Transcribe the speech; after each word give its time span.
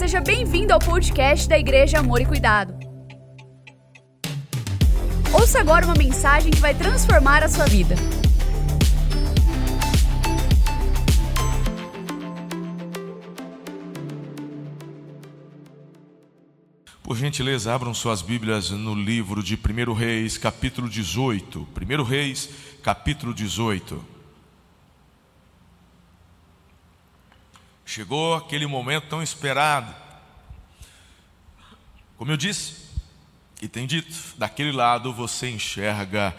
seja 0.00 0.18
bem-vindo 0.18 0.72
ao 0.72 0.78
podcast 0.78 1.46
da 1.46 1.58
Igreja 1.58 1.98
Amor 1.98 2.22
e 2.22 2.24
Cuidado. 2.24 2.72
Ouça 5.30 5.60
agora 5.60 5.84
uma 5.84 5.94
mensagem 5.94 6.50
que 6.50 6.58
vai 6.58 6.74
transformar 6.74 7.42
a 7.42 7.48
sua 7.50 7.66
vida. 7.66 7.94
Por 17.02 17.14
gentileza, 17.14 17.74
abram 17.74 17.92
suas 17.92 18.22
Bíblias 18.22 18.70
no 18.70 18.94
livro 18.94 19.42
de 19.42 19.54
1 19.54 19.92
Reis, 19.92 20.38
capítulo 20.38 20.88
18. 20.88 21.68
1 21.78 22.02
Reis, 22.02 22.48
capítulo 22.82 23.34
18. 23.34 24.19
Chegou 27.92 28.36
aquele 28.36 28.68
momento 28.68 29.08
tão 29.08 29.20
esperado. 29.20 29.92
Como 32.16 32.30
eu 32.30 32.36
disse, 32.36 32.86
e 33.60 33.66
tem 33.66 33.84
dito, 33.84 34.16
daquele 34.38 34.70
lado 34.70 35.12
você 35.12 35.50
enxerga 35.50 36.32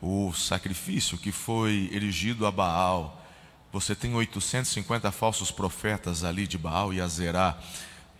o 0.00 0.32
sacrifício 0.32 1.18
que 1.18 1.30
foi 1.30 1.90
erigido 1.92 2.46
a 2.46 2.50
Baal. 2.50 3.22
Você 3.70 3.94
tem 3.94 4.14
850 4.14 5.12
falsos 5.12 5.50
profetas 5.50 6.24
ali 6.24 6.46
de 6.46 6.56
Baal 6.56 6.94
e 6.94 7.00
Azerá. 7.02 7.58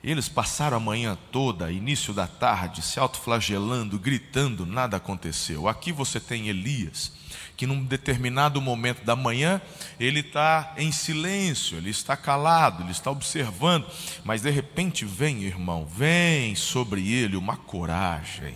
Eles 0.04 0.28
passaram 0.28 0.76
a 0.76 0.80
manhã 0.80 1.16
toda, 1.32 1.72
início 1.72 2.12
da 2.12 2.26
tarde, 2.26 2.82
se 2.82 3.00
autoflagelando, 3.00 3.98
gritando, 3.98 4.66
nada 4.66 4.98
aconteceu. 4.98 5.66
Aqui 5.66 5.92
você 5.92 6.20
tem 6.20 6.48
Elias, 6.50 7.10
que 7.56 7.66
num 7.66 7.82
determinado 7.84 8.60
momento 8.60 9.04
da 9.04 9.16
manhã, 9.16 9.60
ele 9.98 10.20
está 10.20 10.74
em 10.76 10.92
silêncio, 10.92 11.78
ele 11.78 11.90
está 11.90 12.16
calado, 12.16 12.82
ele 12.82 12.92
está 12.92 13.10
observando, 13.10 13.86
mas 14.24 14.42
de 14.42 14.50
repente 14.50 15.04
vem, 15.04 15.44
irmão, 15.44 15.86
vem 15.86 16.54
sobre 16.54 17.10
ele 17.10 17.36
uma 17.36 17.56
coragem 17.56 18.54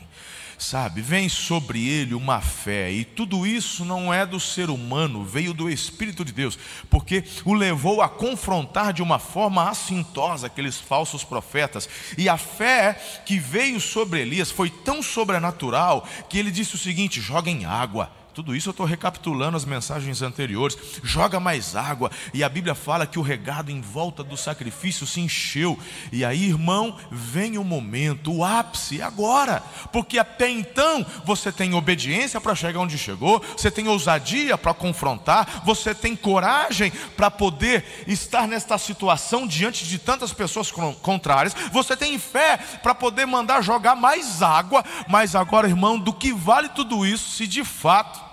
sabe? 0.60 1.00
Vem 1.00 1.28
sobre 1.28 1.88
ele 1.88 2.14
uma 2.14 2.40
fé, 2.40 2.92
e 2.92 3.04
tudo 3.04 3.46
isso 3.46 3.84
não 3.84 4.12
é 4.12 4.26
do 4.26 4.38
ser 4.38 4.68
humano, 4.68 5.24
veio 5.24 5.54
do 5.54 5.70
Espírito 5.70 6.24
de 6.24 6.32
Deus, 6.32 6.58
porque 6.88 7.24
o 7.44 7.54
levou 7.54 8.02
a 8.02 8.08
confrontar 8.08 8.92
de 8.92 9.02
uma 9.02 9.18
forma 9.18 9.68
assintosa 9.68 10.46
aqueles 10.46 10.76
falsos 10.76 11.24
profetas, 11.24 11.88
e 12.16 12.28
a 12.28 12.36
fé 12.36 13.00
que 13.24 13.38
veio 13.38 13.80
sobre 13.80 14.20
Elias 14.20 14.50
foi 14.50 14.68
tão 14.68 15.02
sobrenatural 15.02 16.06
que 16.28 16.38
ele 16.38 16.50
disse 16.50 16.74
o 16.74 16.78
seguinte: 16.78 17.20
joguem 17.20 17.64
água 17.64 18.19
tudo 18.40 18.56
isso 18.56 18.70
eu 18.70 18.72
estou 18.72 18.86
recapitulando 18.86 19.54
as 19.54 19.66
mensagens 19.66 20.22
anteriores. 20.22 20.74
Joga 21.02 21.38
mais 21.38 21.76
água, 21.76 22.10
e 22.32 22.42
a 22.42 22.48
Bíblia 22.48 22.74
fala 22.74 23.06
que 23.06 23.18
o 23.18 23.22
regado 23.22 23.70
em 23.70 23.82
volta 23.82 24.24
do 24.24 24.34
sacrifício 24.34 25.06
se 25.06 25.20
encheu. 25.20 25.78
E 26.10 26.24
aí, 26.24 26.46
irmão, 26.46 26.96
vem 27.10 27.58
o 27.58 27.64
momento, 27.64 28.32
o 28.32 28.42
ápice, 28.42 29.02
agora, 29.02 29.62
porque 29.92 30.18
até 30.18 30.48
então 30.48 31.04
você 31.22 31.52
tem 31.52 31.74
obediência 31.74 32.40
para 32.40 32.54
chegar 32.54 32.80
onde 32.80 32.96
chegou, 32.96 33.44
você 33.54 33.70
tem 33.70 33.86
ousadia 33.88 34.56
para 34.56 34.72
confrontar, 34.72 35.60
você 35.62 35.94
tem 35.94 36.16
coragem 36.16 36.90
para 37.18 37.30
poder 37.30 37.84
estar 38.06 38.48
nesta 38.48 38.78
situação 38.78 39.46
diante 39.46 39.86
de 39.86 39.98
tantas 39.98 40.32
pessoas 40.32 40.72
contrárias, 41.02 41.54
você 41.70 41.94
tem 41.94 42.18
fé 42.18 42.56
para 42.82 42.94
poder 42.94 43.26
mandar 43.26 43.60
jogar 43.60 43.94
mais 43.94 44.40
água, 44.40 44.82
mas 45.06 45.34
agora, 45.34 45.68
irmão, 45.68 45.98
do 45.98 46.14
que 46.14 46.32
vale 46.32 46.70
tudo 46.70 47.04
isso 47.04 47.36
se 47.36 47.46
de 47.46 47.62
fato 47.62 48.29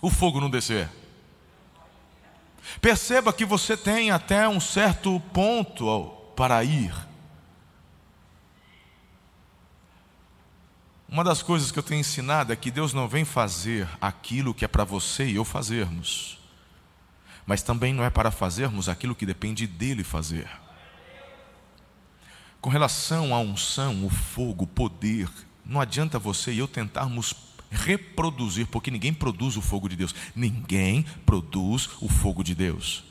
o 0.00 0.10
fogo 0.10 0.40
não 0.40 0.50
descer. 0.50 0.88
Perceba 2.80 3.32
que 3.32 3.44
você 3.44 3.76
tem 3.76 4.10
até 4.10 4.48
um 4.48 4.60
certo 4.60 5.18
ponto 5.32 6.06
para 6.36 6.62
ir. 6.62 6.94
Uma 11.08 11.24
das 11.24 11.42
coisas 11.42 11.72
que 11.72 11.78
eu 11.78 11.82
tenho 11.82 12.00
ensinado 12.00 12.52
é 12.52 12.56
que 12.56 12.70
Deus 12.70 12.92
não 12.92 13.08
vem 13.08 13.24
fazer 13.24 13.88
aquilo 13.98 14.52
que 14.52 14.64
é 14.64 14.68
para 14.68 14.84
você 14.84 15.24
e 15.24 15.36
eu 15.36 15.44
fazermos, 15.44 16.38
mas 17.46 17.62
também 17.62 17.94
não 17.94 18.04
é 18.04 18.10
para 18.10 18.30
fazermos 18.30 18.90
aquilo 18.90 19.14
que 19.14 19.24
depende 19.24 19.66
dele 19.66 20.04
fazer. 20.04 20.48
Com 22.60 22.68
relação 22.68 23.34
à 23.34 23.38
unção, 23.38 24.04
o 24.04 24.10
fogo, 24.10 24.64
o 24.64 24.66
poder, 24.66 25.30
não 25.64 25.80
adianta 25.80 26.18
você 26.18 26.52
e 26.52 26.58
eu 26.58 26.68
tentarmos 26.68 27.32
reproduzir, 27.70 28.66
porque 28.66 28.90
ninguém 28.90 29.12
produz 29.12 29.56
o 29.56 29.62
fogo 29.62 29.88
de 29.88 29.96
Deus. 29.96 30.14
Ninguém 30.34 31.04
produz 31.24 31.88
o 32.00 32.08
fogo 32.08 32.42
de 32.42 32.54
Deus. 32.54 33.04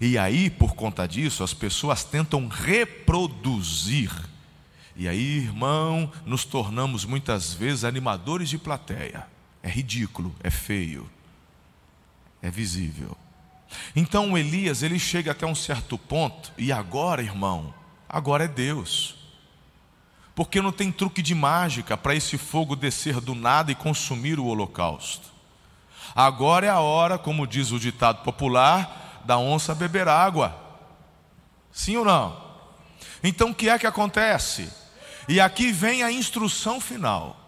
E 0.00 0.16
aí, 0.16 0.48
por 0.48 0.74
conta 0.74 1.06
disso, 1.06 1.44
as 1.44 1.52
pessoas 1.52 2.04
tentam 2.04 2.48
reproduzir. 2.48 4.10
E 4.96 5.08
aí, 5.08 5.38
irmão, 5.38 6.10
nos 6.24 6.44
tornamos 6.44 7.04
muitas 7.04 7.52
vezes 7.52 7.84
animadores 7.84 8.48
de 8.48 8.58
plateia. 8.58 9.26
É 9.62 9.68
ridículo, 9.68 10.34
é 10.42 10.50
feio, 10.50 11.10
é 12.40 12.50
visível. 12.50 13.16
Então 13.96 14.38
Elias, 14.38 14.82
ele 14.82 14.98
chega 14.98 15.32
até 15.32 15.46
um 15.46 15.54
certo 15.54 15.98
ponto, 15.98 16.52
e 16.56 16.70
agora, 16.70 17.22
irmão, 17.22 17.74
agora 18.08 18.44
é 18.44 18.48
Deus 18.48 19.23
porque 20.34 20.60
não 20.60 20.72
tem 20.72 20.90
truque 20.90 21.22
de 21.22 21.34
mágica 21.34 21.96
para 21.96 22.14
esse 22.14 22.36
fogo 22.36 22.74
descer 22.74 23.20
do 23.20 23.34
nada 23.34 23.70
e 23.70 23.74
consumir 23.74 24.38
o 24.38 24.46
holocausto. 24.46 25.28
Agora 26.14 26.66
é 26.66 26.70
a 26.70 26.80
hora, 26.80 27.18
como 27.18 27.46
diz 27.46 27.70
o 27.70 27.78
ditado 27.78 28.22
popular, 28.22 29.22
da 29.24 29.38
onça 29.38 29.74
beber 29.74 30.08
água. 30.08 30.56
Sim 31.72 31.96
ou 31.96 32.04
não? 32.04 32.42
Então 33.22 33.50
o 33.50 33.54
que 33.54 33.68
é 33.68 33.78
que 33.78 33.86
acontece? 33.86 34.70
E 35.28 35.40
aqui 35.40 35.72
vem 35.72 36.02
a 36.02 36.12
instrução 36.12 36.80
final. 36.80 37.40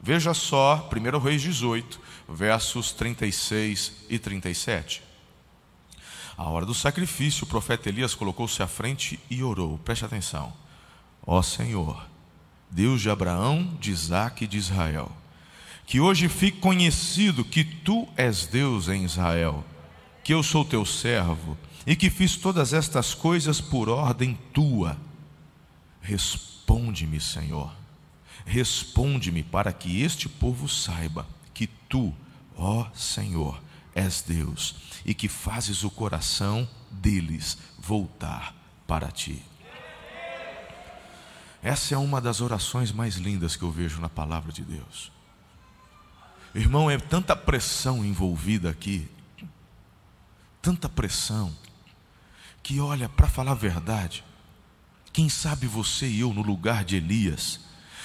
Veja 0.00 0.34
só, 0.34 0.88
1 0.94 1.18
Reis 1.18 1.42
18, 1.42 2.00
versos 2.28 2.92
36 2.92 4.04
e 4.08 4.18
37. 4.18 5.02
A 6.36 6.44
hora 6.44 6.66
do 6.66 6.74
sacrifício, 6.74 7.44
o 7.44 7.48
profeta 7.48 7.88
Elias 7.88 8.14
colocou-se 8.14 8.62
à 8.62 8.66
frente 8.66 9.18
e 9.30 9.42
orou. 9.42 9.78
Preste 9.78 10.04
atenção. 10.04 10.52
Ó 11.26 11.40
Senhor, 11.42 12.04
Deus 12.74 13.00
de 13.00 13.08
Abraão, 13.08 13.72
de 13.80 13.92
Isaac 13.92 14.42
e 14.42 14.46
de 14.48 14.58
Israel. 14.58 15.10
Que 15.86 16.00
hoje 16.00 16.28
fique 16.28 16.58
conhecido 16.58 17.44
que 17.44 17.62
tu 17.62 18.08
és 18.16 18.46
Deus 18.46 18.88
em 18.88 19.04
Israel, 19.04 19.64
que 20.24 20.34
eu 20.34 20.42
sou 20.42 20.64
teu 20.64 20.84
servo 20.84 21.56
e 21.86 21.94
que 21.94 22.10
fiz 22.10 22.36
todas 22.36 22.72
estas 22.72 23.14
coisas 23.14 23.60
por 23.60 23.88
ordem 23.88 24.36
tua. 24.52 24.96
Responde-me, 26.00 27.20
Senhor. 27.20 27.72
Responde-me 28.44 29.44
para 29.44 29.72
que 29.72 30.02
este 30.02 30.28
povo 30.28 30.68
saiba 30.68 31.28
que 31.54 31.68
tu, 31.68 32.12
ó 32.56 32.86
Senhor, 32.92 33.62
és 33.94 34.20
Deus 34.20 34.74
e 35.06 35.14
que 35.14 35.28
fazes 35.28 35.84
o 35.84 35.90
coração 35.90 36.68
deles 36.90 37.56
voltar 37.78 38.52
para 38.84 39.12
ti. 39.12 39.40
Essa 41.64 41.94
é 41.94 41.98
uma 41.98 42.20
das 42.20 42.42
orações 42.42 42.92
mais 42.92 43.16
lindas 43.16 43.56
que 43.56 43.62
eu 43.62 43.70
vejo 43.70 43.98
na 43.98 44.08
palavra 44.10 44.52
de 44.52 44.60
Deus. 44.60 45.10
Irmão, 46.54 46.90
é 46.90 46.98
tanta 46.98 47.34
pressão 47.34 48.04
envolvida 48.04 48.68
aqui, 48.68 49.08
tanta 50.60 50.90
pressão, 50.90 51.56
que 52.62 52.78
olha, 52.80 53.08
para 53.08 53.26
falar 53.26 53.52
a 53.52 53.56
verdade, 53.56 54.22
quem 55.10 55.30
sabe 55.30 55.66
você 55.66 56.06
e 56.06 56.20
eu 56.20 56.34
no 56.34 56.42
lugar 56.42 56.84
de 56.84 56.96
Elias, 56.96 57.60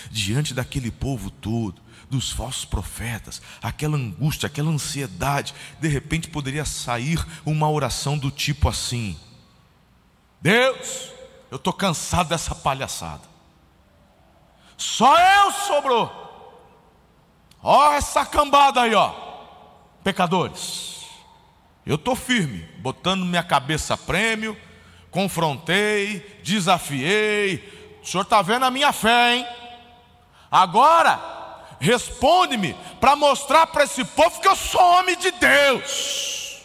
diante 0.10 0.54
daquele 0.54 0.90
povo 0.90 1.30
todo, 1.30 1.82
dos 2.10 2.32
falsos 2.32 2.64
profetas, 2.64 3.42
aquela 3.62 3.98
angústia, 3.98 4.48
aquela 4.48 4.72
ansiedade, 4.72 5.54
de 5.82 5.90
repente 5.90 6.30
poderia 6.30 6.64
sair 6.64 7.24
uma 7.46 7.70
oração 7.70 8.18
do 8.18 8.32
tipo 8.32 8.70
assim: 8.70 9.20
Deus, 10.42 11.12
eu 11.52 11.58
estou 11.58 11.74
cansado 11.74 12.30
dessa 12.30 12.56
palhaçada. 12.56 13.39
Só 14.80 15.14
eu 15.20 15.52
sobrou. 15.52 16.10
Ó 17.62 17.92
essa 17.92 18.26
cambada 18.26 18.82
aí, 18.82 18.96
ó. 18.96 19.12
Pecadores. 20.02 21.06
Eu 21.86 21.96
estou 21.96 22.16
firme, 22.16 22.60
botando 22.78 23.26
minha 23.26 23.44
cabeça 23.44 23.96
a 23.96 23.98
prêmio, 23.98 24.58
confrontei, 25.12 26.40
desafiei. 26.44 28.00
O 28.02 28.08
senhor 28.08 28.24
está 28.24 28.42
vendo 28.42 28.64
a 28.64 28.72
minha 28.72 28.94
fé, 28.94 29.36
hein? 29.36 29.48
Agora, 30.50 31.20
responde-me 31.78 32.74
para 33.02 33.18
mostrar 33.18 33.68
para 33.68 33.84
esse 33.84 34.06
povo 34.06 34.40
que 34.40 34.48
eu 34.48 34.56
sou 34.56 34.82
homem 34.82 35.18
de 35.18 35.32
Deus. 35.32 36.64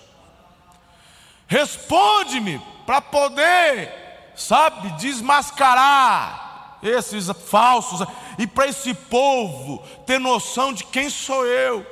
Responde-me 1.49 2.63
para 2.87 3.01
poder, 3.01 4.33
sabe, 4.37 4.91
desmascarar 4.91 6.44
esses 6.89 7.29
falsos, 7.49 8.07
e 8.39 8.47
para 8.47 8.67
esse 8.67 8.95
povo 8.95 9.79
ter 10.07 10.19
noção 10.19 10.73
de 10.73 10.85
quem 10.85 11.09
sou 11.09 11.47
eu. 11.47 11.87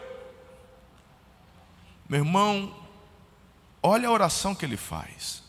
Meu 2.08 2.20
irmão, 2.20 2.74
olha 3.82 4.08
a 4.08 4.12
oração 4.12 4.54
que 4.54 4.64
ele 4.64 4.76
faz. 4.76 5.42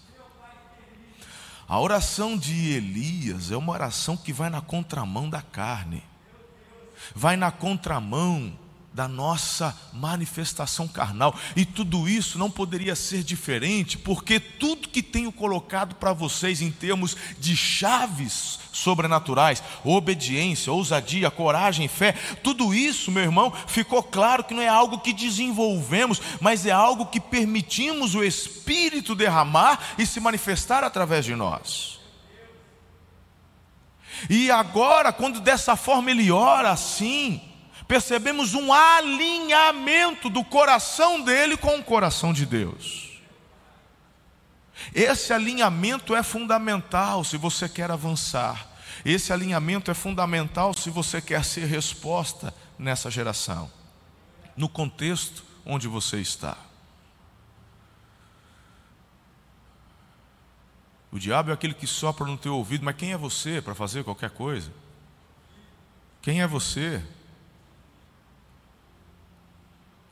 A 1.68 1.80
oração 1.80 2.38
de 2.38 2.74
Elias 2.74 3.52
é 3.52 3.58
uma 3.58 3.72
oração 3.72 4.16
que 4.16 4.32
vai 4.32 4.50
na 4.50 4.62
contramão 4.62 5.30
da 5.30 5.42
carne, 5.42 6.04
vai 7.16 7.36
na 7.36 7.52
contramão 7.52 8.58
da 8.94 9.08
nossa 9.08 9.76
manifestação 9.92 10.88
carnal. 10.88 11.36
E 11.56 11.66
tudo 11.66 12.08
isso 12.08 12.38
não 12.38 12.50
poderia 12.50 12.96
ser 12.96 13.24
diferente, 13.24 13.98
porque 13.98 14.40
tudo 14.40 14.88
que 14.88 15.02
tenho 15.02 15.32
colocado 15.32 15.96
para 15.96 16.14
vocês 16.14 16.62
em 16.62 16.72
termos 16.72 17.18
de 17.40 17.58
chaves 17.58 18.60
sobrenaturais, 18.72 19.64
obediência, 19.84 20.72
ousadia, 20.72 21.32
coragem, 21.32 21.88
fé, 21.88 22.14
tudo 22.44 22.74
isso, 22.74 23.12
meu 23.12 23.24
irmão, 23.24 23.52
ficou 23.68 24.04
claro 24.04 24.44
que 24.44 24.54
não 24.54 24.62
é 24.62 24.68
algo 24.68 25.00
que 25.00 25.14
desenvolvemos, 25.14 26.22
mas 26.40 26.66
é 26.66 26.72
algo 26.72 27.08
que 27.08 27.20
permitimos 27.20 28.14
o 28.14 28.24
Espírito 28.24 29.16
derramar 29.16 29.80
e 29.98 30.06
se 30.06 30.20
manifestar 30.20 30.84
através 30.84 31.26
de 31.26 31.36
nós. 31.36 32.00
E 34.30 34.52
agora, 34.52 35.12
quando 35.12 35.40
dessa 35.40 35.76
forma 35.76 36.12
ele 36.12 36.32
ora 36.32 36.72
assim, 36.72 37.42
percebemos 37.94 38.56
um 38.56 38.74
alinhamento 38.74 40.28
do 40.28 40.44
coração 40.44 41.22
dele 41.22 41.56
com 41.56 41.78
o 41.78 41.84
coração 41.84 42.34
de 42.34 42.44
Deus. 42.44 43.22
Esse 44.96 45.32
alinhamento 45.32 46.16
é 46.16 46.24
fundamental 46.24 47.24
se 47.24 47.38
você 47.38 47.70
quer 47.70 47.92
avançar. 47.92 48.68
Esse 49.06 49.32
alinhamento 49.32 49.92
é 49.92 49.94
fundamental 49.94 50.74
se 50.74 50.90
você 50.90 51.22
quer 51.22 51.46
ser 51.46 51.68
resposta 51.68 52.52
nessa 52.80 53.12
geração, 53.12 53.72
no 54.58 54.68
contexto 54.68 55.44
onde 55.64 55.88
você 55.88 56.20
está. 56.20 56.58
O 61.12 61.20
diabo 61.20 61.52
é 61.52 61.54
aquele 61.54 61.76
que 61.76 61.86
sopra 61.86 62.26
no 62.26 62.40
teu 62.40 62.56
ouvido, 62.56 62.84
mas 62.84 62.96
quem 62.96 63.14
é 63.14 63.18
você 63.18 63.62
para 63.62 63.76
fazer 63.76 64.04
qualquer 64.04 64.32
coisa? 64.32 64.74
Quem 66.24 66.42
é 66.42 66.48
você? 66.48 67.04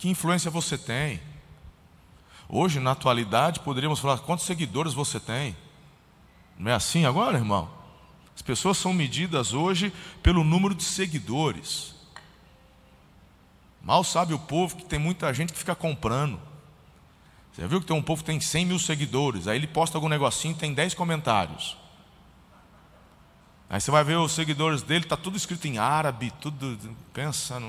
Que 0.02 0.10
influência 0.10 0.50
você 0.50 0.80
tem? 0.80 1.22
Hoje, 2.50 2.80
na 2.80 2.94
atualidade, 2.94 3.60
poderíamos 3.60 4.00
falar 4.00 4.18
quantos 4.18 4.48
seguidores 4.48 4.96
você 4.96 5.20
tem. 5.20 5.56
Não 6.58 6.72
é 6.72 6.74
assim 6.74 7.06
agora, 7.06 7.38
irmão? 7.38 7.70
As 8.36 8.42
pessoas 8.42 8.80
são 8.80 8.94
medidas 8.94 9.54
hoje 9.54 9.94
pelo 10.24 10.44
número 10.44 10.74
de 10.74 10.84
seguidores. 10.84 11.94
Mal 13.80 14.04
sabe 14.04 14.34
o 14.34 14.40
povo 14.40 14.76
que 14.76 14.86
tem 14.86 14.98
muita 14.98 15.32
gente 15.36 15.54
que 15.54 15.60
fica 15.60 15.76
comprando. 15.76 16.42
Você 17.54 17.68
viu 17.68 17.80
que 17.80 17.86
tem 17.86 17.96
um 17.96 18.02
povo 18.02 18.24
que 18.24 18.32
tem 18.32 18.40
100 18.40 18.66
mil 18.66 18.80
seguidores, 18.80 19.48
aí 19.48 19.56
ele 19.56 19.68
posta 19.68 20.00
algum 20.00 20.10
negocinho 20.10 20.56
tem 20.56 20.74
10 20.74 20.96
comentários. 20.96 21.78
Aí 23.70 23.80
você 23.80 23.92
vai 23.92 24.04
ver 24.04 24.18
os 24.18 24.32
seguidores 24.32 24.82
dele, 24.82 25.06
está 25.06 25.16
tudo 25.16 25.38
escrito 25.38 25.68
em 25.68 25.78
árabe, 25.78 26.34
tudo, 26.42 26.98
pensa, 27.14 27.62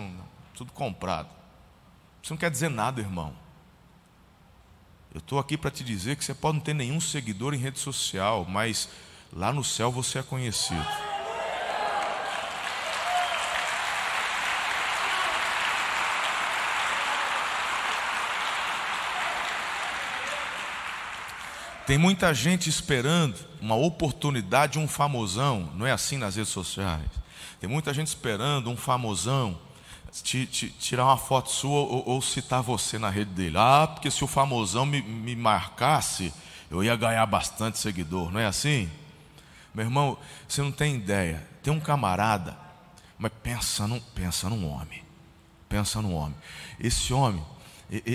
tudo 0.55 0.73
comprado. 0.73 1.41
Isso 2.22 2.32
não 2.32 2.38
quer 2.38 2.50
dizer 2.50 2.70
nada, 2.70 3.00
irmão. 3.00 3.34
Eu 5.12 5.19
estou 5.19 5.38
aqui 5.38 5.58
para 5.58 5.70
te 5.70 5.82
dizer 5.82 6.16
que 6.16 6.24
você 6.24 6.32
pode 6.32 6.58
não 6.58 6.64
ter 6.64 6.74
nenhum 6.74 7.00
seguidor 7.00 7.52
em 7.52 7.58
rede 7.58 7.78
social, 7.78 8.46
mas 8.48 8.88
lá 9.32 9.52
no 9.52 9.64
céu 9.64 9.90
você 9.90 10.20
é 10.20 10.22
conhecido. 10.22 10.86
Tem 21.84 21.98
muita 21.98 22.32
gente 22.32 22.70
esperando 22.70 23.36
uma 23.60 23.74
oportunidade, 23.74 24.78
um 24.78 24.86
famosão, 24.86 25.70
não 25.74 25.86
é 25.86 25.90
assim 25.90 26.16
nas 26.16 26.36
redes 26.36 26.52
sociais. 26.52 27.10
Tem 27.60 27.69
muita 27.69 27.92
gente 27.92 28.06
esperando 28.06 28.70
um 28.70 28.76
famosão 28.76 29.58
tirar 30.12 31.06
uma 31.06 31.16
foto 31.16 31.50
sua 31.50 31.80
ou, 31.80 32.02
ou, 32.06 32.22
citar 32.22 32.62
você 32.62 32.98
na 32.98 33.08
rede 33.08 33.30
dele. 33.30 33.56
Ah, 33.56 33.88
porque 33.90 34.10
se 34.10 34.22
o 34.22 34.26
famosão 34.26 34.84
me, 34.84 35.00
me 35.00 35.34
marcasse, 35.34 36.32
eu 36.70 36.84
ia 36.84 36.94
ganhar 36.94 37.24
bastante 37.26 37.78
seguidor, 37.78 38.30
não 38.30 38.38
é 38.38 38.46
assim? 38.46 38.90
Meu 39.74 39.86
irmão, 39.86 40.18
você 40.46 40.60
não 40.60 40.70
tem 40.70 40.96
ideia. 40.96 41.46
Tem 41.62 41.72
um 41.72 41.80
camarada, 41.80 42.56
mas 43.18 43.32
pensa 43.42 43.86
num, 43.86 44.00
pensa 44.14 44.50
num 44.50 44.68
homem. 44.68 45.02
Pensa 45.68 46.02
num 46.02 46.14
homem. 46.14 46.36
Esse 46.78 47.14
homem, 47.14 47.42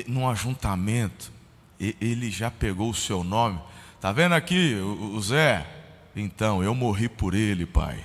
num 0.08 0.30
ajuntamento, 0.30 1.32
ele 1.80 2.30
já 2.30 2.52
pegou 2.52 2.92
o 2.92 2.96
seu 2.96 3.24
nome. 3.24 3.60
Tá 4.00 4.12
vendo 4.12 4.34
aqui, 4.34 4.76
o 4.76 5.20
Zé? 5.20 5.66
Então, 6.16 6.64
eu 6.64 6.76
morri 6.76 7.10
por 7.10 7.34
ele, 7.34 7.66
pai. 7.66 8.04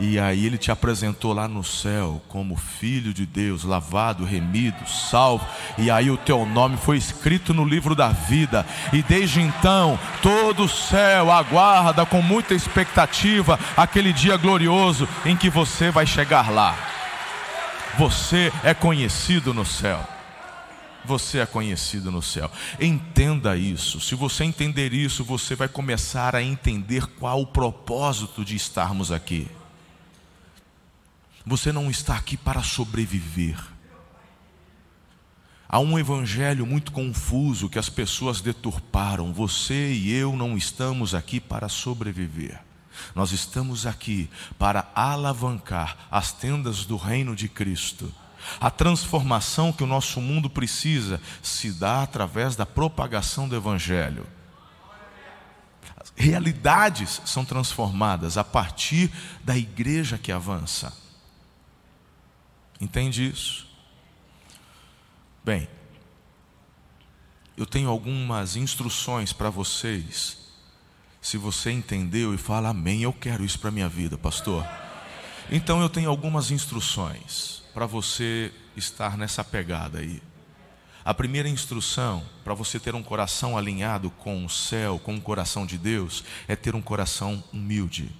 E 0.00 0.18
aí 0.18 0.46
ele 0.46 0.56
te 0.56 0.70
apresentou 0.70 1.34
lá 1.34 1.46
no 1.46 1.62
céu 1.62 2.22
como 2.26 2.56
filho 2.56 3.12
de 3.12 3.26
Deus, 3.26 3.64
lavado, 3.64 4.24
remido, 4.24 4.88
salvo. 4.88 5.46
E 5.76 5.90
aí 5.90 6.10
o 6.10 6.16
teu 6.16 6.46
nome 6.46 6.78
foi 6.78 6.96
escrito 6.96 7.52
no 7.52 7.66
livro 7.66 7.94
da 7.94 8.08
vida. 8.08 8.64
E 8.94 9.02
desde 9.02 9.42
então, 9.42 9.98
todo 10.22 10.64
o 10.64 10.68
céu 10.68 11.30
aguarda 11.30 12.06
com 12.06 12.22
muita 12.22 12.54
expectativa 12.54 13.60
aquele 13.76 14.10
dia 14.10 14.38
glorioso 14.38 15.06
em 15.26 15.36
que 15.36 15.50
você 15.50 15.90
vai 15.90 16.06
chegar 16.06 16.50
lá. 16.50 16.74
Você 17.98 18.50
é 18.64 18.72
conhecido 18.72 19.52
no 19.52 19.66
céu. 19.66 20.02
Você 21.04 21.40
é 21.40 21.46
conhecido 21.46 22.10
no 22.10 22.22
céu. 22.22 22.50
Entenda 22.80 23.54
isso. 23.54 24.00
Se 24.00 24.14
você 24.14 24.44
entender 24.44 24.94
isso, 24.94 25.24
você 25.24 25.54
vai 25.54 25.68
começar 25.68 26.34
a 26.34 26.42
entender 26.42 27.06
qual 27.18 27.42
o 27.42 27.46
propósito 27.46 28.42
de 28.42 28.56
estarmos 28.56 29.12
aqui. 29.12 29.46
Você 31.46 31.72
não 31.72 31.90
está 31.90 32.16
aqui 32.16 32.36
para 32.36 32.62
sobreviver. 32.62 33.58
Há 35.68 35.78
um 35.78 35.98
evangelho 35.98 36.66
muito 36.66 36.90
confuso 36.90 37.68
que 37.68 37.78
as 37.78 37.88
pessoas 37.88 38.40
deturparam. 38.40 39.32
Você 39.32 39.92
e 39.92 40.12
eu 40.12 40.36
não 40.36 40.56
estamos 40.56 41.14
aqui 41.14 41.38
para 41.38 41.68
sobreviver. 41.68 42.60
Nós 43.14 43.32
estamos 43.32 43.86
aqui 43.86 44.28
para 44.58 44.90
alavancar 44.94 45.96
as 46.10 46.32
tendas 46.32 46.84
do 46.84 46.96
reino 46.96 47.36
de 47.36 47.48
Cristo. 47.48 48.12
A 48.60 48.70
transformação 48.70 49.72
que 49.72 49.84
o 49.84 49.86
nosso 49.86 50.20
mundo 50.20 50.50
precisa 50.50 51.20
se 51.42 51.70
dá 51.70 52.02
através 52.02 52.56
da 52.56 52.66
propagação 52.66 53.48
do 53.48 53.54
Evangelho. 53.54 54.26
Realidades 56.16 57.22
são 57.24 57.44
transformadas 57.44 58.36
a 58.36 58.44
partir 58.44 59.10
da 59.44 59.56
igreja 59.56 60.18
que 60.18 60.32
avança. 60.32 60.92
Entende 62.80 63.28
isso? 63.28 63.68
Bem, 65.44 65.68
eu 67.56 67.66
tenho 67.66 67.90
algumas 67.90 68.56
instruções 68.56 69.32
para 69.32 69.50
vocês. 69.50 70.38
Se 71.20 71.36
você 71.36 71.70
entendeu 71.70 72.32
e 72.32 72.38
fala 72.38 72.70
amém, 72.70 73.02
eu 73.02 73.12
quero 73.12 73.44
isso 73.44 73.58
para 73.58 73.70
minha 73.70 73.88
vida, 73.88 74.16
pastor. 74.16 74.66
Então 75.50 75.82
eu 75.82 75.88
tenho 75.88 76.08
algumas 76.08 76.50
instruções 76.50 77.62
para 77.74 77.84
você 77.84 78.52
estar 78.76 79.18
nessa 79.18 79.44
pegada 79.44 79.98
aí. 79.98 80.22
A 81.04 81.12
primeira 81.12 81.48
instrução 81.48 82.22
para 82.44 82.54
você 82.54 82.78
ter 82.78 82.94
um 82.94 83.02
coração 83.02 83.58
alinhado 83.58 84.10
com 84.10 84.44
o 84.44 84.50
céu, 84.50 84.98
com 84.98 85.16
o 85.16 85.20
coração 85.20 85.66
de 85.66 85.76
Deus, 85.76 86.24
é 86.46 86.54
ter 86.54 86.74
um 86.74 86.82
coração 86.82 87.42
humilde. 87.52 88.10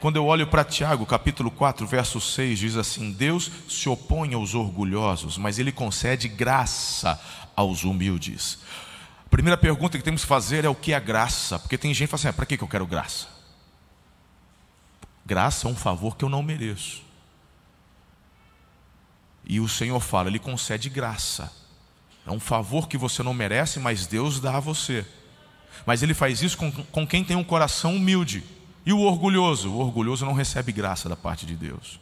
Quando 0.00 0.16
eu 0.16 0.26
olho 0.26 0.46
para 0.46 0.64
Tiago, 0.64 1.06
capítulo 1.06 1.50
4, 1.50 1.86
verso 1.86 2.20
6, 2.20 2.58
diz 2.58 2.76
assim: 2.76 3.12
Deus 3.12 3.50
se 3.68 3.88
opõe 3.88 4.34
aos 4.34 4.54
orgulhosos, 4.54 5.38
mas 5.38 5.58
Ele 5.58 5.70
concede 5.70 6.28
graça 6.28 7.20
aos 7.54 7.84
humildes. 7.84 8.58
A 9.24 9.28
primeira 9.28 9.56
pergunta 9.56 9.96
que 9.96 10.04
temos 10.04 10.22
que 10.22 10.26
fazer 10.26 10.64
é 10.64 10.68
o 10.68 10.74
que 10.74 10.92
é 10.92 11.00
graça, 11.00 11.58
porque 11.58 11.78
tem 11.78 11.94
gente 11.94 12.08
que 12.08 12.10
fala 12.10 12.18
assim: 12.20 12.28
ah, 12.28 12.32
para 12.32 12.46
que 12.46 12.60
eu 12.60 12.68
quero 12.68 12.86
graça? 12.86 13.28
Graça 15.24 15.68
é 15.68 15.70
um 15.70 15.76
favor 15.76 16.16
que 16.16 16.24
eu 16.24 16.28
não 16.28 16.42
mereço. 16.42 17.02
E 19.44 19.60
o 19.60 19.68
Senhor 19.68 20.00
fala, 20.00 20.28
Ele 20.28 20.38
concede 20.38 20.88
graça. 20.88 21.50
É 22.26 22.30
um 22.30 22.40
favor 22.40 22.88
que 22.88 22.96
você 22.96 23.22
não 23.22 23.34
merece, 23.34 23.80
mas 23.80 24.06
Deus 24.06 24.40
dá 24.40 24.56
a 24.56 24.60
você. 24.60 25.06
Mas 25.84 26.02
Ele 26.02 26.14
faz 26.14 26.42
isso 26.42 26.56
com, 26.56 26.70
com 26.70 27.06
quem 27.06 27.24
tem 27.24 27.36
um 27.36 27.44
coração 27.44 27.96
humilde. 27.96 28.44
E 28.84 28.92
o 28.92 29.00
orgulhoso? 29.00 29.70
O 29.70 29.78
orgulhoso 29.78 30.24
não 30.24 30.32
recebe 30.32 30.72
graça 30.72 31.08
da 31.08 31.16
parte 31.16 31.46
de 31.46 31.54
Deus. 31.54 32.00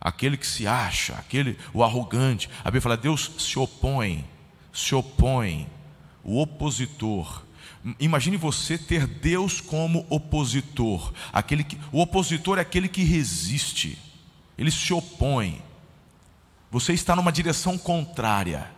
Aquele 0.00 0.36
que 0.36 0.46
se 0.46 0.66
acha, 0.66 1.14
aquele, 1.14 1.58
o 1.72 1.82
arrogante. 1.82 2.48
A 2.60 2.64
Bíblia 2.64 2.82
fala: 2.82 2.96
Deus 2.96 3.30
se 3.38 3.58
opõe, 3.58 4.24
se 4.72 4.94
opõe, 4.94 5.68
o 6.22 6.40
opositor. 6.40 7.42
Imagine 8.00 8.36
você 8.36 8.76
ter 8.76 9.06
Deus 9.06 9.60
como 9.60 10.06
opositor. 10.10 11.12
Aquele 11.32 11.62
que, 11.64 11.78
o 11.92 12.00
opositor 12.00 12.58
é 12.58 12.62
aquele 12.62 12.88
que 12.88 13.02
resiste, 13.02 13.98
ele 14.58 14.70
se 14.70 14.92
opõe. 14.92 15.62
Você 16.70 16.92
está 16.92 17.14
numa 17.14 17.32
direção 17.32 17.78
contrária. 17.78 18.75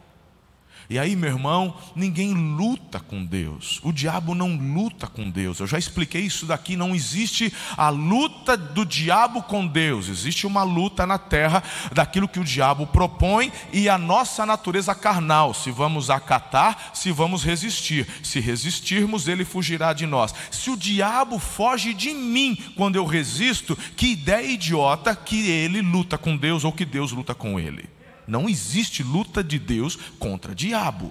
E 0.91 0.99
aí, 0.99 1.15
meu 1.15 1.29
irmão, 1.29 1.77
ninguém 1.95 2.33
luta 2.33 2.99
com 2.99 3.23
Deus. 3.23 3.79
O 3.83 3.93
diabo 3.93 4.35
não 4.35 4.57
luta 4.57 5.07
com 5.07 5.29
Deus. 5.29 5.61
Eu 5.61 5.67
já 5.67 5.79
expliquei 5.79 6.23
isso 6.23 6.47
daqui. 6.47 6.77
Não 6.77 6.95
existe 6.95 7.53
a 7.77 7.91
luta 7.91 8.57
do 8.57 8.87
diabo 8.87 9.43
com 9.43 9.67
Deus. 9.67 10.09
Existe 10.09 10.47
uma 10.47 10.63
luta 10.63 11.07
na 11.07 11.19
terra 11.19 11.63
daquilo 11.93 12.27
que 12.27 12.41
o 12.41 12.45
diabo 12.45 12.87
propõe 12.87 13.53
e 13.71 13.87
a 13.87 13.99
nossa 13.99 14.47
natureza 14.47 14.95
carnal. 14.95 15.53
Se 15.53 15.71
vamos 15.71 16.09
acatar, 16.09 16.93
se 16.95 17.13
vamos 17.13 17.45
resistir. 17.45 18.09
Se 18.23 18.41
resistirmos, 18.41 19.29
ele 19.29 19.45
fugirá 19.45 19.93
de 19.93 20.07
nós. 20.07 20.35
Se 20.51 20.71
o 20.71 20.77
diabo 20.77 21.39
foge 21.39 21.93
de 21.93 22.15
mim 22.15 22.57
quando 22.75 22.97
eu 22.97 23.05
resisto, 23.05 23.77
que 23.95 24.13
ideia 24.13 24.47
idiota 24.47 25.15
que 25.15 25.51
ele 25.51 25.83
luta 25.83 26.17
com 26.17 26.35
Deus 26.35 26.65
ou 26.65 26.73
que 26.73 26.87
Deus 26.87 27.13
luta 27.13 27.35
com 27.35 27.61
ele. 27.61 27.98
Não 28.29 28.47
existe 28.47 29.03
luta 29.03 29.43
de 29.43 29.59
Deus 29.59 29.97
contra 30.19 30.55
diabo. 30.55 31.11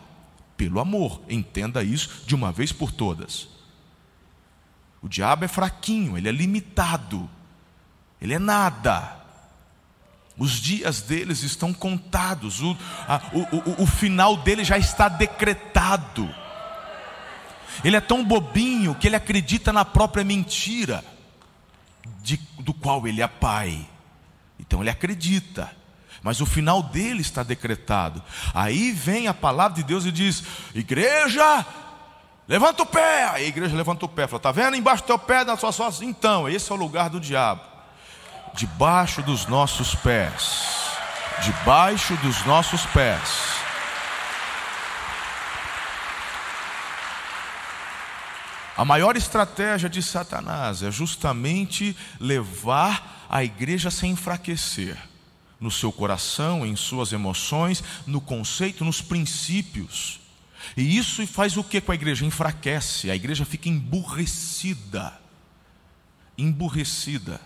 Pelo 0.55 0.79
amor, 0.79 1.19
entenda 1.27 1.83
isso 1.83 2.23
de 2.27 2.35
uma 2.35 2.51
vez 2.51 2.71
por 2.71 2.91
todas. 2.91 3.47
O 5.01 5.09
diabo 5.09 5.43
é 5.43 5.47
fraquinho, 5.47 6.15
ele 6.15 6.29
é 6.29 6.31
limitado, 6.31 7.27
ele 8.21 8.35
é 8.35 8.39
nada. 8.39 9.15
Os 10.37 10.61
dias 10.61 11.01
deles 11.01 11.41
estão 11.41 11.73
contados, 11.73 12.61
o, 12.61 12.77
a, 13.07 13.21
o, 13.33 13.81
o, 13.81 13.83
o 13.83 13.87
final 13.87 14.37
dele 14.37 14.63
já 14.63 14.77
está 14.77 15.09
decretado. 15.09 16.29
Ele 17.83 17.95
é 17.95 18.01
tão 18.01 18.23
bobinho 18.23 18.93
que 18.93 19.07
ele 19.07 19.15
acredita 19.15 19.73
na 19.73 19.83
própria 19.83 20.23
mentira, 20.23 21.03
de, 22.21 22.37
do 22.59 22.73
qual 22.75 23.07
ele 23.07 23.23
é 23.23 23.27
pai. 23.27 23.87
Então 24.59 24.81
ele 24.81 24.89
acredita 24.89 25.76
mas 26.27 26.41
o 26.41 26.45
final 26.45 26.83
dele 26.83 27.21
está 27.21 27.41
decretado. 27.41 28.21
Aí 28.53 28.91
vem 28.91 29.29
a 29.29 29.33
palavra 29.33 29.77
de 29.77 29.83
Deus 29.83 30.03
e 30.03 30.11
diz: 30.11 30.43
Igreja, 30.75 31.65
levanta 32.45 32.83
o 32.83 32.85
pé. 32.85 33.29
Aí 33.29 33.45
a 33.45 33.47
igreja 33.47 33.77
levanta 33.77 34.03
o 34.03 34.09
pé, 34.09 34.27
fala: 34.27 34.35
Está 34.35 34.51
vendo 34.51 34.75
embaixo 34.75 35.03
do 35.03 35.07
teu 35.07 35.17
pé, 35.17 35.45
das 35.45 35.57
suas 35.57 35.77
costas? 35.77 36.01
Então, 36.05 36.49
esse 36.49 36.69
é 36.69 36.75
o 36.75 36.77
lugar 36.77 37.09
do 37.09 37.17
diabo. 37.17 37.61
Debaixo 38.53 39.21
dos 39.21 39.45
nossos 39.45 39.95
pés. 39.95 40.89
Debaixo 41.41 42.13
dos 42.17 42.45
nossos 42.45 42.85
pés. 42.87 43.55
A 48.75 48.83
maior 48.83 49.15
estratégia 49.15 49.89
de 49.89 50.03
Satanás 50.03 50.83
é 50.83 50.91
justamente 50.91 51.95
levar 52.19 53.25
a 53.29 53.45
igreja 53.45 53.87
a 53.87 53.91
se 53.91 54.07
enfraquecer 54.07 55.06
no 55.59 55.71
seu 55.71 55.91
coração, 55.91 56.65
em 56.65 56.75
suas 56.75 57.11
emoções, 57.11 57.83
no 58.05 58.21
conceito, 58.21 58.85
nos 58.85 59.01
princípios. 59.01 60.19
E 60.75 60.97
isso 60.97 61.25
faz 61.25 61.57
o 61.57 61.63
que 61.63 61.81
com 61.81 61.91
a 61.91 61.95
igreja? 61.95 62.25
Enfraquece, 62.25 63.09
a 63.09 63.15
igreja 63.15 63.45
fica 63.45 63.69
emburrecida. 63.69 65.19
Emburrecida. 66.37 67.41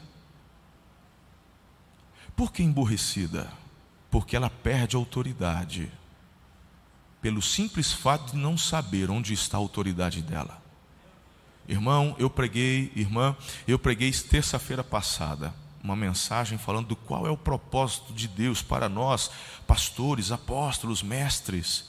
Por 2.36 2.52
que 2.52 2.64
emburrecida? 2.64 3.52
Porque 4.10 4.36
ela 4.36 4.50
perde 4.50 4.96
autoridade. 4.96 5.92
Pelo 7.22 7.42
simples 7.42 7.94
fato 7.94 8.32
de 8.32 8.38
não 8.38 8.58
saber 8.58 9.10
onde 9.10 9.34
está 9.34 9.58
a 9.58 9.60
autoridade 9.60 10.22
dela. 10.22 10.62
Irmão, 11.68 12.16
eu 12.18 12.30
preguei, 12.30 12.92
irmã, 12.96 13.38
eu 13.68 13.78
preguei 13.78 14.12
terça-feira 14.12 14.84
passada 14.84 15.54
uma 15.84 15.96
mensagem 15.96 16.58
falando 16.58 16.88
do 16.88 16.96
qual 16.96 17.26
é 17.26 17.32
o 17.32 17.38
propósito 17.38 18.14
de 18.14 18.28
Deus 18.28 18.62
para 18.62 18.88
nós, 18.88 19.32
pastores, 19.66 20.32
apóstolos, 20.32 21.02
mestres. 21.02 21.86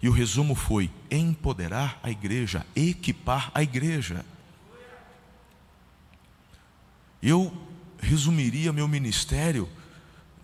E 0.00 0.08
o 0.08 0.12
resumo 0.12 0.54
foi: 0.54 0.90
empoderar 1.10 1.98
a 2.02 2.10
igreja, 2.10 2.66
equipar 2.74 3.50
a 3.54 3.62
igreja. 3.62 4.24
Eu 7.22 7.52
resumiria 8.00 8.72
meu 8.72 8.88
ministério 8.88 9.68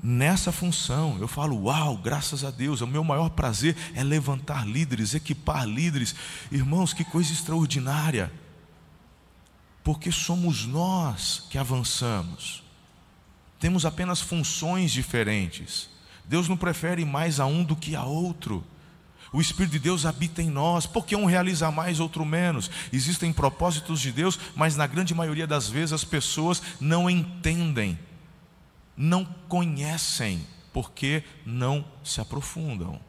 nessa 0.02 0.50
função. 0.50 1.16
Eu 1.20 1.28
falo, 1.28 1.64
uau, 1.64 1.96
graças 1.96 2.44
a 2.44 2.50
Deus, 2.50 2.80
o 2.80 2.86
meu 2.86 3.04
maior 3.04 3.30
prazer 3.30 3.76
é 3.94 4.02
levantar 4.02 4.66
líderes, 4.66 5.14
equipar 5.14 5.64
líderes. 5.64 6.14
Irmãos, 6.50 6.92
que 6.92 7.04
coisa 7.04 7.32
extraordinária. 7.32 8.30
Porque 9.84 10.10
somos 10.10 10.66
nós 10.66 11.46
que 11.48 11.56
avançamos 11.58 12.63
temos 13.64 13.86
apenas 13.86 14.20
funções 14.20 14.92
diferentes. 14.92 15.88
Deus 16.26 16.50
não 16.50 16.54
prefere 16.54 17.02
mais 17.02 17.40
a 17.40 17.46
um 17.46 17.64
do 17.64 17.74
que 17.74 17.96
a 17.96 18.04
outro. 18.04 18.62
O 19.32 19.40
Espírito 19.40 19.72
de 19.72 19.78
Deus 19.78 20.04
habita 20.04 20.42
em 20.42 20.50
nós, 20.50 20.84
porque 20.84 21.16
um 21.16 21.24
realiza 21.24 21.70
mais, 21.70 21.98
outro 21.98 22.26
menos. 22.26 22.70
Existem 22.92 23.32
propósitos 23.32 24.02
de 24.02 24.12
Deus, 24.12 24.38
mas 24.54 24.76
na 24.76 24.86
grande 24.86 25.14
maioria 25.14 25.46
das 25.46 25.66
vezes 25.66 25.94
as 25.94 26.04
pessoas 26.04 26.60
não 26.78 27.08
entendem, 27.08 27.98
não 28.94 29.24
conhecem, 29.48 30.46
porque 30.70 31.24
não 31.46 31.86
se 32.04 32.20
aprofundam. 32.20 33.00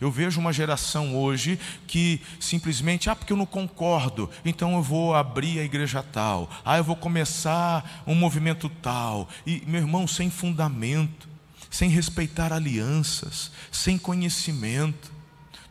Eu 0.00 0.10
vejo 0.10 0.40
uma 0.40 0.52
geração 0.52 1.16
hoje 1.16 1.58
que 1.86 2.20
simplesmente, 2.40 3.08
ah, 3.08 3.16
porque 3.16 3.32
eu 3.32 3.36
não 3.36 3.46
concordo, 3.46 4.30
então 4.44 4.74
eu 4.74 4.82
vou 4.82 5.14
abrir 5.14 5.58
a 5.58 5.64
igreja 5.64 6.02
tal, 6.02 6.50
ah, 6.64 6.76
eu 6.76 6.84
vou 6.84 6.96
começar 6.96 8.02
um 8.06 8.14
movimento 8.14 8.68
tal, 8.68 9.28
e 9.46 9.62
meu 9.66 9.80
irmão, 9.80 10.06
sem 10.06 10.30
fundamento, 10.30 11.28
sem 11.70 11.88
respeitar 11.88 12.52
alianças, 12.52 13.52
sem 13.70 13.98
conhecimento, 13.98 15.12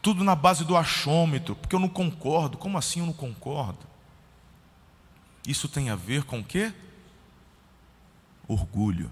tudo 0.01 0.23
na 0.23 0.35
base 0.35 0.63
do 0.63 0.77
achômetro, 0.77 1.55
porque 1.55 1.75
eu 1.75 1.79
não 1.79 1.89
concordo, 1.89 2.57
como 2.57 2.77
assim 2.77 2.99
eu 2.99 3.05
não 3.05 3.13
concordo? 3.13 3.79
Isso 5.47 5.67
tem 5.67 5.89
a 5.89 5.95
ver 5.95 6.23
com 6.23 6.39
o 6.39 6.43
quê? 6.43 6.73
Orgulho. 8.47 9.11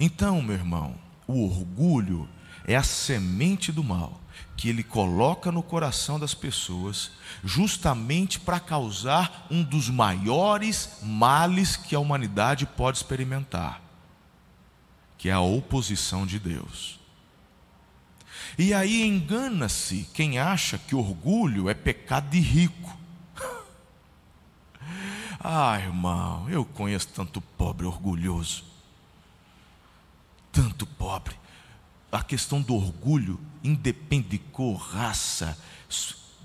Então, 0.00 0.40
meu 0.42 0.56
irmão, 0.56 0.94
o 1.26 1.44
orgulho 1.44 2.28
é 2.66 2.76
a 2.76 2.82
semente 2.82 3.72
do 3.72 3.82
mal 3.82 4.22
que 4.56 4.68
ele 4.68 4.82
coloca 4.82 5.50
no 5.50 5.62
coração 5.62 6.20
das 6.20 6.34
pessoas, 6.34 7.10
justamente 7.42 8.38
para 8.38 8.60
causar 8.60 9.46
um 9.50 9.62
dos 9.62 9.88
maiores 9.88 10.98
males 11.02 11.76
que 11.76 11.94
a 11.94 11.98
humanidade 11.98 12.66
pode 12.66 12.98
experimentar, 12.98 13.80
que 15.18 15.28
é 15.28 15.32
a 15.32 15.40
oposição 15.40 16.26
de 16.26 16.38
Deus. 16.38 17.00
E 18.58 18.74
aí 18.74 19.02
engana-se 19.02 20.08
quem 20.14 20.38
acha 20.38 20.78
que 20.78 20.94
orgulho 20.94 21.68
é 21.68 21.74
pecado 21.74 22.30
de 22.30 22.40
rico. 22.40 22.96
ah, 25.40 25.78
irmão, 25.78 26.48
eu 26.50 26.64
conheço 26.64 27.08
tanto 27.08 27.40
pobre 27.40 27.86
orgulhoso, 27.86 28.64
tanto 30.52 30.86
pobre 30.86 31.41
a 32.12 32.22
questão 32.22 32.60
do 32.60 32.74
orgulho 32.74 33.40
independe 33.64 34.28
de 34.28 34.38
cor, 34.38 34.76
raça, 34.76 35.56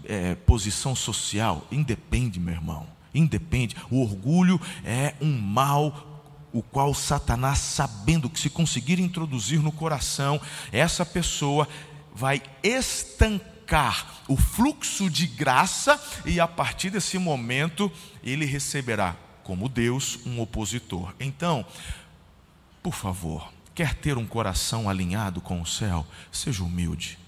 é, 0.06 0.34
posição 0.34 0.96
social, 0.96 1.68
independe, 1.70 2.40
meu 2.40 2.54
irmão, 2.54 2.88
independe. 3.14 3.76
O 3.92 4.02
orgulho 4.02 4.60
é 4.86 5.14
um 5.20 5.38
mal 5.38 6.06
o 6.54 6.64
qual 6.64 6.94
Satanás, 6.94 7.60
sabendo 7.60 8.30
que 8.30 8.40
se 8.40 8.50
conseguir 8.50 9.00
introduzir 9.00 9.60
no 9.60 9.72
coração, 9.72 10.40
essa 10.72 11.06
pessoa 11.06 11.68
vai 12.16 12.42
estancar 12.64 14.24
o 14.28 14.38
fluxo 14.38 15.10
de 15.10 15.28
graça 15.28 16.02
e 16.26 16.40
a 16.40 16.48
partir 16.48 16.90
desse 16.90 17.18
momento 17.18 17.92
ele 18.24 18.46
receberá 18.46 19.16
como 19.44 19.68
Deus 19.68 20.20
um 20.26 20.40
opositor. 20.40 21.14
Então, 21.20 21.66
por 22.82 22.94
favor, 22.94 23.52
Quer 23.78 23.94
ter 23.94 24.18
um 24.18 24.26
coração 24.26 24.90
alinhado 24.90 25.40
com 25.40 25.62
o 25.62 25.66
céu? 25.68 26.04
Seja 26.32 26.64
humilde. 26.64 27.20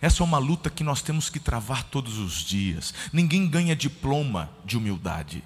Essa 0.00 0.22
é 0.22 0.24
uma 0.24 0.38
luta 0.38 0.70
que 0.70 0.82
nós 0.82 1.02
temos 1.02 1.28
que 1.28 1.38
travar 1.38 1.84
todos 1.84 2.16
os 2.16 2.42
dias. 2.42 2.94
Ninguém 3.12 3.46
ganha 3.46 3.76
diploma 3.76 4.48
de 4.64 4.78
humildade. 4.78 5.44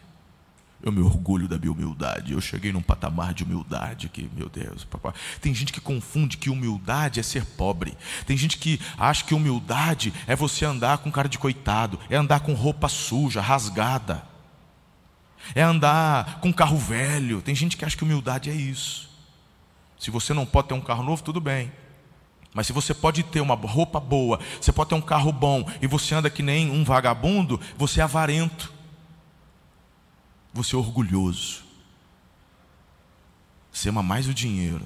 Eu 0.80 0.92
me 0.92 1.00
orgulho 1.00 1.48
da 1.48 1.58
minha 1.58 1.72
humildade. 1.72 2.34
Eu 2.34 2.40
cheguei 2.40 2.70
num 2.70 2.80
patamar 2.80 3.34
de 3.34 3.42
humildade 3.42 4.08
que, 4.08 4.30
meu 4.32 4.48
Deus, 4.48 4.84
papai. 4.84 5.12
Tem 5.40 5.52
gente 5.52 5.72
que 5.72 5.80
confunde 5.80 6.36
que 6.36 6.50
humildade 6.50 7.18
é 7.18 7.22
ser 7.24 7.44
pobre. 7.44 7.98
Tem 8.26 8.36
gente 8.36 8.58
que 8.58 8.80
acha 8.96 9.24
que 9.24 9.34
humildade 9.34 10.14
é 10.28 10.36
você 10.36 10.64
andar 10.64 10.98
com 10.98 11.10
cara 11.10 11.28
de 11.28 11.36
coitado, 11.36 11.98
é 12.08 12.14
andar 12.14 12.38
com 12.38 12.54
roupa 12.54 12.88
suja, 12.88 13.40
rasgada. 13.40 14.24
É 15.52 15.62
andar 15.62 16.38
com 16.38 16.52
carro 16.52 16.78
velho. 16.78 17.42
Tem 17.42 17.56
gente 17.56 17.76
que 17.76 17.84
acha 17.84 17.96
que 17.96 18.04
humildade 18.04 18.50
é 18.50 18.54
isso. 18.54 19.07
Se 19.98 20.10
você 20.10 20.32
não 20.32 20.46
pode 20.46 20.68
ter 20.68 20.74
um 20.74 20.80
carro 20.80 21.02
novo, 21.02 21.22
tudo 21.22 21.40
bem. 21.40 21.72
Mas 22.54 22.66
se 22.66 22.72
você 22.72 22.94
pode 22.94 23.22
ter 23.22 23.40
uma 23.40 23.54
roupa 23.54 24.00
boa, 24.00 24.40
você 24.60 24.72
pode 24.72 24.90
ter 24.90 24.94
um 24.94 25.00
carro 25.00 25.32
bom 25.32 25.64
e 25.82 25.86
você 25.86 26.14
anda 26.14 26.30
que 26.30 26.42
nem 26.42 26.70
um 26.70 26.84
vagabundo, 26.84 27.60
você 27.76 28.00
é 28.00 28.04
avarento. 28.04 28.72
Você 30.52 30.74
é 30.74 30.78
orgulhoso. 30.78 31.62
Você 33.72 33.88
ama 33.90 34.02
mais 34.02 34.26
o 34.26 34.34
dinheiro 34.34 34.84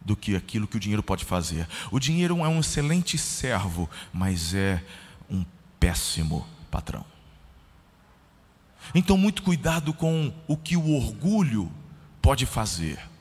do 0.00 0.16
que 0.16 0.34
aquilo 0.34 0.66
que 0.66 0.76
o 0.76 0.80
dinheiro 0.80 1.02
pode 1.02 1.24
fazer. 1.24 1.68
O 1.90 1.98
dinheiro 1.98 2.38
é 2.38 2.48
um 2.48 2.60
excelente 2.60 3.18
servo, 3.18 3.88
mas 4.12 4.54
é 4.54 4.82
um 5.28 5.44
péssimo 5.78 6.46
patrão. 6.70 7.04
Então, 8.94 9.16
muito 9.16 9.42
cuidado 9.42 9.92
com 9.92 10.32
o 10.46 10.56
que 10.56 10.76
o 10.76 10.96
orgulho 10.96 11.70
pode 12.20 12.46
fazer. 12.46 13.11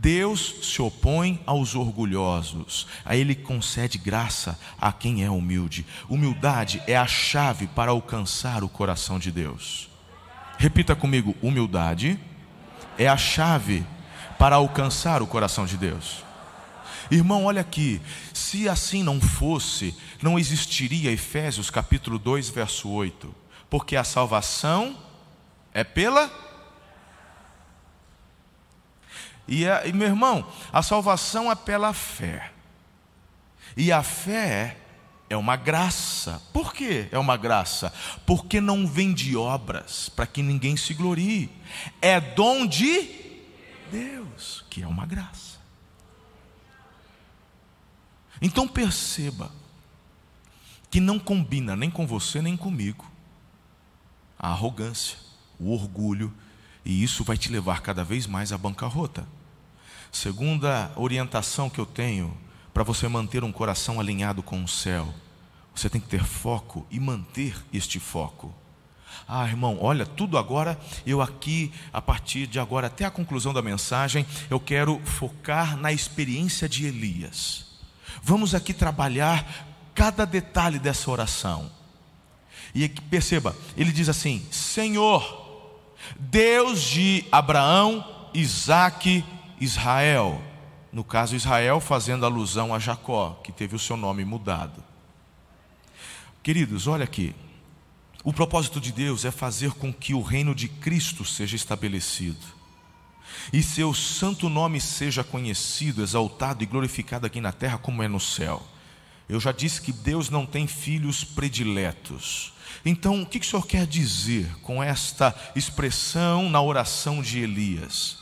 Deus 0.00 0.54
se 0.62 0.80
opõe 0.80 1.40
aos 1.44 1.74
orgulhosos, 1.74 2.86
a 3.04 3.16
Ele 3.16 3.34
concede 3.34 3.98
graça 3.98 4.56
a 4.80 4.92
quem 4.92 5.24
é 5.24 5.30
humilde. 5.30 5.84
Humildade 6.08 6.80
é 6.86 6.96
a 6.96 7.06
chave 7.06 7.66
para 7.66 7.90
alcançar 7.90 8.62
o 8.62 8.68
coração 8.68 9.18
de 9.18 9.32
Deus. 9.32 9.90
Repita 10.56 10.94
comigo: 10.94 11.34
humildade 11.42 12.18
é 12.96 13.08
a 13.08 13.16
chave 13.16 13.84
para 14.38 14.54
alcançar 14.54 15.20
o 15.20 15.26
coração 15.26 15.66
de 15.66 15.76
Deus. 15.76 16.22
Irmão, 17.10 17.46
olha 17.46 17.62
aqui, 17.62 18.00
se 18.32 18.68
assim 18.68 19.02
não 19.02 19.20
fosse, 19.20 19.96
não 20.22 20.38
existiria 20.38 21.10
Efésios 21.10 21.70
capítulo 21.70 22.20
2, 22.20 22.50
verso 22.50 22.88
8, 22.88 23.34
porque 23.68 23.96
a 23.96 24.04
salvação 24.04 24.96
é 25.74 25.82
pela 25.82 26.47
e, 29.48 29.64
e 29.64 29.92
meu 29.92 30.08
irmão, 30.08 30.46
a 30.72 30.82
salvação 30.82 31.50
é 31.50 31.54
pela 31.54 31.92
fé. 31.92 32.52
E 33.76 33.90
a 33.90 34.02
fé 34.02 34.76
é 35.30 35.36
uma 35.36 35.56
graça. 35.56 36.42
Por 36.52 36.74
que 36.74 37.08
é 37.10 37.18
uma 37.18 37.36
graça? 37.36 37.92
Porque 38.26 38.60
não 38.60 38.86
vem 38.86 39.12
de 39.12 39.36
obras, 39.36 40.08
para 40.08 40.26
que 40.26 40.42
ninguém 40.42 40.76
se 40.76 40.94
glorie. 40.94 41.50
É 42.00 42.20
dom 42.20 42.66
de 42.66 43.08
Deus, 43.90 44.64
que 44.68 44.82
é 44.82 44.86
uma 44.86 45.06
graça. 45.06 45.58
Então 48.40 48.68
perceba 48.68 49.50
que 50.90 51.00
não 51.00 51.18
combina 51.18 51.74
nem 51.76 51.90
com 51.90 52.06
você 52.06 52.40
nem 52.40 52.56
comigo 52.56 53.08
a 54.38 54.50
arrogância, 54.50 55.18
o 55.58 55.72
orgulho, 55.72 56.32
e 56.84 57.02
isso 57.02 57.24
vai 57.24 57.36
te 57.36 57.50
levar 57.50 57.82
cada 57.82 58.04
vez 58.04 58.26
mais 58.26 58.52
à 58.52 58.58
bancarrota. 58.58 59.26
Segunda 60.10 60.90
orientação 60.96 61.68
que 61.68 61.78
eu 61.78 61.86
tenho 61.86 62.36
para 62.72 62.82
você 62.82 63.08
manter 63.08 63.44
um 63.44 63.52
coração 63.52 64.00
alinhado 64.00 64.42
com 64.42 64.62
o 64.62 64.68
céu, 64.68 65.12
você 65.74 65.88
tem 65.88 66.00
que 66.00 66.08
ter 66.08 66.24
foco 66.24 66.86
e 66.90 66.98
manter 66.98 67.56
este 67.72 68.00
foco. 68.00 68.54
Ah, 69.26 69.46
irmão, 69.46 69.78
olha, 69.80 70.06
tudo 70.06 70.38
agora, 70.38 70.78
eu 71.06 71.20
aqui, 71.20 71.72
a 71.92 72.00
partir 72.00 72.46
de 72.46 72.58
agora 72.58 72.86
até 72.86 73.04
a 73.04 73.10
conclusão 73.10 73.52
da 73.52 73.62
mensagem, 73.62 74.26
eu 74.48 74.58
quero 74.58 75.00
focar 75.04 75.76
na 75.76 75.92
experiência 75.92 76.68
de 76.68 76.86
Elias. 76.86 77.66
Vamos 78.22 78.54
aqui 78.54 78.72
trabalhar 78.72 79.66
cada 79.94 80.24
detalhe 80.24 80.78
dessa 80.78 81.10
oração. 81.10 81.70
E 82.74 82.88
perceba, 82.88 83.56
ele 83.76 83.92
diz 83.92 84.08
assim: 84.08 84.46
Senhor, 84.50 85.76
Deus 86.18 86.82
de 86.82 87.24
Abraão, 87.30 88.04
Isaque 88.32 89.24
Israel. 89.60 90.40
No 90.92 91.04
caso, 91.04 91.36
Israel 91.36 91.80
fazendo 91.80 92.24
alusão 92.24 92.74
a 92.74 92.78
Jacó, 92.78 93.40
que 93.44 93.52
teve 93.52 93.76
o 93.76 93.78
seu 93.78 93.96
nome 93.96 94.24
mudado. 94.24 94.82
Queridos, 96.42 96.86
olha 96.86 97.04
aqui. 97.04 97.34
O 98.24 98.32
propósito 98.32 98.80
de 98.80 98.92
Deus 98.92 99.24
é 99.24 99.30
fazer 99.30 99.72
com 99.72 99.92
que 99.92 100.14
o 100.14 100.22
reino 100.22 100.54
de 100.54 100.68
Cristo 100.68 101.24
seja 101.24 101.56
estabelecido 101.56 102.58
e 103.52 103.62
seu 103.62 103.94
santo 103.94 104.48
nome 104.48 104.80
seja 104.80 105.24
conhecido, 105.24 106.02
exaltado 106.02 106.62
e 106.62 106.66
glorificado 106.66 107.26
aqui 107.26 107.40
na 107.40 107.52
terra 107.52 107.78
como 107.78 108.02
é 108.02 108.08
no 108.08 108.20
céu. 108.20 108.62
Eu 109.28 109.40
já 109.40 109.52
disse 109.52 109.80
que 109.80 109.92
Deus 109.92 110.30
não 110.30 110.46
tem 110.46 110.66
filhos 110.66 111.22
prediletos. 111.22 112.52
Então, 112.84 113.22
o 113.22 113.26
que 113.26 113.38
o 113.38 113.44
Senhor 113.44 113.66
quer 113.66 113.86
dizer 113.86 114.50
com 114.62 114.82
esta 114.82 115.34
expressão 115.54 116.48
na 116.48 116.60
oração 116.62 117.22
de 117.22 117.40
Elias? 117.40 118.18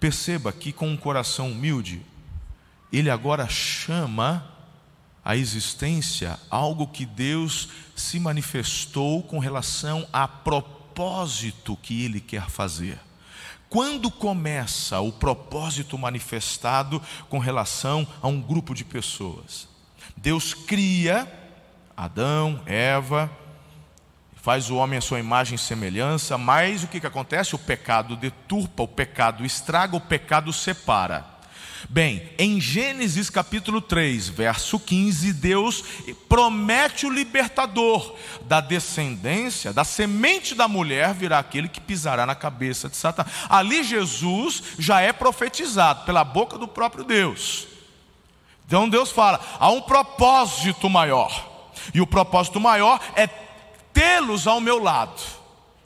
Perceba 0.00 0.52
que 0.52 0.72
com 0.72 0.88
um 0.88 0.96
coração 0.96 1.50
humilde, 1.50 2.02
ele 2.92 3.10
agora 3.10 3.48
chama 3.48 4.46
a 5.24 5.36
existência 5.36 6.38
algo 6.50 6.86
que 6.86 7.04
Deus 7.04 7.68
se 7.94 8.18
manifestou 8.18 9.22
com 9.22 9.38
relação 9.38 10.06
a 10.12 10.26
propósito 10.26 11.76
que 11.76 12.04
ele 12.04 12.20
quer 12.20 12.48
fazer. 12.48 12.98
Quando 13.68 14.10
começa 14.10 15.00
o 15.00 15.12
propósito 15.12 15.98
manifestado 15.98 17.02
com 17.28 17.38
relação 17.38 18.06
a 18.22 18.28
um 18.28 18.40
grupo 18.40 18.74
de 18.74 18.84
pessoas? 18.84 19.68
Deus 20.16 20.54
cria 20.54 21.30
Adão, 21.94 22.62
Eva, 22.64 23.30
faz 24.48 24.70
o 24.70 24.76
homem 24.76 24.96
a 24.96 25.02
sua 25.02 25.20
imagem 25.20 25.56
e 25.56 25.58
semelhança, 25.58 26.38
mas 26.38 26.82
o 26.82 26.86
que, 26.86 27.00
que 27.00 27.06
acontece? 27.06 27.54
O 27.54 27.58
pecado 27.58 28.16
deturpa, 28.16 28.82
o 28.82 28.88
pecado 28.88 29.44
estraga, 29.44 29.94
o 29.94 30.00
pecado 30.00 30.54
separa. 30.54 31.22
Bem, 31.90 32.30
em 32.38 32.58
Gênesis 32.58 33.28
capítulo 33.28 33.82
3, 33.82 34.30
verso 34.30 34.80
15, 34.80 35.34
Deus 35.34 35.84
promete 36.30 37.04
o 37.04 37.10
libertador 37.10 38.16
da 38.46 38.62
descendência, 38.62 39.70
da 39.70 39.84
semente 39.84 40.54
da 40.54 40.66
mulher 40.66 41.12
virá 41.12 41.38
aquele 41.38 41.68
que 41.68 41.78
pisará 41.78 42.24
na 42.24 42.34
cabeça 42.34 42.88
de 42.88 42.96
Satanás. 42.96 43.30
Ali 43.50 43.84
Jesus 43.84 44.62
já 44.78 45.02
é 45.02 45.12
profetizado 45.12 46.06
pela 46.06 46.24
boca 46.24 46.56
do 46.56 46.66
próprio 46.66 47.04
Deus. 47.04 47.68
Então 48.66 48.88
Deus 48.88 49.10
fala: 49.10 49.40
há 49.60 49.68
um 49.68 49.82
propósito 49.82 50.88
maior, 50.88 51.74
e 51.92 52.00
o 52.00 52.06
propósito 52.06 52.58
maior 52.58 52.98
é 53.14 53.26
tê-los 53.98 54.46
ao 54.46 54.60
meu 54.60 54.80
lado. 54.80 55.20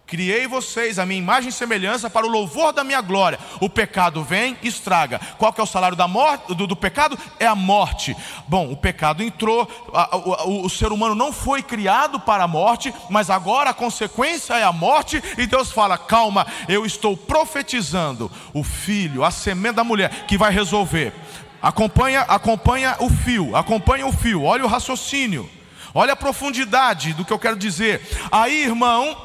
Criei 0.06 0.46
vocês 0.46 0.98
a 0.98 1.06
minha 1.06 1.18
imagem 1.18 1.48
e 1.48 1.52
semelhança 1.52 2.10
para 2.10 2.26
o 2.26 2.28
louvor 2.28 2.70
da 2.70 2.84
minha 2.84 3.00
glória. 3.00 3.38
O 3.58 3.70
pecado 3.70 4.22
vem, 4.22 4.54
estraga. 4.62 5.18
Qual 5.38 5.50
que 5.50 5.58
é 5.62 5.64
o 5.64 5.66
salário 5.66 5.96
da 5.96 6.06
morte, 6.06 6.54
do, 6.54 6.66
do 6.66 6.76
pecado? 6.76 7.18
É 7.40 7.46
a 7.46 7.54
morte. 7.54 8.14
Bom, 8.46 8.70
o 8.70 8.76
pecado 8.76 9.22
entrou, 9.22 9.66
a, 9.94 10.14
o, 10.46 10.66
o 10.66 10.68
ser 10.68 10.92
humano 10.92 11.14
não 11.14 11.32
foi 11.32 11.62
criado 11.62 12.20
para 12.20 12.44
a 12.44 12.48
morte, 12.48 12.92
mas 13.08 13.30
agora 13.30 13.70
a 13.70 13.74
consequência 13.74 14.52
é 14.52 14.62
a 14.62 14.72
morte, 14.72 15.22
e 15.38 15.46
Deus 15.46 15.72
fala: 15.72 15.96
calma, 15.96 16.46
eu 16.68 16.84
estou 16.84 17.16
profetizando 17.16 18.30
o 18.52 18.62
filho, 18.62 19.24
a 19.24 19.30
semente 19.30 19.76
da 19.76 19.84
mulher, 19.84 20.26
que 20.26 20.36
vai 20.36 20.52
resolver. 20.52 21.14
Acompanha, 21.62 22.20
acompanha 22.22 22.96
o 23.00 23.08
fio, 23.08 23.56
acompanha 23.56 24.06
o 24.06 24.12
fio, 24.12 24.42
olha 24.42 24.66
o 24.66 24.68
raciocínio. 24.68 25.48
Olha 25.94 26.14
a 26.14 26.16
profundidade 26.16 27.12
do 27.12 27.24
que 27.24 27.32
eu 27.32 27.38
quero 27.38 27.56
dizer. 27.56 28.00
Aí, 28.30 28.64
irmão, 28.64 29.16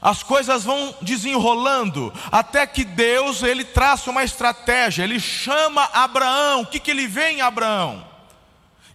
as 0.00 0.22
coisas 0.22 0.64
vão 0.64 0.94
desenrolando 1.00 2.12
até 2.30 2.66
que 2.66 2.84
Deus 2.84 3.42
ele 3.42 3.64
traça 3.64 4.10
uma 4.10 4.22
estratégia. 4.22 5.02
Ele 5.02 5.18
chama 5.18 5.88
Abraão. 5.92 6.60
O 6.60 6.66
que, 6.66 6.78
que 6.78 6.90
ele 6.90 7.06
vê 7.06 7.30
em 7.30 7.40
Abraão? 7.40 8.06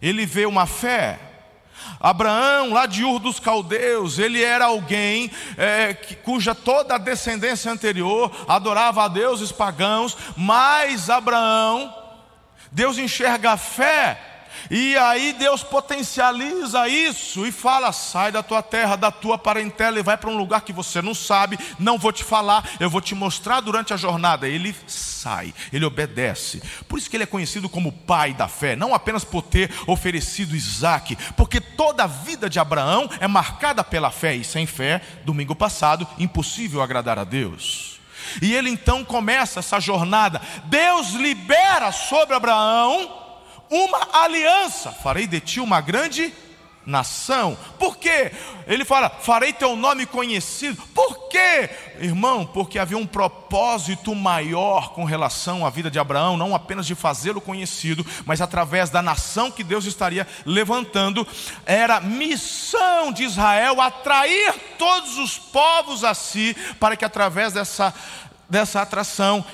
Ele 0.00 0.24
vê 0.24 0.46
uma 0.46 0.66
fé. 0.66 1.18
Abraão, 1.98 2.72
lá 2.72 2.86
de 2.86 3.04
Ur 3.04 3.18
dos 3.18 3.38
Caldeus, 3.38 4.18
ele 4.18 4.42
era 4.42 4.66
alguém 4.66 5.30
é, 5.58 5.92
cuja 5.92 6.54
toda 6.54 6.94
a 6.94 6.98
descendência 6.98 7.70
anterior 7.70 8.30
adorava 8.48 9.04
a 9.04 9.08
deuses 9.08 9.52
pagãos, 9.52 10.16
mas 10.34 11.10
Abraão, 11.10 11.94
Deus 12.72 12.96
enxerga 12.96 13.52
a 13.52 13.56
fé 13.56 14.29
e 14.70 14.96
aí 14.96 15.32
Deus 15.32 15.62
potencializa 15.62 16.88
isso 16.88 17.46
e 17.46 17.52
fala: 17.52 17.92
sai 17.92 18.32
da 18.32 18.42
tua 18.42 18.62
terra, 18.62 18.96
da 18.96 19.10
tua 19.10 19.38
parentela 19.38 19.98
e 19.98 20.02
vai 20.02 20.16
para 20.16 20.30
um 20.30 20.36
lugar 20.36 20.62
que 20.62 20.72
você 20.72 21.00
não 21.00 21.14
sabe, 21.14 21.58
não 21.78 21.98
vou 21.98 22.12
te 22.12 22.24
falar, 22.24 22.68
eu 22.78 22.90
vou 22.90 23.00
te 23.00 23.14
mostrar 23.14 23.60
durante 23.60 23.92
a 23.92 23.96
jornada. 23.96 24.48
Ele 24.48 24.74
sai, 24.86 25.54
ele 25.72 25.84
obedece. 25.84 26.62
Por 26.88 26.98
isso 26.98 27.08
que 27.08 27.16
ele 27.16 27.24
é 27.24 27.26
conhecido 27.26 27.68
como 27.68 27.92
pai 27.92 28.34
da 28.34 28.48
fé, 28.48 28.76
não 28.76 28.94
apenas 28.94 29.24
por 29.24 29.42
ter 29.42 29.70
oferecido 29.86 30.56
Isaac, 30.56 31.16
porque 31.36 31.60
toda 31.60 32.04
a 32.04 32.08
vida 32.08 32.48
de 32.48 32.58
Abraão 32.58 33.08
é 33.20 33.26
marcada 33.26 33.82
pela 33.84 34.10
fé, 34.10 34.34
e 34.34 34.44
sem 34.44 34.66
fé, 34.66 35.00
domingo 35.24 35.54
passado, 35.54 36.06
impossível 36.18 36.82
agradar 36.82 37.18
a 37.18 37.24
Deus. 37.24 38.00
E 38.40 38.54
ele 38.54 38.70
então 38.70 39.04
começa 39.04 39.60
essa 39.60 39.80
jornada. 39.80 40.40
Deus 40.66 41.10
libera 41.12 41.90
sobre 41.90 42.34
Abraão 42.34 43.19
uma 43.70 44.08
aliança. 44.12 44.90
Farei 44.90 45.26
de 45.26 45.40
ti 45.40 45.60
uma 45.60 45.80
grande 45.80 46.32
nação. 46.84 47.56
Por 47.78 47.96
quê? 47.96 48.32
Ele 48.66 48.84
fala: 48.84 49.08
farei 49.08 49.52
teu 49.52 49.76
nome 49.76 50.06
conhecido. 50.06 50.82
Por 50.94 51.28
quê? 51.28 51.70
Irmão, 52.00 52.44
porque 52.44 52.78
havia 52.78 52.98
um 52.98 53.06
propósito 53.06 54.14
maior 54.14 54.92
com 54.92 55.04
relação 55.04 55.64
à 55.64 55.70
vida 55.70 55.90
de 55.90 55.98
Abraão, 55.98 56.36
não 56.36 56.54
apenas 56.54 56.86
de 56.86 56.94
fazê-lo 56.94 57.40
conhecido, 57.40 58.04
mas 58.24 58.40
através 58.40 58.90
da 58.90 59.00
nação 59.02 59.50
que 59.50 59.62
Deus 59.62 59.84
estaria 59.84 60.26
levantando, 60.44 61.26
era 61.64 62.00
missão 62.00 63.12
de 63.12 63.24
Israel 63.24 63.80
atrair 63.80 64.54
todos 64.78 65.18
os 65.18 65.38
povos 65.38 66.02
a 66.02 66.14
si, 66.14 66.56
para 66.78 66.96
que 66.96 67.04
através 67.04 67.52
dessa, 67.52 67.94
dessa 68.48 68.82
atração 68.82 69.44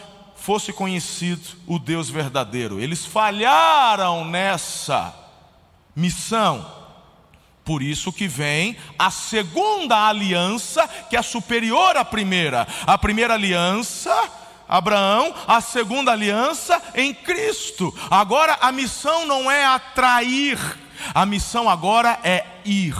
fosse 0.47 0.73
conhecido 0.73 1.43
o 1.67 1.77
Deus 1.77 2.09
verdadeiro. 2.09 2.79
Eles 2.79 3.05
falharam 3.05 4.25
nessa 4.25 5.13
missão. 5.97 6.65
Por 7.65 7.83
isso 7.83 8.13
que 8.13 8.29
vem 8.29 8.77
a 8.97 9.11
segunda 9.11 10.07
aliança, 10.07 10.87
que 11.11 11.17
é 11.17 11.23
superior 11.23 11.97
à 11.97 12.05
primeira. 12.05 12.65
A 12.87 12.97
primeira 12.97 13.35
aliança, 13.35 14.15
Abraão, 14.69 15.35
a 15.49 15.61
segunda 15.61 16.13
aliança 16.13 16.81
em 16.95 17.13
Cristo. 17.13 17.93
Agora 18.09 18.57
a 18.61 18.71
missão 18.71 19.27
não 19.27 19.51
é 19.51 19.65
atrair, 19.65 20.61
a 21.13 21.27
missão 21.27 21.69
agora 21.69 22.21
é 22.23 22.47
ir. 22.65 22.95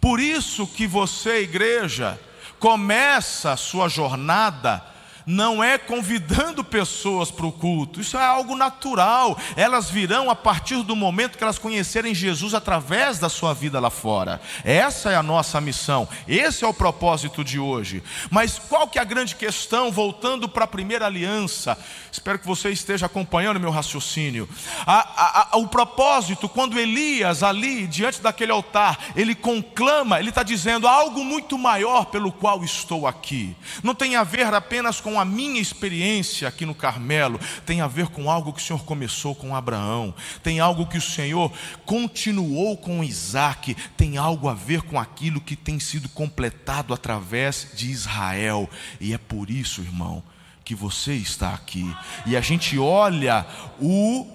Por 0.00 0.18
isso 0.18 0.66
que 0.66 0.86
você, 0.86 1.42
igreja, 1.42 2.18
começa 2.58 3.52
a 3.52 3.56
sua 3.58 3.86
jornada 3.86 4.96
não 5.28 5.62
é 5.62 5.76
convidando 5.76 6.64
pessoas 6.64 7.30
para 7.30 7.44
o 7.44 7.52
culto, 7.52 8.00
isso 8.00 8.16
é 8.16 8.24
algo 8.24 8.56
natural. 8.56 9.38
Elas 9.56 9.90
virão 9.90 10.30
a 10.30 10.34
partir 10.34 10.82
do 10.82 10.96
momento 10.96 11.36
que 11.36 11.44
elas 11.44 11.58
conhecerem 11.58 12.14
Jesus 12.14 12.54
através 12.54 13.18
da 13.18 13.28
sua 13.28 13.52
vida 13.52 13.78
lá 13.78 13.90
fora. 13.90 14.40
Essa 14.64 15.12
é 15.12 15.16
a 15.16 15.22
nossa 15.22 15.60
missão, 15.60 16.08
esse 16.26 16.64
é 16.64 16.66
o 16.66 16.72
propósito 16.72 17.44
de 17.44 17.58
hoje. 17.58 18.02
Mas 18.30 18.58
qual 18.58 18.88
que 18.88 18.98
é 18.98 19.02
a 19.02 19.04
grande 19.04 19.36
questão, 19.36 19.92
voltando 19.92 20.48
para 20.48 20.64
a 20.64 20.68
primeira 20.68 21.04
aliança? 21.04 21.76
Espero 22.10 22.38
que 22.38 22.46
você 22.46 22.70
esteja 22.70 23.04
acompanhando 23.04 23.60
meu 23.60 23.70
raciocínio. 23.70 24.48
A, 24.86 24.96
a, 24.96 25.48
a, 25.52 25.58
o 25.58 25.68
propósito, 25.68 26.48
quando 26.48 26.78
Elias 26.78 27.42
ali, 27.42 27.86
diante 27.86 28.22
daquele 28.22 28.52
altar, 28.52 28.98
ele 29.14 29.34
conclama, 29.34 30.18
ele 30.18 30.30
está 30.30 30.42
dizendo 30.42 30.88
algo 30.88 31.22
muito 31.22 31.58
maior 31.58 32.06
pelo 32.06 32.32
qual 32.32 32.64
estou 32.64 33.06
aqui. 33.06 33.54
Não 33.82 33.94
tem 33.94 34.16
a 34.16 34.24
ver 34.24 34.54
apenas 34.54 35.02
com 35.02 35.17
a 35.18 35.24
minha 35.24 35.60
experiência 35.60 36.48
aqui 36.48 36.64
no 36.64 36.74
Carmelo, 36.74 37.40
tem 37.66 37.80
a 37.80 37.86
ver 37.86 38.08
com 38.08 38.30
algo 38.30 38.52
que 38.52 38.60
o 38.60 38.64
Senhor 38.64 38.84
começou 38.84 39.34
com 39.34 39.54
Abraão, 39.54 40.14
tem 40.42 40.60
algo 40.60 40.86
que 40.86 40.98
o 40.98 41.02
Senhor 41.02 41.52
continuou 41.84 42.76
com 42.76 43.04
Isaac, 43.04 43.74
tem 43.96 44.16
algo 44.16 44.48
a 44.48 44.54
ver 44.54 44.82
com 44.82 44.98
aquilo 44.98 45.40
que 45.40 45.56
tem 45.56 45.78
sido 45.78 46.08
completado 46.08 46.94
através 46.94 47.68
de 47.74 47.90
Israel, 47.90 48.68
e 49.00 49.12
é 49.12 49.18
por 49.18 49.50
isso, 49.50 49.80
irmão, 49.80 50.22
que 50.64 50.74
você 50.74 51.14
está 51.14 51.54
aqui, 51.54 51.94
e 52.26 52.36
a 52.36 52.40
gente 52.40 52.78
olha 52.78 53.46
o 53.80 54.26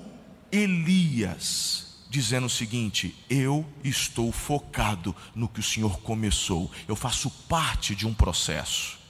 Elias 0.51 1.83
dizendo 2.09 2.45
o 2.45 2.49
seguinte: 2.49 3.15
eu 3.29 3.65
estou 3.83 4.31
focado 4.31 5.15
no 5.33 5.47
que 5.47 5.59
o 5.59 5.63
Senhor 5.63 5.99
começou, 6.01 6.71
eu 6.87 6.95
faço 6.95 7.29
parte 7.29 7.95
de 7.95 8.05
um 8.05 8.13
processo 8.13 9.02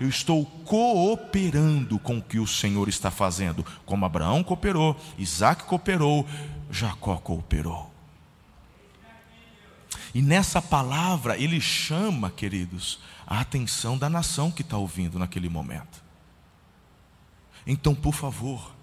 eu 0.00 0.08
estou 0.08 0.46
cooperando 0.64 1.98
com 1.98 2.16
o 2.16 2.22
que 2.22 2.38
o 2.38 2.46
Senhor 2.46 2.88
está 2.88 3.10
fazendo. 3.10 3.64
Como 3.84 4.06
Abraão 4.06 4.42
cooperou, 4.42 4.98
Isaac 5.18 5.64
cooperou, 5.64 6.26
Jacó 6.70 7.18
cooperou. 7.18 7.92
E 10.14 10.22
nessa 10.22 10.62
palavra 10.62 11.36
ele 11.36 11.60
chama, 11.60 12.30
queridos, 12.30 12.98
a 13.26 13.40
atenção 13.40 13.98
da 13.98 14.08
nação 14.08 14.50
que 14.50 14.62
está 14.62 14.78
ouvindo 14.78 15.18
naquele 15.18 15.50
momento. 15.50 16.02
Então, 17.66 17.94
por 17.94 18.14
favor, 18.14 18.74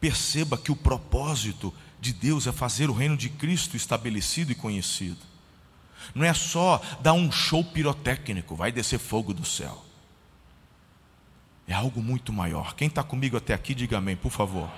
perceba 0.00 0.56
que 0.56 0.70
o 0.70 0.76
propósito 0.76 1.74
de 2.00 2.12
Deus 2.12 2.46
é 2.46 2.52
fazer 2.52 2.88
o 2.88 2.94
reino 2.94 3.16
de 3.16 3.28
Cristo 3.28 3.76
estabelecido 3.76 4.52
e 4.52 4.54
conhecido. 4.54 5.18
Não 6.14 6.24
é 6.24 6.32
só 6.32 6.80
dar 7.00 7.12
um 7.12 7.30
show 7.32 7.64
pirotécnico, 7.64 8.54
vai 8.54 8.70
descer 8.70 9.00
fogo 9.00 9.34
do 9.34 9.44
céu. 9.44 9.87
É 11.68 11.74
algo 11.74 12.02
muito 12.02 12.32
maior. 12.32 12.74
Quem 12.74 12.88
está 12.88 13.02
comigo 13.02 13.36
até 13.36 13.52
aqui, 13.52 13.74
diga 13.74 13.98
amém, 13.98 14.16
por 14.16 14.32
favor. 14.32 14.70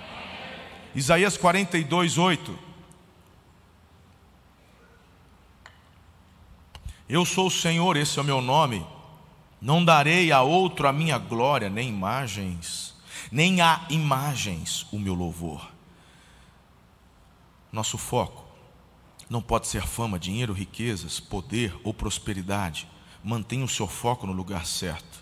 Isaías 0.93 1.37
42, 1.37 2.17
8. 2.17 2.59
Eu 7.07 7.25
sou 7.25 7.47
o 7.47 7.51
Senhor, 7.51 7.95
esse 7.95 8.19
é 8.19 8.21
o 8.21 8.25
meu 8.25 8.41
nome. 8.41 8.85
Não 9.61 9.85
darei 9.85 10.33
a 10.33 10.41
outro 10.41 10.85
a 10.85 10.91
minha 10.91 11.17
glória, 11.17 11.69
nem 11.69 11.87
imagens, 11.87 12.93
nem 13.31 13.61
a 13.61 13.85
imagens 13.89 14.85
o 14.91 14.99
meu 14.99 15.13
louvor. 15.13 15.71
Nosso 17.71 17.97
foco 17.97 18.43
não 19.29 19.41
pode 19.41 19.67
ser 19.67 19.87
fama, 19.87 20.19
dinheiro, 20.19 20.51
riquezas, 20.51 21.21
poder 21.21 21.73
ou 21.85 21.93
prosperidade. 21.93 22.85
Mantenha 23.23 23.63
o 23.63 23.69
seu 23.69 23.87
foco 23.87 24.27
no 24.27 24.33
lugar 24.33 24.65
certo 24.65 25.20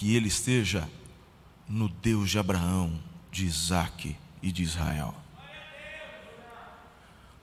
que 0.00 0.16
ele 0.16 0.28
esteja 0.28 0.88
no 1.68 1.86
Deus 1.86 2.30
de 2.30 2.38
Abraão, 2.38 2.98
de 3.30 3.44
Isaac 3.44 4.16
e 4.42 4.50
de 4.50 4.62
Israel. 4.62 5.14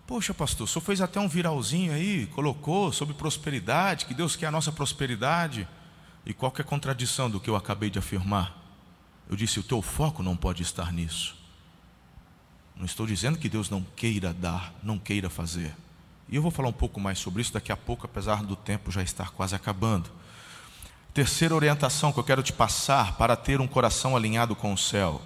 Poxa, 0.08 0.34
pastor, 0.34 0.66
o 0.66 0.68
senhor 0.68 0.82
fez 0.84 1.00
até 1.00 1.20
um 1.20 1.28
viralzinho 1.28 1.94
aí, 1.94 2.26
colocou 2.26 2.92
sobre 2.92 3.14
prosperidade, 3.14 4.08
que 4.08 4.14
Deus 4.16 4.36
quer 4.36 4.48
a 4.48 4.52
nossa 4.52 4.72
prosperidade. 4.72 5.68
E 6.26 6.34
qual 6.34 6.52
que 6.52 6.60
é 6.60 6.66
a 6.66 6.68
contradição 6.68 7.30
do 7.30 7.40
que 7.40 7.48
eu 7.48 7.56
acabei 7.56 7.92
de 7.92 8.00
afirmar? 8.00 8.58
Eu 9.30 9.36
disse: 9.36 9.60
o 9.60 9.64
teu 9.64 9.80
foco 9.80 10.24
não 10.24 10.36
pode 10.36 10.64
estar 10.64 10.92
nisso. 10.92 11.38
Não 12.76 12.86
estou 12.88 13.06
dizendo 13.06 13.38
que 13.38 13.48
Deus 13.48 13.70
não 13.70 13.86
queira 13.96 14.34
dar, 14.34 14.74
não 14.82 14.98
queira 14.98 15.30
fazer. 15.30 15.76
E 16.28 16.36
eu 16.36 16.42
vou 16.42 16.50
falar 16.50 16.70
um 16.70 16.74
pouco 16.74 17.00
mais 17.00 17.20
sobre 17.20 17.40
isso 17.40 17.54
daqui 17.54 17.72
a 17.72 17.78
pouco, 17.78 18.08
apesar 18.08 18.42
do 18.42 18.56
tempo 18.56 18.90
já 18.90 19.04
estar 19.04 19.30
quase 19.30 19.54
acabando. 19.54 20.10
Terceira 21.18 21.56
orientação 21.56 22.14
que 22.14 22.20
eu 22.20 22.24
quero 22.24 22.44
te 22.44 22.54
passar 22.54 23.18
para 23.18 23.36
ter 23.36 23.60
um 23.60 23.66
coração 23.66 24.16
alinhado 24.16 24.56
com 24.56 24.72
o 24.72 24.78
céu. 24.78 25.20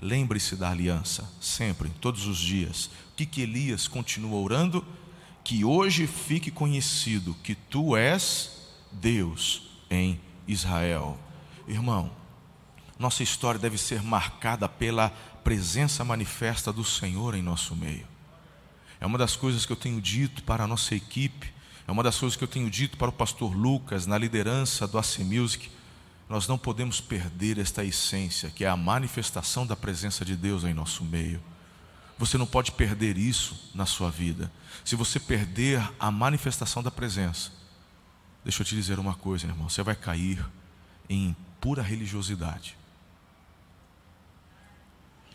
Lembre-se 0.00 0.56
da 0.56 0.70
aliança, 0.70 1.30
sempre, 1.38 1.90
todos 2.00 2.26
os 2.26 2.38
dias. 2.38 2.86
O 3.12 3.16
que, 3.16 3.26
que 3.26 3.42
Elias 3.42 3.86
continua 3.86 4.40
orando? 4.40 4.82
Que 5.44 5.62
hoje 5.62 6.06
fique 6.06 6.50
conhecido 6.50 7.36
que 7.42 7.54
tu 7.54 7.94
és 7.94 8.50
Deus 8.90 9.64
em 9.90 10.18
Israel. 10.48 11.18
Irmão, 11.68 12.10
nossa 12.98 13.22
história 13.22 13.60
deve 13.60 13.76
ser 13.76 14.02
marcada 14.02 14.66
pela 14.66 15.10
presença 15.44 16.02
manifesta 16.02 16.72
do 16.72 16.82
Senhor 16.82 17.34
em 17.34 17.42
nosso 17.42 17.76
meio. 17.76 18.08
É 18.98 19.04
uma 19.04 19.18
das 19.18 19.36
coisas 19.36 19.66
que 19.66 19.72
eu 19.72 19.76
tenho 19.76 20.00
dito 20.00 20.42
para 20.44 20.64
a 20.64 20.66
nossa 20.66 20.94
equipe 20.94 21.52
é 21.86 21.92
uma 21.92 22.02
das 22.02 22.18
coisas 22.18 22.36
que 22.36 22.42
eu 22.42 22.48
tenho 22.48 22.68
dito 22.68 22.96
para 22.96 23.10
o 23.10 23.12
pastor 23.12 23.54
Lucas, 23.54 24.06
na 24.06 24.18
liderança 24.18 24.88
do 24.88 24.98
AC 24.98 25.18
Music. 25.20 25.70
Nós 26.28 26.48
não 26.48 26.58
podemos 26.58 27.00
perder 27.00 27.58
esta 27.58 27.84
essência, 27.84 28.50
que 28.50 28.64
é 28.64 28.68
a 28.68 28.76
manifestação 28.76 29.64
da 29.64 29.76
presença 29.76 30.24
de 30.24 30.34
Deus 30.34 30.64
em 30.64 30.74
nosso 30.74 31.04
meio. 31.04 31.40
Você 32.18 32.36
não 32.36 32.46
pode 32.46 32.72
perder 32.72 33.16
isso 33.16 33.70
na 33.72 33.86
sua 33.86 34.10
vida. 34.10 34.50
Se 34.84 34.96
você 34.96 35.20
perder 35.20 35.80
a 36.00 36.10
manifestação 36.10 36.82
da 36.82 36.90
presença, 36.90 37.52
deixa 38.42 38.62
eu 38.62 38.66
te 38.66 38.74
dizer 38.74 38.98
uma 38.98 39.14
coisa, 39.14 39.46
irmão: 39.46 39.68
você 39.68 39.82
vai 39.82 39.94
cair 39.94 40.44
em 41.08 41.36
pura 41.60 41.82
religiosidade. 41.82 42.76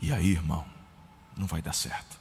E 0.01 0.11
aí, 0.11 0.31
irmão, 0.31 0.65
não 1.37 1.47
vai 1.47 1.61
dar 1.61 1.73
certo. 1.73 2.20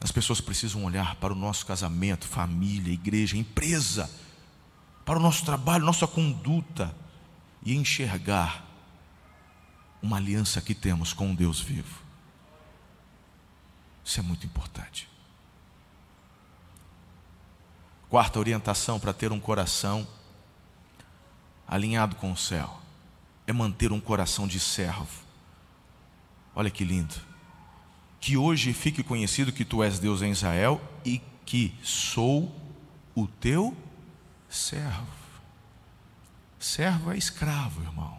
As 0.00 0.12
pessoas 0.12 0.40
precisam 0.40 0.84
olhar 0.84 1.16
para 1.16 1.32
o 1.32 1.36
nosso 1.36 1.66
casamento, 1.66 2.26
família, 2.26 2.92
igreja, 2.92 3.36
empresa, 3.36 4.10
para 5.04 5.18
o 5.18 5.22
nosso 5.22 5.44
trabalho, 5.44 5.84
nossa 5.84 6.06
conduta 6.06 6.94
e 7.62 7.74
enxergar 7.74 8.64
uma 10.00 10.16
aliança 10.16 10.60
que 10.60 10.74
temos 10.74 11.12
com 11.12 11.28
um 11.28 11.34
Deus 11.34 11.60
vivo. 11.60 12.02
Isso 14.04 14.20
é 14.20 14.22
muito 14.22 14.46
importante. 14.46 15.08
Quarta 18.08 18.38
orientação 18.38 19.00
para 19.00 19.12
ter 19.12 19.32
um 19.32 19.40
coração 19.40 20.06
alinhado 21.66 22.16
com 22.16 22.32
o 22.32 22.36
céu 22.36 22.80
é 23.46 23.52
manter 23.52 23.92
um 23.92 24.00
coração 24.00 24.46
de 24.46 24.60
servo. 24.60 25.26
Olha 26.54 26.70
que 26.70 26.84
lindo 26.84 27.27
que 28.20 28.36
hoje 28.36 28.72
fique 28.72 29.02
conhecido 29.02 29.52
que 29.52 29.64
tu 29.64 29.82
és 29.82 29.98
Deus 29.98 30.22
em 30.22 30.30
Israel 30.30 30.80
e 31.04 31.20
que 31.44 31.74
sou 31.82 32.54
o 33.14 33.26
teu 33.26 33.76
servo. 34.48 35.06
Servo 36.58 37.12
é 37.12 37.16
escravo, 37.16 37.82
irmão. 37.82 38.18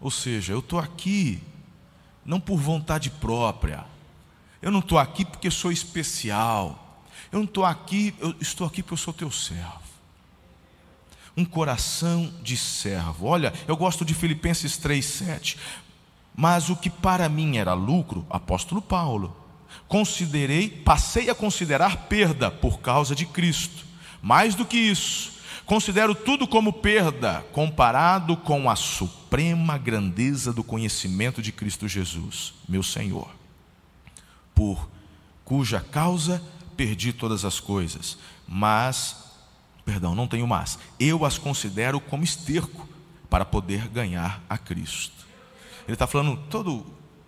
Ou 0.00 0.10
seja, 0.10 0.52
eu 0.52 0.58
estou 0.58 0.78
aqui 0.78 1.40
não 2.24 2.40
por 2.40 2.58
vontade 2.58 3.10
própria. 3.10 3.84
Eu 4.60 4.70
não 4.70 4.80
estou 4.80 4.98
aqui 4.98 5.24
porque 5.24 5.50
sou 5.50 5.70
especial. 5.70 7.04
Eu 7.30 7.38
não 7.38 7.44
estou 7.44 7.64
aqui, 7.64 8.14
eu 8.18 8.34
estou 8.40 8.66
aqui 8.66 8.82
porque 8.82 8.94
eu 8.94 8.98
sou 8.98 9.14
teu 9.14 9.30
servo. 9.30 9.82
Um 11.36 11.44
coração 11.44 12.32
de 12.42 12.56
servo. 12.56 13.26
Olha, 13.26 13.52
eu 13.66 13.76
gosto 13.76 14.04
de 14.04 14.14
Filipenses 14.14 14.78
3,7. 14.78 15.56
Mas 16.34 16.68
o 16.68 16.76
que 16.76 16.90
para 16.90 17.28
mim 17.28 17.56
era 17.56 17.74
lucro, 17.74 18.26
apóstolo 18.28 18.82
Paulo, 18.82 19.36
considerei, 19.86 20.68
passei 20.68 21.30
a 21.30 21.34
considerar 21.34 22.08
perda 22.08 22.50
por 22.50 22.80
causa 22.80 23.14
de 23.14 23.26
Cristo. 23.26 23.84
Mais 24.20 24.54
do 24.54 24.64
que 24.64 24.76
isso, 24.76 25.34
Considero 25.66 26.14
tudo 26.14 26.46
como 26.46 26.72
perda 26.74 27.42
comparado 27.52 28.36
com 28.36 28.68
a 28.68 28.76
suprema 28.76 29.78
grandeza 29.78 30.52
do 30.52 30.62
conhecimento 30.62 31.40
de 31.40 31.50
Cristo 31.50 31.88
Jesus, 31.88 32.52
meu 32.68 32.82
Senhor, 32.82 33.30
por 34.54 34.88
cuja 35.42 35.80
causa 35.80 36.42
perdi 36.76 37.14
todas 37.14 37.46
as 37.46 37.60
coisas, 37.60 38.18
mas, 38.46 39.24
perdão, 39.86 40.14
não 40.14 40.26
tenho 40.26 40.46
mais, 40.46 40.78
eu 41.00 41.24
as 41.24 41.38
considero 41.38 41.98
como 41.98 42.24
esterco 42.24 42.86
para 43.30 43.44
poder 43.44 43.88
ganhar 43.88 44.42
a 44.48 44.58
Cristo. 44.58 45.24
Ele 45.86 45.94
está 45.94 46.06
falando 46.06 46.36
todo, 46.48 46.84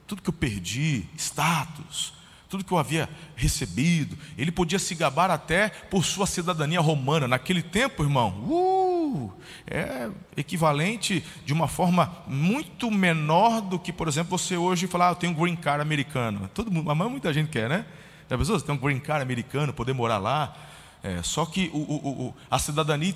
tudo 0.07 0.23
que 0.23 0.29
eu 0.29 0.35
perdi, 0.35 1.05
status, 1.17 2.15
tudo 2.49 2.65
que 2.65 2.73
eu 2.73 2.79
havia 2.79 3.09
recebido. 3.35 4.17
Ele 4.39 4.51
podia 4.51 4.79
se 4.79 4.95
gabar 4.95 5.31
até 5.31 5.69
por 5.69 6.05
sua 6.05 6.27
cidadania 6.27 6.81
romana. 6.81 7.27
Naquele 7.27 7.63
tempo, 7.63 8.03
irmão, 8.03 8.31
uh, 8.49 9.33
é 9.67 10.09
equivalente 10.37 11.25
de 11.45 11.53
uma 11.53 11.69
forma 11.69 12.25
muito 12.27 12.91
menor 12.91 13.61
do 13.61 13.79
que, 13.79 13.93
por 13.93 14.09
exemplo, 14.09 14.39
você 14.39 14.57
hoje 14.57 14.87
falar, 14.87 15.09
ah, 15.09 15.11
eu 15.13 15.17
tenho 15.17 15.33
um 15.33 15.37
green 15.37 15.57
card 15.57 15.83
americano. 15.83 16.49
Todo 16.55 16.71
mundo, 16.71 16.95
mas 16.95 17.11
muita 17.11 17.33
gente 17.33 17.51
quer, 17.51 17.69
né? 17.69 17.85
Já? 18.29 18.37
Você 18.37 18.65
tem 18.65 18.75
um 18.75 18.79
green 18.79 18.99
card 18.99 19.23
americano, 19.23 19.73
poder 19.73 19.93
morar 19.93 20.19
lá. 20.19 20.57
É, 21.07 21.23
só 21.23 21.47
que 21.47 21.71
o, 21.73 21.79
o, 21.79 22.27
o, 22.27 22.35
a 22.51 22.59
cidadania 22.59 23.15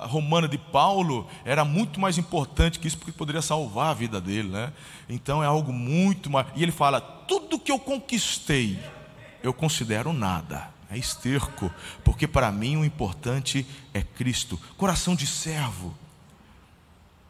romana 0.00 0.46
de 0.46 0.58
Paulo 0.58 1.26
era 1.42 1.64
muito 1.64 1.98
mais 1.98 2.18
importante 2.18 2.78
que 2.78 2.86
isso, 2.86 2.98
porque 2.98 3.12
poderia 3.12 3.40
salvar 3.40 3.92
a 3.92 3.94
vida 3.94 4.20
dele. 4.20 4.50
Né? 4.50 4.70
Então 5.08 5.42
é 5.42 5.46
algo 5.46 5.72
muito 5.72 6.28
mais. 6.28 6.46
E 6.54 6.62
ele 6.62 6.70
fala: 6.70 7.00
tudo 7.00 7.58
que 7.58 7.72
eu 7.72 7.78
conquistei, 7.78 8.78
eu 9.42 9.54
considero 9.54 10.12
nada. 10.12 10.68
É 10.90 10.98
esterco, 10.98 11.72
porque 12.04 12.28
para 12.28 12.52
mim 12.52 12.76
o 12.76 12.84
importante 12.84 13.66
é 13.94 14.02
Cristo. 14.02 14.60
Coração 14.76 15.14
de 15.14 15.26
servo. 15.26 15.96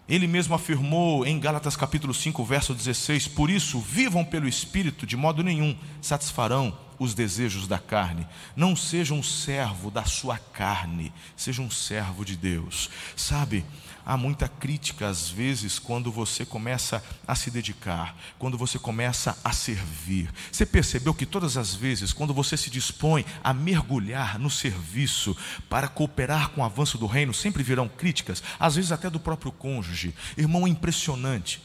Ele 0.09 0.27
mesmo 0.27 0.57
afirmou 0.57 1.25
em 1.25 1.39
Gálatas 1.39 1.77
capítulo 1.77 2.13
5, 2.13 2.45
verso 2.45 2.75
16: 2.75 3.29
Por 3.29 3.49
isso, 3.49 3.79
vivam 3.79 4.25
pelo 4.25 4.49
Espírito, 4.49 5.07
de 5.07 5.17
modo 5.17 5.45
nenhum 5.45 5.79
satisfarão 6.03 6.77
os 7.01 7.15
desejos 7.15 7.67
da 7.67 7.79
carne. 7.79 8.29
Não 8.55 8.77
seja 8.77 9.15
um 9.15 9.23
servo 9.23 9.91
da 9.91 10.05
sua 10.05 10.37
carne, 10.37 11.11
seja 11.35 11.63
um 11.63 11.71
servo 11.71 12.27
de 12.27 12.37
Deus. 12.37 12.91
Sabe, 13.17 13.65
há 14.05 14.19
muita 14.19 14.47
crítica 14.47 15.09
às 15.09 15.31
vezes 15.31 15.79
quando 15.79 16.13
você 16.13 16.45
começa 16.45 17.03
a 17.27 17.35
se 17.35 17.51
dedicar, 17.51 18.15
quando 18.39 18.59
você 18.59 18.79
começa 18.79 19.37
a 19.43 19.51
servir. 19.51 20.31
Você 20.53 20.67
percebeu 20.67 21.15
que 21.15 21.25
todas 21.25 21.57
as 21.57 21.75
vezes, 21.75 22.13
quando 22.13 22.35
você 22.35 22.55
se 22.55 22.69
dispõe 22.69 23.25
a 23.43 23.55
mergulhar 23.55 24.39
no 24.39 24.51
serviço 24.51 25.35
para 25.71 25.89
cooperar 25.89 26.51
com 26.51 26.61
o 26.61 26.65
avanço 26.65 26.99
do 26.99 27.07
reino, 27.07 27.33
sempre 27.33 27.63
virão 27.63 27.89
críticas, 27.89 28.43
às 28.59 28.77
vezes 28.77 28.93
até 28.93 29.09
do 29.09 29.19
próprio 29.19 29.51
cônjuge. 29.51 30.15
Irmão, 30.37 30.67
é 30.67 30.71
impressionante. 30.71 31.63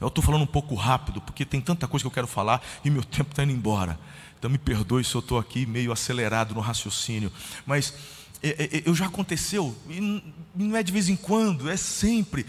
Eu 0.00 0.08
estou 0.08 0.22
falando 0.22 0.42
um 0.42 0.46
pouco 0.46 0.74
rápido, 0.74 1.20
porque 1.20 1.44
tem 1.44 1.60
tanta 1.60 1.86
coisa 1.86 2.02
que 2.02 2.06
eu 2.06 2.10
quero 2.10 2.26
falar 2.26 2.62
e 2.84 2.90
meu 2.90 3.02
tempo 3.02 3.30
está 3.30 3.42
indo 3.42 3.52
embora. 3.52 3.98
Então 4.44 4.52
me 4.52 4.58
perdoe 4.58 5.02
se 5.02 5.14
eu 5.14 5.20
estou 5.20 5.38
aqui 5.38 5.64
meio 5.64 5.90
acelerado 5.90 6.54
no 6.54 6.60
raciocínio, 6.60 7.32
mas 7.64 7.94
é, 8.42 8.48
é, 8.48 8.76
é, 8.76 8.82
eu 8.84 8.94
já 8.94 9.06
aconteceu, 9.06 9.74
e 9.88 10.22
não 10.54 10.76
é 10.76 10.82
de 10.82 10.92
vez 10.92 11.08
em 11.08 11.16
quando, 11.16 11.66
é 11.66 11.78
sempre. 11.78 12.44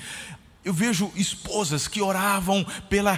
Eu 0.65 0.73
vejo 0.73 1.10
esposas 1.15 1.88
que 1.88 2.01
oravam 2.01 2.65
pela 2.89 3.17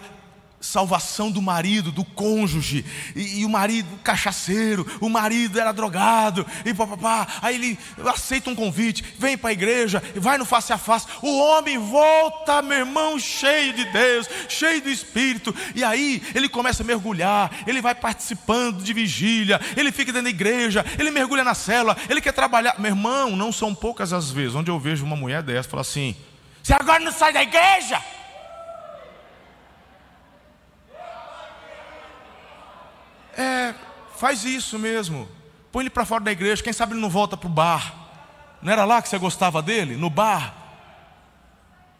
salvação 0.59 1.31
do 1.31 1.41
marido, 1.41 1.91
do 1.91 2.03
cônjuge, 2.03 2.83
e, 3.15 3.41
e, 3.41 3.45
o 3.45 3.49
marido 3.49 3.87
cachaceiro, 4.03 4.85
o 4.99 5.09
marido 5.09 5.59
era 5.59 5.71
drogado, 5.71 6.45
e 6.65 6.73
papapá, 6.73 7.27
aí 7.41 7.55
ele 7.55 7.79
aceita 8.05 8.49
um 8.49 8.55
convite, 8.55 9.03
vem 9.19 9.37
para 9.37 9.51
a 9.51 9.53
igreja, 9.53 10.01
vai 10.15 10.37
no 10.37 10.45
face 10.45 10.73
a 10.73 10.77
face, 10.77 11.07
o 11.21 11.37
homem 11.39 11.77
volta, 11.77 12.61
meu 12.61 12.79
irmão, 12.79 13.19
cheio 13.19 13.73
de 13.73 13.85
Deus, 13.85 14.27
cheio 14.49 14.81
do 14.81 14.89
Espírito, 14.89 15.53
e 15.75 15.83
aí 15.83 16.21
ele 16.33 16.49
começa 16.49 16.81
a 16.81 16.85
mergulhar, 16.85 17.51
ele 17.67 17.81
vai 17.81 17.93
participando 17.93 18.83
de 18.83 18.93
vigília, 18.93 19.61
ele 19.75 19.91
fica 19.91 20.11
dentro 20.11 20.25
da 20.25 20.29
igreja, 20.29 20.83
ele 20.97 21.11
mergulha 21.11 21.43
na 21.43 21.53
cela, 21.53 21.95
ele 22.09 22.21
quer 22.21 22.33
trabalhar, 22.33 22.75
meu 22.79 22.89
irmão, 22.89 23.35
não 23.35 23.51
são 23.51 23.75
poucas 23.75 24.11
as 24.11 24.31
vezes 24.31 24.55
onde 24.55 24.71
eu 24.71 24.79
vejo 24.79 25.05
uma 25.05 25.15
mulher 25.15 25.43
dessa, 25.43 25.69
fala 25.69 25.81
assim, 25.81 26.15
você 26.63 26.73
agora 26.73 26.99
não 26.99 27.11
sai 27.11 27.31
da 27.31 27.41
igreja? 27.41 28.01
É, 33.37 33.73
faz 34.15 34.43
isso 34.43 34.79
mesmo. 34.79 35.29
Põe 35.71 35.83
ele 35.83 35.89
para 35.89 36.05
fora 36.05 36.23
da 36.23 36.31
igreja. 36.31 36.63
Quem 36.63 36.73
sabe 36.73 36.93
ele 36.93 37.01
não 37.01 37.09
volta 37.09 37.37
para 37.37 37.47
o 37.47 37.51
bar. 37.51 37.93
Não 38.61 38.73
era 38.73 38.83
lá 38.83 39.01
que 39.01 39.07
você 39.07 39.17
gostava 39.17 39.61
dele? 39.61 39.95
No 39.95 40.09
bar. 40.09 40.55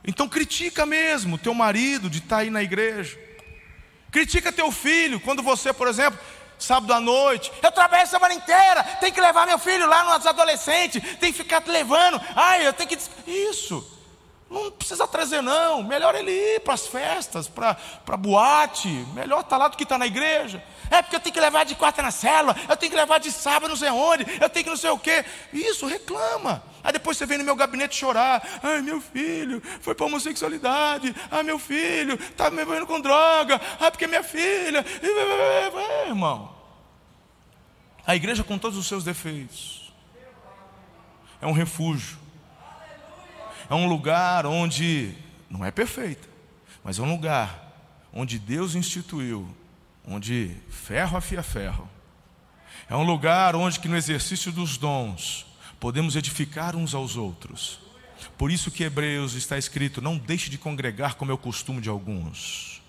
Então 0.04 0.28
critica 0.28 0.86
mesmo 0.86 1.38
teu 1.38 1.54
marido 1.54 2.10
de 2.10 2.20
estar 2.20 2.38
tá 2.38 2.42
aí 2.42 2.50
na 2.50 2.64
igreja. 2.64 3.18
Critica 4.10 4.52
teu 4.52 4.72
filho 4.72 5.20
quando 5.20 5.44
você, 5.44 5.72
por 5.72 5.88
exemplo, 5.88 6.20
sábado 6.58 6.94
à 6.94 7.00
noite, 7.00 7.52
eu 7.62 7.72
trabalhei 7.72 8.06
a 8.06 8.08
semana 8.08 8.34
inteira, 8.34 8.84
tem 9.00 9.12
que 9.12 9.22
levar 9.22 9.46
meu 9.46 9.60
filho 9.60 9.88
lá 9.88 10.16
nos 10.16 10.26
adolescentes, 10.26 11.02
tem 11.20 11.32
que 11.32 11.38
ficar 11.38 11.62
levando. 11.68 12.20
Ai, 12.36 12.66
eu 12.66 12.74
tenho 12.74 12.90
que 12.90 12.98
isso. 13.30 13.96
Não 14.50 14.72
precisa 14.72 15.06
trazer, 15.06 15.42
não. 15.42 15.84
Melhor 15.84 16.16
ele 16.16 16.32
ir 16.32 16.62
para 16.62 16.74
as 16.74 16.88
festas, 16.88 17.48
para 17.50 17.78
a 18.08 18.18
boate. 18.18 18.88
Melhor 19.14 19.42
estar 19.42 19.50
tá 19.50 19.58
lá 19.58 19.68
do 19.68 19.76
que 19.76 19.84
estar 19.84 19.96
tá 19.96 20.00
na 20.00 20.08
igreja. 20.08 20.64
É 20.90 21.02
porque 21.02 21.16
eu 21.16 21.20
tenho 21.20 21.34
que 21.34 21.40
levar 21.40 21.66
de 21.66 21.76
quarta 21.76 22.02
na 22.02 22.12
célula, 22.12 22.56
eu 22.68 22.78
tenho 22.78 22.92
que 22.92 22.98
levar 22.98 23.20
de 23.20 23.32
sábado 23.32 23.70
não 23.70 23.76
sei 23.76 23.90
onde, 23.90 24.26
eu 24.42 24.50
tenho 24.50 24.64
que 24.64 24.70
não 24.70 24.78
sei 24.78 24.90
o 24.90 24.98
quê. 24.98 25.24
Isso, 25.52 25.86
reclama. 25.86 26.64
Aí 26.84 26.94
depois 26.94 27.18
você 27.18 27.26
vem 27.26 27.38
no 27.38 27.44
meu 27.44 27.56
gabinete 27.56 27.96
chorar. 27.96 28.42
Ai, 28.64 28.82
meu 28.82 29.02
filho, 29.02 29.62
foi 29.82 29.94
para 29.94 30.06
homossexualidade. 30.06 31.14
Ai, 31.30 31.44
meu 31.44 31.60
filho, 31.60 32.14
está 32.16 32.50
me 32.50 32.62
envolvendo 32.62 32.88
com 32.88 33.00
droga. 33.02 33.60
Ai, 33.80 33.92
porque 33.92 34.08
minha 34.08 34.24
filha. 34.24 34.86
É, 35.02 36.08
irmão. 36.08 36.56
A 38.06 38.16
igreja 38.16 38.44
com 38.44 38.58
todos 38.58 38.78
os 38.78 38.88
seus 38.88 39.04
defeitos 39.04 39.94
é 41.42 41.46
um 41.46 41.52
refúgio 41.52 42.28
é 43.70 43.76
um 43.76 43.88
lugar 43.88 44.46
onde 44.46 45.14
não 45.50 45.64
é 45.64 45.72
perfeita, 45.72 46.28
mas 46.84 47.00
é 47.00 47.02
um 47.02 47.12
lugar 47.12 47.66
onde 48.14 48.40
Deus 48.40 48.76
instituiu, 48.76 49.48
onde 50.08 50.56
ferro 50.70 51.18
afia 51.18 51.44
ferro. 51.44 51.90
É 52.90 52.96
um 52.96 53.04
lugar 53.04 53.56
onde 53.56 53.80
que 53.80 53.90
no 53.90 53.98
exercício 53.98 54.52
dos 54.52 54.78
dons 54.78 55.46
podemos 55.80 56.16
edificar 56.16 56.76
uns 56.76 56.96
aos 56.96 57.18
outros. 57.18 57.80
Por 58.38 58.50
isso 58.50 58.72
que 58.72 58.84
Hebreus 58.84 59.34
está 59.34 59.58
escrito: 59.58 60.02
não 60.02 60.18
deixe 60.18 60.50
de 60.50 60.58
congregar 60.58 61.16
como 61.16 61.32
é 61.32 61.34
o 61.34 61.38
costume 61.38 61.82
de 61.82 61.90
alguns. 61.90 62.82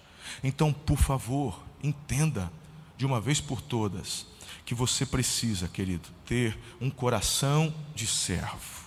Então, 0.43 0.73
por 0.73 0.99
favor, 0.99 1.63
entenda 1.83 2.51
de 2.97 3.05
uma 3.05 3.21
vez 3.21 3.41
por 3.41 3.61
todas 3.61 4.27
que 4.65 4.75
você 4.75 5.05
precisa, 5.07 5.67
querido, 5.67 6.09
ter 6.27 6.57
um 6.81 6.91
coração 6.91 7.75
de 7.95 8.07
servo. 8.07 8.87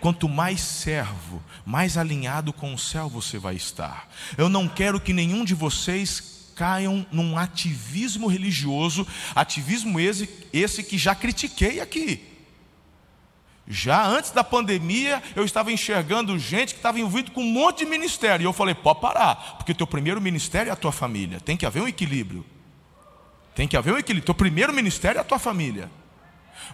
Quanto 0.00 0.28
mais 0.28 0.60
servo, 0.60 1.42
mais 1.64 1.96
alinhado 1.96 2.52
com 2.52 2.72
o 2.72 2.78
céu 2.78 3.08
você 3.08 3.38
vai 3.38 3.54
estar. 3.56 4.08
Eu 4.38 4.48
não 4.48 4.68
quero 4.68 5.00
que 5.00 5.12
nenhum 5.12 5.44
de 5.44 5.54
vocês 5.54 6.39
caiam 6.60 7.06
num 7.10 7.38
ativismo 7.38 8.26
religioso, 8.26 9.06
ativismo 9.34 9.98
esse, 9.98 10.28
esse 10.52 10.84
que 10.84 10.98
já 10.98 11.14
critiquei 11.14 11.80
aqui. 11.80 12.22
Já 13.66 14.04
antes 14.04 14.30
da 14.30 14.44
pandemia, 14.44 15.22
eu 15.34 15.42
estava 15.42 15.72
enxergando 15.72 16.38
gente 16.38 16.74
que 16.74 16.80
estava 16.80 17.00
envolvido 17.00 17.30
com 17.30 17.40
um 17.40 17.50
monte 17.50 17.78
de 17.78 17.86
ministério. 17.86 18.44
E 18.44 18.46
eu 18.46 18.52
falei, 18.52 18.74
pode 18.74 19.00
parar, 19.00 19.56
porque 19.56 19.72
teu 19.72 19.86
primeiro 19.86 20.20
ministério 20.20 20.68
é 20.68 20.72
a 20.72 20.76
tua 20.76 20.92
família. 20.92 21.40
Tem 21.40 21.56
que 21.56 21.64
haver 21.64 21.82
um 21.82 21.88
equilíbrio. 21.88 22.44
Tem 23.54 23.66
que 23.66 23.74
haver 23.74 23.94
um 23.94 23.98
equilíbrio. 23.98 24.26
Teu 24.26 24.34
primeiro 24.34 24.70
ministério 24.70 25.16
é 25.16 25.22
a 25.22 25.24
tua 25.24 25.38
família. 25.38 25.90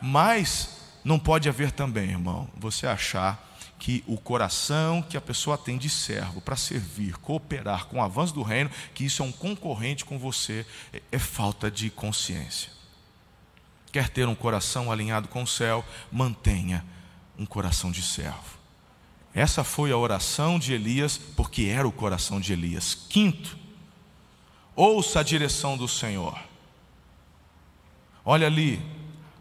Mas 0.03 0.81
não 1.05 1.17
pode 1.17 1.49
haver 1.49 1.71
também, 1.71 2.11
irmão, 2.11 2.49
você 2.57 2.89
achar 2.89 3.46
que 3.79 4.03
o 4.07 4.17
coração 4.17 5.03
que 5.03 5.17
a 5.17 5.21
pessoa 5.21 5.59
tem 5.59 5.77
de 5.77 5.91
servo 5.91 6.41
para 6.41 6.57
servir, 6.57 7.17
cooperar 7.19 7.87
com 7.87 7.99
o 7.99 8.03
avanço 8.03 8.35
do 8.35 8.43
reino, 8.43 8.71
que 8.95 9.05
isso 9.05 9.23
é 9.23 9.27
um 9.27 9.33
concorrente 9.33 10.05
com 10.05 10.19
você, 10.19 10.67
é, 10.93 11.03
é 11.13 11.19
falta 11.19 11.71
de 11.71 11.91
consciência. 11.91 12.71
Quer 13.93 14.09
ter 14.09 14.27
um 14.27 14.35
coração 14.35 14.91
alinhado 14.91 15.29
com 15.29 15.43
o 15.43 15.47
céu, 15.47 15.85
mantenha 16.11 16.85
um 17.39 17.47
coração 17.47 17.91
de 17.91 18.03
servo. 18.03 18.57
Essa 19.35 19.63
foi 19.63 19.93
a 19.93 19.97
oração 19.97 20.59
de 20.59 20.73
Elias, 20.73 21.19
porque 21.19 21.65
era 21.65 21.87
o 21.87 21.93
coração 21.93 22.41
de 22.41 22.55
Elias. 22.55 22.95
Quinto, 22.95 23.57
ouça 24.75 25.21
a 25.21 25.23
direção 25.23 25.77
do 25.77 25.87
Senhor. 25.87 26.39
Olha 28.25 28.47
ali, 28.47 28.83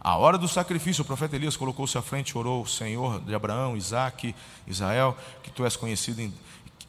a 0.05 0.17
hora 0.17 0.37
do 0.37 0.47
sacrifício, 0.47 1.01
o 1.01 1.05
profeta 1.05 1.35
Elias 1.35 1.57
colocou-se 1.57 1.97
à 1.97 2.01
frente 2.03 2.29
e 2.29 2.37
orou: 2.37 2.63
Senhor 2.67 3.19
de 3.21 3.33
Abraão, 3.33 3.75
Isaac, 3.75 4.35
Israel, 4.67 5.17
que 5.41 5.49
tu 5.49 5.65
és 5.65 5.75
conhecido. 5.75 6.21
Em... 6.21 6.31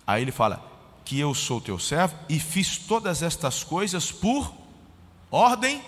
Aí 0.07 0.21
ele 0.21 0.31
fala: 0.31 0.63
Que 1.03 1.19
eu 1.19 1.33
sou 1.33 1.59
teu 1.59 1.79
servo 1.79 2.15
e 2.29 2.39
fiz 2.39 2.77
todas 2.77 3.23
estas 3.23 3.65
coisas 3.65 4.13
por 4.13 4.53
ordem. 5.31 5.83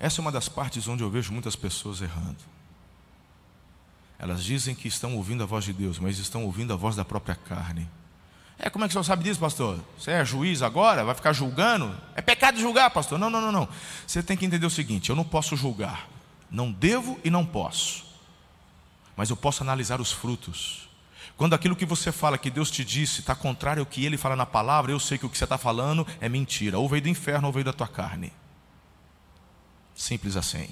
Essa 0.00 0.20
é 0.20 0.20
uma 0.20 0.32
das 0.32 0.48
partes 0.48 0.88
onde 0.88 1.04
eu 1.04 1.10
vejo 1.10 1.32
muitas 1.32 1.54
pessoas 1.54 2.02
errando. 2.02 2.42
Elas 4.18 4.42
dizem 4.42 4.74
que 4.74 4.88
estão 4.88 5.16
ouvindo 5.16 5.44
a 5.44 5.46
voz 5.46 5.64
de 5.64 5.72
Deus, 5.72 6.00
mas 6.00 6.18
estão 6.18 6.44
ouvindo 6.44 6.72
a 6.72 6.76
voz 6.76 6.96
da 6.96 7.04
própria 7.04 7.36
carne. 7.36 7.88
É, 8.58 8.70
como 8.70 8.84
é 8.84 8.88
que 8.88 8.92
o 8.92 8.94
senhor 8.94 9.04
sabe 9.04 9.24
disso, 9.24 9.40
pastor? 9.40 9.80
Você 9.98 10.12
é 10.12 10.24
juiz 10.24 10.62
agora? 10.62 11.04
Vai 11.04 11.14
ficar 11.14 11.32
julgando? 11.32 11.94
É 12.14 12.22
pecado 12.22 12.60
julgar, 12.60 12.90
pastor? 12.90 13.18
Não, 13.18 13.28
não, 13.28 13.40
não, 13.40 13.52
não. 13.52 13.68
Você 14.06 14.22
tem 14.22 14.36
que 14.36 14.46
entender 14.46 14.66
o 14.66 14.70
seguinte: 14.70 15.10
eu 15.10 15.16
não 15.16 15.24
posso 15.24 15.56
julgar. 15.56 16.08
Não 16.50 16.70
devo 16.70 17.18
e 17.24 17.30
não 17.30 17.44
posso. 17.44 18.04
Mas 19.16 19.30
eu 19.30 19.36
posso 19.36 19.62
analisar 19.62 20.00
os 20.00 20.12
frutos. 20.12 20.88
Quando 21.36 21.54
aquilo 21.54 21.74
que 21.74 21.86
você 21.86 22.12
fala 22.12 22.38
que 22.38 22.50
Deus 22.50 22.70
te 22.70 22.84
disse 22.84 23.20
está 23.20 23.34
contrário 23.34 23.80
ao 23.80 23.86
que 23.86 24.04
Ele 24.04 24.16
fala 24.16 24.36
na 24.36 24.46
palavra, 24.46 24.92
eu 24.92 25.00
sei 25.00 25.18
que 25.18 25.26
o 25.26 25.30
que 25.30 25.36
você 25.36 25.44
está 25.44 25.58
falando 25.58 26.06
é 26.20 26.28
mentira. 26.28 26.78
Ou 26.78 26.88
veio 26.88 27.02
do 27.02 27.08
inferno 27.08 27.46
ou 27.46 27.52
veio 27.52 27.64
da 27.64 27.72
tua 27.72 27.88
carne. 27.88 28.32
Simples 29.94 30.36
assim. 30.36 30.68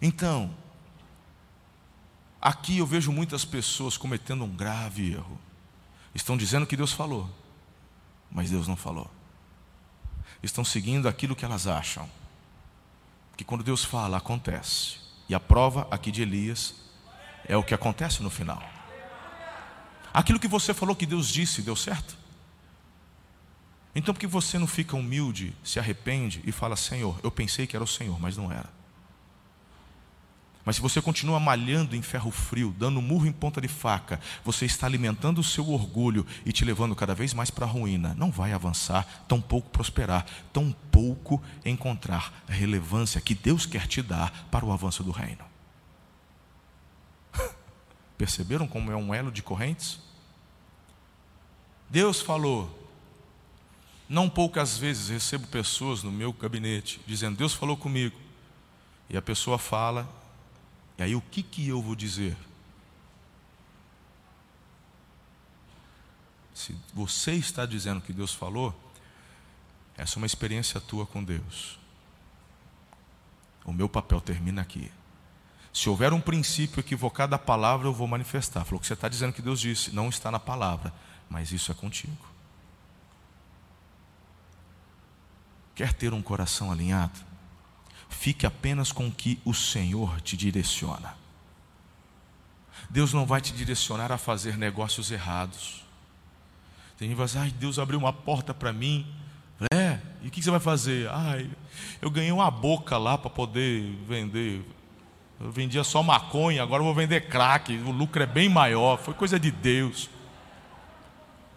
Então, 0.00 0.54
aqui 2.40 2.78
eu 2.78 2.86
vejo 2.86 3.12
muitas 3.12 3.44
pessoas 3.44 3.96
cometendo 3.96 4.44
um 4.44 4.50
grave 4.50 5.12
erro. 5.12 5.38
Estão 6.16 6.34
dizendo 6.34 6.66
que 6.66 6.78
Deus 6.78 6.92
falou, 6.92 7.28
mas 8.30 8.50
Deus 8.50 8.66
não 8.66 8.74
falou. 8.74 9.10
Estão 10.42 10.64
seguindo 10.64 11.06
aquilo 11.06 11.36
que 11.36 11.44
elas 11.44 11.66
acham. 11.66 12.08
Que 13.36 13.44
quando 13.44 13.62
Deus 13.62 13.84
fala, 13.84 14.16
acontece. 14.16 14.96
E 15.28 15.34
a 15.34 15.40
prova 15.40 15.86
aqui 15.90 16.10
de 16.10 16.22
Elias 16.22 16.74
é 17.44 17.54
o 17.54 17.62
que 17.62 17.74
acontece 17.74 18.22
no 18.22 18.30
final. 18.30 18.62
Aquilo 20.10 20.40
que 20.40 20.48
você 20.48 20.72
falou 20.72 20.96
que 20.96 21.04
Deus 21.04 21.28
disse, 21.28 21.60
deu 21.60 21.76
certo? 21.76 22.16
Então, 23.94 24.14
por 24.14 24.20
que 24.20 24.26
você 24.26 24.58
não 24.58 24.66
fica 24.66 24.96
humilde, 24.96 25.54
se 25.62 25.78
arrepende 25.78 26.42
e 26.46 26.50
fala: 26.50 26.76
Senhor, 26.76 27.20
eu 27.22 27.30
pensei 27.30 27.66
que 27.66 27.76
era 27.76 27.84
o 27.84 27.86
Senhor, 27.86 28.18
mas 28.18 28.38
não 28.38 28.50
era. 28.50 28.70
Mas 30.66 30.76
se 30.76 30.82
você 30.82 31.00
continua 31.00 31.38
malhando 31.38 31.94
em 31.94 32.02
ferro 32.02 32.32
frio, 32.32 32.74
dando 32.76 33.00
murro 33.00 33.24
em 33.24 33.32
ponta 33.32 33.60
de 33.60 33.68
faca, 33.68 34.20
você 34.44 34.66
está 34.66 34.84
alimentando 34.84 35.40
o 35.40 35.44
seu 35.44 35.70
orgulho 35.70 36.26
e 36.44 36.52
te 36.52 36.64
levando 36.64 36.96
cada 36.96 37.14
vez 37.14 37.32
mais 37.32 37.52
para 37.52 37.64
a 37.64 37.68
ruína. 37.68 38.14
Não 38.14 38.32
vai 38.32 38.52
avançar, 38.52 39.06
tampouco 39.28 39.70
prosperar, 39.70 40.26
tampouco 40.52 41.40
encontrar 41.64 42.42
a 42.48 42.52
relevância 42.52 43.20
que 43.20 43.32
Deus 43.32 43.64
quer 43.64 43.86
te 43.86 44.02
dar 44.02 44.48
para 44.50 44.66
o 44.66 44.72
avanço 44.72 45.04
do 45.04 45.12
reino. 45.12 45.44
Perceberam 48.18 48.66
como 48.66 48.90
é 48.90 48.96
um 48.96 49.14
elo 49.14 49.30
de 49.30 49.44
correntes? 49.44 50.00
Deus 51.88 52.20
falou, 52.20 52.90
não 54.08 54.28
poucas 54.28 54.76
vezes 54.76 55.10
recebo 55.10 55.46
pessoas 55.46 56.02
no 56.02 56.10
meu 56.10 56.32
gabinete 56.32 57.00
dizendo: 57.06 57.36
Deus 57.36 57.54
falou 57.54 57.76
comigo. 57.76 58.16
E 59.08 59.16
a 59.16 59.22
pessoa 59.22 59.56
fala, 59.56 60.25
e 60.98 61.02
aí 61.02 61.14
o 61.14 61.20
que, 61.20 61.42
que 61.42 61.68
eu 61.68 61.82
vou 61.82 61.94
dizer? 61.94 62.36
Se 66.54 66.74
você 66.94 67.32
está 67.32 67.66
dizendo 67.66 68.00
que 68.00 68.12
Deus 68.12 68.32
falou, 68.32 68.74
essa 69.96 70.16
é 70.16 70.18
uma 70.18 70.26
experiência 70.26 70.80
tua 70.80 71.06
com 71.06 71.22
Deus. 71.22 71.78
O 73.64 73.72
meu 73.72 73.88
papel 73.88 74.20
termina 74.20 74.62
aqui. 74.62 74.90
Se 75.72 75.90
houver 75.90 76.14
um 76.14 76.20
princípio 76.20 76.80
equivocado 76.80 77.32
da 77.32 77.38
palavra, 77.38 77.86
eu 77.86 77.92
vou 77.92 78.08
manifestar. 78.08 78.64
Falou 78.64 78.80
que 78.80 78.86
você 78.86 78.94
está 78.94 79.08
dizendo 79.08 79.34
que 79.34 79.42
Deus 79.42 79.60
disse, 79.60 79.94
não 79.94 80.08
está 80.08 80.30
na 80.30 80.40
palavra, 80.40 80.94
mas 81.28 81.52
isso 81.52 81.70
é 81.70 81.74
contigo. 81.74 82.16
Quer 85.74 85.92
ter 85.92 86.14
um 86.14 86.22
coração 86.22 86.72
alinhado? 86.72 87.25
Fique 88.18 88.46
apenas 88.46 88.92
com 88.92 89.06
o 89.06 89.12
que 89.12 89.38
o 89.44 89.52
Senhor 89.52 90.20
te 90.22 90.36
direciona. 90.36 91.14
Deus 92.88 93.12
não 93.12 93.26
vai 93.26 93.40
te 93.40 93.52
direcionar 93.52 94.10
a 94.10 94.16
fazer 94.16 94.56
negócios 94.56 95.10
errados. 95.10 95.84
Tem 96.98 97.08
gente 97.08 97.16
que 97.16 97.16
fala 97.16 97.24
assim, 97.26 97.38
ai, 97.38 97.50
Deus 97.60 97.78
abriu 97.78 97.98
uma 97.98 98.12
porta 98.12 98.54
para 98.54 98.72
mim. 98.72 99.06
É, 99.70 100.00
e 100.22 100.28
o 100.28 100.30
que 100.30 100.42
você 100.42 100.50
vai 100.50 100.58
fazer? 100.58 101.08
Ai, 101.10 101.48
eu 102.00 102.10
ganhei 102.10 102.32
uma 102.32 102.50
boca 102.50 102.96
lá 102.96 103.18
para 103.18 103.30
poder 103.30 103.82
vender. 104.08 104.64
Eu 105.38 105.52
vendia 105.52 105.84
só 105.84 106.02
maconha, 106.02 106.62
agora 106.62 106.82
vou 106.82 106.94
vender 106.94 107.28
crack, 107.28 107.76
o 107.76 107.90
lucro 107.90 108.22
é 108.22 108.26
bem 108.26 108.48
maior, 108.48 108.96
foi 108.96 109.12
coisa 109.12 109.38
de 109.38 109.50
Deus. 109.50 110.08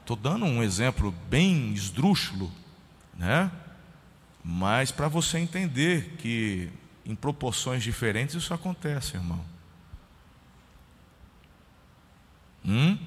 Estou 0.01 0.17
dando 0.17 0.45
um 0.45 0.61
exemplo 0.61 1.11
bem 1.29 1.73
esdrúxulo, 1.73 2.51
né? 3.17 3.49
Mas 4.43 4.91
para 4.91 5.07
você 5.07 5.37
entender 5.37 6.15
que 6.17 6.69
em 7.05 7.15
proporções 7.15 7.83
diferentes 7.83 8.35
isso 8.35 8.53
acontece, 8.53 9.15
irmão. 9.15 9.43
Hum? 12.65 12.97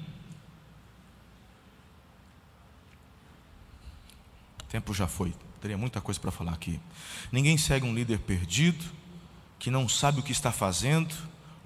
O 4.60 4.64
tempo 4.64 4.92
já 4.92 5.06
foi. 5.06 5.34
Teria 5.60 5.78
muita 5.78 6.00
coisa 6.00 6.18
para 6.18 6.32
falar 6.32 6.52
aqui. 6.52 6.80
Ninguém 7.30 7.56
segue 7.56 7.86
um 7.86 7.94
líder 7.94 8.18
perdido, 8.18 8.84
que 9.58 9.70
não 9.70 9.88
sabe 9.88 10.18
o 10.18 10.22
que 10.22 10.32
está 10.32 10.50
fazendo 10.50 11.14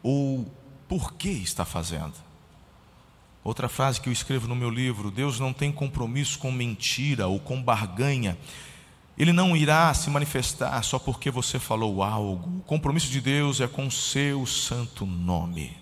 ou 0.02 0.52
por 0.86 1.14
que 1.14 1.30
está 1.30 1.64
fazendo. 1.64 2.14
Outra 3.42 3.68
frase 3.68 4.00
que 4.00 4.08
eu 4.08 4.12
escrevo 4.12 4.46
no 4.46 4.54
meu 4.54 4.68
livro: 4.68 5.10
Deus 5.10 5.40
não 5.40 5.52
tem 5.52 5.72
compromisso 5.72 6.38
com 6.38 6.52
mentira 6.52 7.26
ou 7.26 7.40
com 7.40 7.62
barganha. 7.62 8.36
Ele 9.16 9.32
não 9.32 9.56
irá 9.56 9.92
se 9.94 10.10
manifestar 10.10 10.82
só 10.82 10.98
porque 10.98 11.30
você 11.30 11.58
falou 11.58 12.02
algo. 12.02 12.58
O 12.58 12.62
compromisso 12.62 13.08
de 13.08 13.20
Deus 13.20 13.60
é 13.60 13.66
com 13.66 13.86
o 13.86 13.90
seu 13.90 14.44
santo 14.44 15.06
nome. 15.06 15.76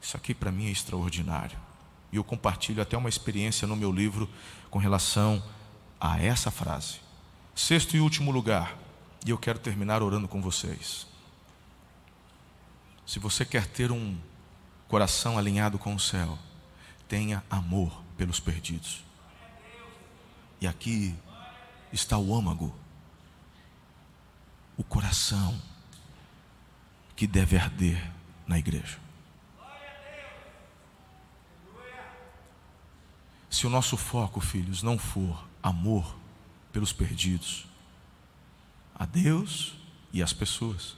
Isso 0.00 0.16
aqui 0.16 0.34
para 0.34 0.50
mim 0.50 0.66
é 0.66 0.70
extraordinário. 0.70 1.58
E 2.10 2.16
eu 2.16 2.24
compartilho 2.24 2.80
até 2.80 2.96
uma 2.96 3.08
experiência 3.08 3.66
no 3.68 3.76
meu 3.76 3.92
livro 3.92 4.28
com 4.70 4.78
relação 4.78 5.42
a 6.00 6.18
essa 6.22 6.50
frase. 6.50 7.00
Sexto 7.54 7.96
e 7.96 8.00
último 8.00 8.30
lugar, 8.30 8.76
e 9.24 9.30
eu 9.30 9.38
quero 9.38 9.58
terminar 9.58 10.02
orando 10.02 10.26
com 10.26 10.40
vocês. 10.40 11.06
Se 13.06 13.18
você 13.18 13.44
quer 13.44 13.66
ter 13.66 13.92
um 13.92 14.16
coração 14.88 15.38
alinhado 15.38 15.78
com 15.78 15.94
o 15.94 16.00
céu, 16.00 16.38
tenha 17.08 17.44
amor 17.50 18.02
pelos 18.16 18.40
perdidos. 18.40 19.04
E 20.60 20.66
aqui 20.66 21.14
está 21.94 22.18
o 22.18 22.34
âmago, 22.34 22.74
o 24.76 24.82
coração 24.82 25.56
que 27.14 27.26
deve 27.26 27.56
arder 27.56 28.12
na 28.46 28.58
igreja. 28.58 28.98
Se 33.48 33.66
o 33.66 33.70
nosso 33.70 33.96
foco, 33.96 34.40
filhos, 34.40 34.82
não 34.82 34.98
for 34.98 35.46
amor 35.62 36.16
pelos 36.72 36.92
perdidos, 36.92 37.66
a 38.92 39.06
Deus 39.06 39.74
e 40.12 40.20
as 40.20 40.32
pessoas, 40.32 40.96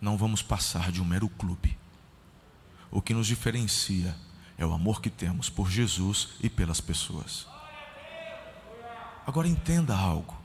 não 0.00 0.16
vamos 0.16 0.42
passar 0.42 0.90
de 0.90 1.00
um 1.00 1.04
mero 1.04 1.28
clube. 1.28 1.78
O 2.90 3.00
que 3.00 3.14
nos 3.14 3.28
diferencia 3.28 4.16
é 4.58 4.66
o 4.66 4.72
amor 4.72 5.00
que 5.00 5.08
temos 5.08 5.48
por 5.48 5.70
Jesus 5.70 6.30
e 6.40 6.50
pelas 6.50 6.80
pessoas. 6.80 7.46
Agora 9.30 9.46
entenda 9.46 9.96
algo. 9.96 10.36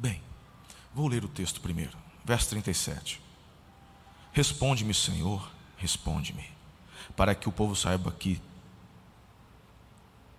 Bem, 0.00 0.20
vou 0.92 1.06
ler 1.06 1.24
o 1.24 1.28
texto 1.28 1.60
primeiro, 1.60 1.96
verso 2.24 2.48
37. 2.48 3.20
Responde-me, 4.32 4.92
Senhor, 4.92 5.48
responde-me, 5.76 6.44
para 7.16 7.36
que 7.36 7.48
o 7.48 7.52
povo 7.52 7.76
saiba 7.76 8.10
que 8.10 8.42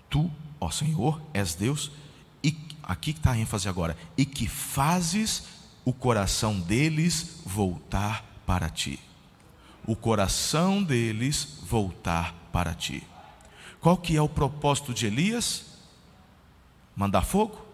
tu, 0.10 0.30
ó 0.60 0.70
Senhor, 0.70 1.22
és 1.34 1.56
Deus, 1.56 1.94
e 2.44 2.58
aqui 2.84 3.12
está 3.12 3.32
a 3.32 3.38
ênfase 3.38 3.70
agora, 3.70 3.96
e 4.18 4.26
que 4.26 4.50
fazes 4.50 5.46
o 5.86 5.94
coração 5.94 6.60
deles 6.60 7.40
voltar 7.46 8.26
para 8.46 8.70
ti. 8.70 9.00
O 9.88 9.96
coração 9.96 10.84
deles 10.84 11.60
voltar 11.64 12.36
para 12.52 12.74
ti. 12.74 13.02
Qual 13.80 13.96
que 13.96 14.18
é 14.18 14.22
o 14.22 14.28
propósito 14.28 14.94
de 14.94 15.06
Elias? 15.06 15.75
Mandar 16.96 17.24
fogo? 17.24 17.66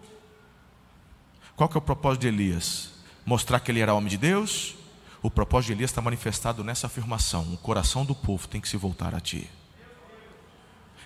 Qual 1.54 1.68
que 1.68 1.76
é 1.76 1.78
o 1.78 1.82
propósito 1.82 2.22
de 2.22 2.28
Elias? 2.28 2.90
Mostrar 3.24 3.60
que 3.60 3.70
ele 3.70 3.80
era 3.80 3.94
homem 3.94 4.10
de 4.10 4.16
Deus? 4.16 4.74
O 5.22 5.30
propósito 5.30 5.68
de 5.68 5.72
Elias 5.74 5.90
está 5.90 6.02
manifestado 6.02 6.64
nessa 6.64 6.88
afirmação: 6.88 7.54
o 7.54 7.56
coração 7.58 8.04
do 8.04 8.14
povo 8.14 8.48
tem 8.48 8.60
que 8.60 8.68
se 8.68 8.76
voltar 8.76 9.14
a 9.14 9.20
ti. 9.20 9.48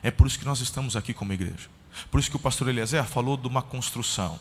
É 0.02 0.10
por 0.10 0.26
isso 0.26 0.38
que 0.38 0.44
nós 0.44 0.60
estamos 0.60 0.96
aqui 0.96 1.12
como 1.12 1.32
igreja. 1.32 1.68
Por 2.10 2.20
isso 2.20 2.30
que 2.30 2.36
o 2.36 2.40
pastor 2.40 2.68
Eliezer 2.68 3.04
falou 3.04 3.36
de 3.36 3.46
uma 3.46 3.62
construção. 3.62 4.38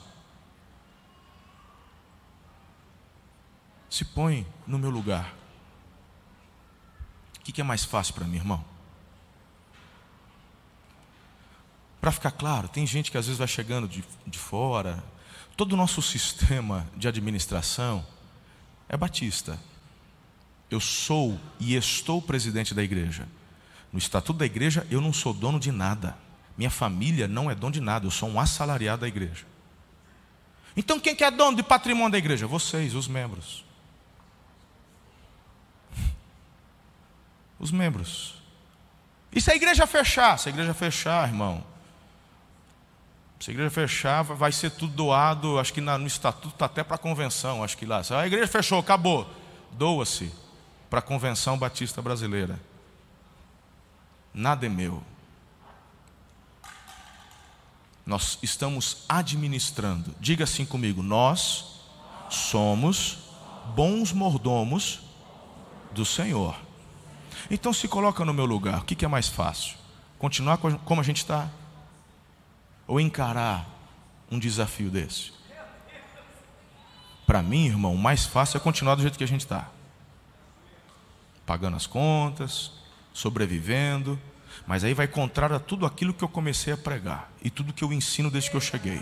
Se 3.89 4.03
põe 4.03 4.45
no 4.67 4.77
meu 4.77 4.89
lugar. 4.89 5.33
O 7.39 7.43
que 7.43 7.61
é 7.61 7.63
mais 7.63 7.85
fácil 7.85 8.13
para 8.13 8.25
mim, 8.25 8.37
irmão? 8.37 8.74
Para 12.05 12.11
ficar 12.11 12.29
claro, 12.29 12.67
tem 12.67 12.85
gente 12.85 13.09
que 13.09 13.17
às 13.17 13.25
vezes 13.25 13.39
vai 13.39 13.47
chegando 13.47 13.87
de, 13.87 14.03
de 14.27 14.37
fora, 14.37 15.03
Todo 15.57 15.73
o 15.73 15.77
nosso 15.77 16.01
sistema 16.01 16.85
de 16.95 17.07
administração 17.07 18.05
é 18.89 18.97
batista. 18.97 19.57
Eu 20.69 20.79
sou 20.81 21.39
e 21.59 21.75
estou 21.75 22.21
presidente 22.21 22.73
da 22.73 22.83
igreja. 22.83 23.27
No 23.91 23.97
estatuto 23.97 24.37
da 24.37 24.45
igreja, 24.45 24.85
eu 24.91 24.99
não 24.99 25.13
sou 25.13 25.33
dono 25.33 25.59
de 25.59 25.71
nada. 25.71 26.17
Minha 26.57 26.69
família 26.69 27.27
não 27.27 27.49
é 27.49 27.55
dono 27.55 27.71
de 27.71 27.79
nada, 27.79 28.05
eu 28.05 28.11
sou 28.11 28.29
um 28.29 28.39
assalariado 28.39 29.01
da 29.01 29.07
igreja. 29.07 29.45
Então 30.75 30.99
quem 30.99 31.15
que 31.15 31.23
é 31.23 31.31
dono 31.31 31.55
de 31.55 31.63
patrimônio 31.63 32.11
da 32.11 32.17
igreja? 32.17 32.45
Vocês, 32.45 32.93
os 32.93 33.07
membros. 33.07 33.63
Os 37.57 37.71
membros. 37.71 38.43
E 39.31 39.39
se 39.39 39.49
a 39.51 39.55
igreja 39.55 39.87
fechar? 39.87 40.37
Se 40.37 40.49
a 40.49 40.51
igreja 40.51 40.73
fechar, 40.73 41.29
irmão, 41.29 41.63
se 43.39 43.51
a 43.51 43.53
igreja 43.53 43.69
fechar, 43.69 44.23
vai 44.23 44.51
ser 44.51 44.71
tudo 44.71 44.93
doado, 44.93 45.59
acho 45.59 45.73
que 45.73 45.81
no 45.81 46.07
estatuto 46.07 46.55
está 46.55 46.65
até 46.65 46.83
para 46.83 46.95
a 46.95 46.99
convenção, 46.99 47.63
acho 47.63 47.77
que 47.77 47.85
lá. 47.85 48.01
A 48.17 48.27
igreja 48.27 48.47
fechou, 48.47 48.79
acabou. 48.79 49.29
Doa-se 49.71 50.31
para 50.89 50.99
a 50.99 51.01
Convenção 51.01 51.57
Batista 51.57 52.01
Brasileira. 52.01 52.59
Nada 54.33 54.65
é 54.65 54.69
meu. 54.69 55.03
Nós 58.05 58.39
estamos 58.41 59.03
administrando. 59.09 60.15
Diga 60.19 60.43
assim 60.43 60.65
comigo: 60.65 61.03
nós 61.03 61.81
somos 62.29 63.17
bons 63.75 64.13
mordomos 64.13 65.01
do 65.91 66.05
Senhor. 66.05 66.55
Então 67.49 67.73
se 67.73 67.87
coloca 67.87 68.23
no 68.23 68.33
meu 68.33 68.45
lugar. 68.45 68.79
O 68.81 68.85
que 68.85 69.03
é 69.03 69.07
mais 69.07 69.27
fácil? 69.27 69.75
Continuar 70.17 70.57
como 70.57 71.01
a 71.01 71.03
gente 71.03 71.17
está? 71.17 71.49
Ou 72.87 72.99
encarar 72.99 73.67
um 74.31 74.39
desafio 74.39 74.89
desse? 74.89 75.33
Para 77.25 77.41
mim, 77.41 77.65
irmão, 77.65 77.93
o 77.93 77.97
mais 77.97 78.25
fácil 78.25 78.57
é 78.57 78.59
continuar 78.59 78.95
do 78.95 79.01
jeito 79.01 79.17
que 79.17 79.23
a 79.23 79.27
gente 79.27 79.41
está. 79.41 79.69
Pagando 81.45 81.75
as 81.75 81.87
contas, 81.87 82.71
sobrevivendo, 83.13 84.19
mas 84.67 84.83
aí 84.83 84.93
vai 84.93 85.07
contrário 85.07 85.55
a 85.55 85.59
tudo 85.59 85.85
aquilo 85.85 86.13
que 86.13 86.23
eu 86.23 86.29
comecei 86.29 86.73
a 86.73 86.77
pregar 86.77 87.31
e 87.43 87.49
tudo 87.49 87.73
que 87.73 87.83
eu 87.83 87.91
ensino 87.91 88.29
desde 88.29 88.49
que 88.49 88.57
eu 88.57 88.61
cheguei. 88.61 89.01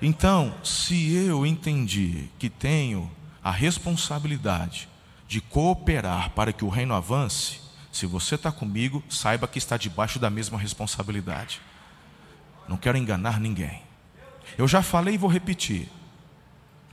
Então, 0.00 0.54
se 0.62 1.14
eu 1.14 1.44
entendi 1.44 2.28
que 2.38 2.48
tenho 2.48 3.10
a 3.42 3.50
responsabilidade 3.50 4.88
de 5.26 5.40
cooperar 5.40 6.30
para 6.30 6.52
que 6.52 6.64
o 6.64 6.68
reino 6.68 6.94
avance, 6.94 7.60
se 7.98 8.06
você 8.06 8.36
está 8.36 8.52
comigo, 8.52 9.02
saiba 9.10 9.48
que 9.48 9.58
está 9.58 9.76
debaixo 9.76 10.20
da 10.20 10.30
mesma 10.30 10.56
responsabilidade. 10.56 11.60
Não 12.68 12.76
quero 12.76 12.96
enganar 12.96 13.40
ninguém. 13.40 13.82
Eu 14.56 14.68
já 14.68 14.82
falei 14.82 15.14
e 15.14 15.18
vou 15.18 15.28
repetir. 15.28 15.88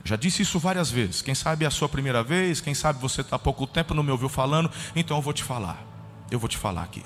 Já 0.04 0.16
disse 0.16 0.42
isso 0.42 0.58
várias 0.58 0.90
vezes. 0.90 1.22
Quem 1.22 1.32
sabe 1.32 1.64
é 1.64 1.68
a 1.68 1.70
sua 1.70 1.88
primeira 1.88 2.24
vez, 2.24 2.60
quem 2.60 2.74
sabe 2.74 3.00
você 3.00 3.20
está 3.20 3.36
há 3.36 3.38
pouco 3.38 3.68
tempo 3.68 3.94
não 3.94 4.02
me 4.02 4.10
ouviu 4.10 4.28
falando, 4.28 4.68
então 4.96 5.16
eu 5.16 5.22
vou 5.22 5.32
te 5.32 5.44
falar. 5.44 5.80
Eu 6.28 6.40
vou 6.40 6.48
te 6.48 6.56
falar 6.56 6.82
aqui. 6.82 7.04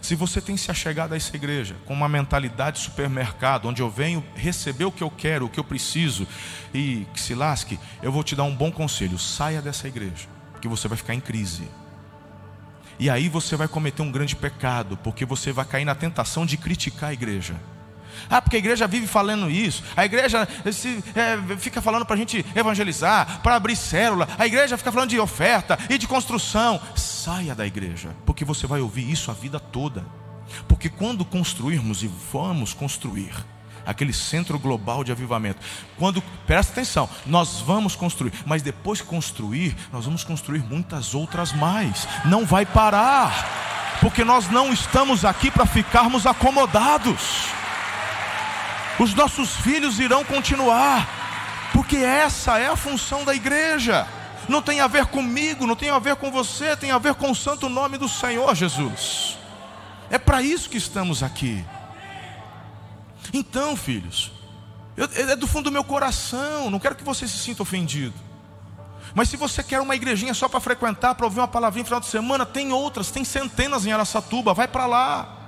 Se 0.00 0.14
você 0.14 0.40
tem 0.40 0.56
se 0.56 0.70
achegado 0.70 1.12
a 1.12 1.16
essa 1.16 1.34
igreja 1.34 1.74
com 1.84 1.94
uma 1.94 2.08
mentalidade 2.08 2.78
de 2.78 2.84
supermercado, 2.84 3.66
onde 3.66 3.82
eu 3.82 3.90
venho 3.90 4.24
receber 4.36 4.84
o 4.84 4.92
que 4.92 5.02
eu 5.02 5.10
quero, 5.10 5.46
o 5.46 5.48
que 5.48 5.58
eu 5.58 5.64
preciso, 5.64 6.24
e 6.72 7.04
que 7.12 7.20
se 7.20 7.34
lasque, 7.34 7.80
eu 8.00 8.12
vou 8.12 8.22
te 8.22 8.36
dar 8.36 8.44
um 8.44 8.54
bom 8.54 8.70
conselho: 8.70 9.18
saia 9.18 9.60
dessa 9.60 9.88
igreja, 9.88 10.28
porque 10.52 10.68
você 10.68 10.86
vai 10.86 10.96
ficar 10.96 11.14
em 11.14 11.20
crise. 11.20 11.68
E 12.98 13.10
aí 13.10 13.28
você 13.28 13.56
vai 13.56 13.68
cometer 13.68 14.02
um 14.02 14.12
grande 14.12 14.36
pecado, 14.36 14.96
porque 15.02 15.24
você 15.24 15.52
vai 15.52 15.64
cair 15.64 15.84
na 15.84 15.94
tentação 15.94 16.46
de 16.46 16.56
criticar 16.56 17.10
a 17.10 17.12
igreja. 17.12 17.54
Ah, 18.28 18.40
porque 18.40 18.56
a 18.56 18.58
igreja 18.58 18.86
vive 18.86 19.06
falando 19.06 19.50
isso. 19.50 19.82
A 19.96 20.04
igreja 20.04 20.46
se, 20.72 21.02
é, 21.14 21.56
fica 21.56 21.80
falando 21.80 22.04
para 22.04 22.14
a 22.14 22.18
gente 22.18 22.44
evangelizar, 22.54 23.40
para 23.42 23.56
abrir 23.56 23.76
célula. 23.76 24.28
A 24.38 24.46
igreja 24.46 24.76
fica 24.76 24.92
falando 24.92 25.10
de 25.10 25.18
oferta 25.18 25.78
e 25.88 25.98
de 25.98 26.06
construção. 26.06 26.80
Saia 26.94 27.54
da 27.54 27.66
igreja, 27.66 28.14
porque 28.26 28.44
você 28.44 28.66
vai 28.66 28.80
ouvir 28.80 29.10
isso 29.10 29.30
a 29.30 29.34
vida 29.34 29.58
toda. 29.58 30.04
Porque 30.68 30.88
quando 30.88 31.24
construirmos 31.24 32.02
e 32.02 32.10
vamos 32.32 32.74
construir, 32.74 33.32
aquele 33.86 34.12
centro 34.12 34.58
global 34.58 35.04
de 35.04 35.12
avivamento. 35.12 35.60
Quando, 35.98 36.22
presta 36.46 36.72
atenção, 36.72 37.08
nós 37.26 37.60
vamos 37.60 37.96
construir, 37.96 38.32
mas 38.46 38.62
depois 38.62 39.00
que 39.00 39.06
construir, 39.06 39.76
nós 39.92 40.04
vamos 40.04 40.24
construir 40.24 40.60
muitas 40.60 41.14
outras 41.14 41.52
mais. 41.52 42.06
Não 42.24 42.44
vai 42.44 42.64
parar, 42.64 43.98
porque 44.00 44.24
nós 44.24 44.48
não 44.50 44.72
estamos 44.72 45.24
aqui 45.24 45.50
para 45.50 45.66
ficarmos 45.66 46.26
acomodados. 46.26 47.46
Os 48.98 49.14
nossos 49.14 49.56
filhos 49.56 49.98
irão 49.98 50.24
continuar, 50.24 51.08
porque 51.72 51.96
essa 51.96 52.58
é 52.58 52.68
a 52.68 52.76
função 52.76 53.24
da 53.24 53.34
igreja. 53.34 54.06
Não 54.48 54.60
tem 54.60 54.80
a 54.80 54.86
ver 54.86 55.06
comigo, 55.06 55.66
não 55.66 55.76
tem 55.76 55.90
a 55.90 55.98
ver 55.98 56.16
com 56.16 56.30
você, 56.30 56.76
tem 56.76 56.90
a 56.90 56.98
ver 56.98 57.14
com 57.14 57.30
o 57.30 57.34
santo 57.34 57.68
nome 57.68 57.96
do 57.96 58.08
Senhor 58.08 58.54
Jesus. 58.54 59.38
É 60.10 60.18
para 60.18 60.42
isso 60.42 60.68
que 60.68 60.76
estamos 60.76 61.22
aqui. 61.22 61.64
Então, 63.32 63.76
filhos, 63.76 64.30
eu, 64.96 65.08
é 65.30 65.36
do 65.36 65.46
fundo 65.46 65.64
do 65.64 65.72
meu 65.72 65.84
coração, 65.84 66.70
não 66.70 66.78
quero 66.78 66.94
que 66.94 67.04
você 67.04 67.26
se 67.26 67.38
sinta 67.38 67.62
ofendido. 67.62 68.14
Mas 69.14 69.28
se 69.28 69.36
você 69.36 69.62
quer 69.62 69.80
uma 69.80 69.94
igrejinha 69.94 70.34
só 70.34 70.48
para 70.48 70.60
frequentar, 70.60 71.14
para 71.14 71.26
ouvir 71.26 71.40
uma 71.40 71.48
palavrinha 71.48 71.82
no 71.82 71.86
final 71.86 72.00
de 72.00 72.06
semana, 72.06 72.46
tem 72.46 72.72
outras, 72.72 73.10
tem 73.10 73.24
centenas 73.24 73.84
em 73.84 73.92
Araçatuba, 73.92 74.54
vai 74.54 74.68
para 74.68 74.86
lá. 74.86 75.38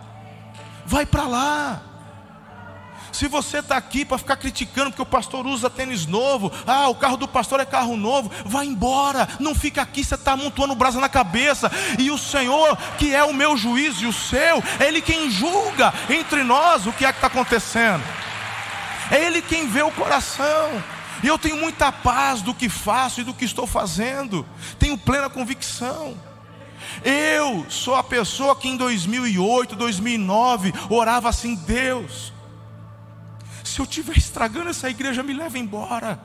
Vai 0.86 1.06
para 1.06 1.26
lá. 1.26 1.82
Se 3.14 3.28
você 3.28 3.58
está 3.58 3.76
aqui 3.76 4.04
para 4.04 4.18
ficar 4.18 4.34
criticando 4.34 4.90
porque 4.90 5.00
o 5.00 5.06
pastor 5.06 5.46
usa 5.46 5.70
tênis 5.70 6.04
novo, 6.04 6.50
ah, 6.66 6.88
o 6.88 6.96
carro 6.96 7.16
do 7.16 7.28
pastor 7.28 7.60
é 7.60 7.64
carro 7.64 7.96
novo, 7.96 8.28
vai 8.44 8.66
embora, 8.66 9.28
não 9.38 9.54
fica 9.54 9.82
aqui, 9.82 10.02
você 10.02 10.16
está 10.16 10.32
amontoando 10.32 10.74
brasa 10.74 10.98
na 10.98 11.08
cabeça, 11.08 11.70
e 11.96 12.10
o 12.10 12.18
Senhor, 12.18 12.76
que 12.98 13.14
é 13.14 13.22
o 13.22 13.32
meu 13.32 13.56
juiz 13.56 14.00
e 14.00 14.06
o 14.06 14.12
seu, 14.12 14.60
é 14.80 14.88
Ele 14.88 15.00
quem 15.00 15.30
julga 15.30 15.94
entre 16.10 16.42
nós 16.42 16.86
o 16.86 16.92
que 16.92 17.04
é 17.04 17.12
que 17.12 17.18
está 17.18 17.28
acontecendo, 17.28 18.02
é 19.12 19.24
Ele 19.24 19.40
quem 19.40 19.68
vê 19.68 19.84
o 19.84 19.92
coração. 19.92 20.82
E 21.22 21.28
eu 21.28 21.38
tenho 21.38 21.56
muita 21.56 21.92
paz 21.92 22.42
do 22.42 22.52
que 22.52 22.68
faço 22.68 23.20
e 23.20 23.24
do 23.24 23.32
que 23.32 23.44
estou 23.44 23.64
fazendo, 23.64 24.44
tenho 24.76 24.98
plena 24.98 25.30
convicção. 25.30 26.16
Eu 27.04 27.64
sou 27.68 27.94
a 27.94 28.02
pessoa 28.02 28.56
que 28.56 28.68
em 28.68 28.76
2008, 28.76 29.76
2009 29.76 30.74
orava 30.90 31.28
assim: 31.28 31.54
Deus, 31.54 32.34
se 33.74 33.80
eu 33.80 33.84
estiver 33.84 34.16
estragando 34.16 34.70
essa 34.70 34.88
igreja, 34.88 35.20
me 35.20 35.32
leva 35.32 35.58
embora. 35.58 36.20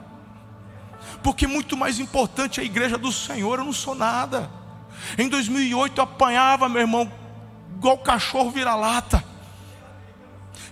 Porque 1.23 1.47
muito 1.47 1.75
mais 1.75 1.99
importante 1.99 2.59
é 2.59 2.63
a 2.63 2.65
igreja 2.65 2.95
do 2.95 3.11
Senhor, 3.11 3.57
eu 3.57 3.65
não 3.65 3.73
sou 3.73 3.95
nada. 3.95 4.51
Em 5.17 5.27
2008 5.27 5.97
eu 5.97 6.03
apanhava, 6.03 6.69
meu 6.69 6.81
irmão, 6.81 7.11
igual 7.75 7.97
cachorro 7.97 8.51
vira-lata. 8.51 9.23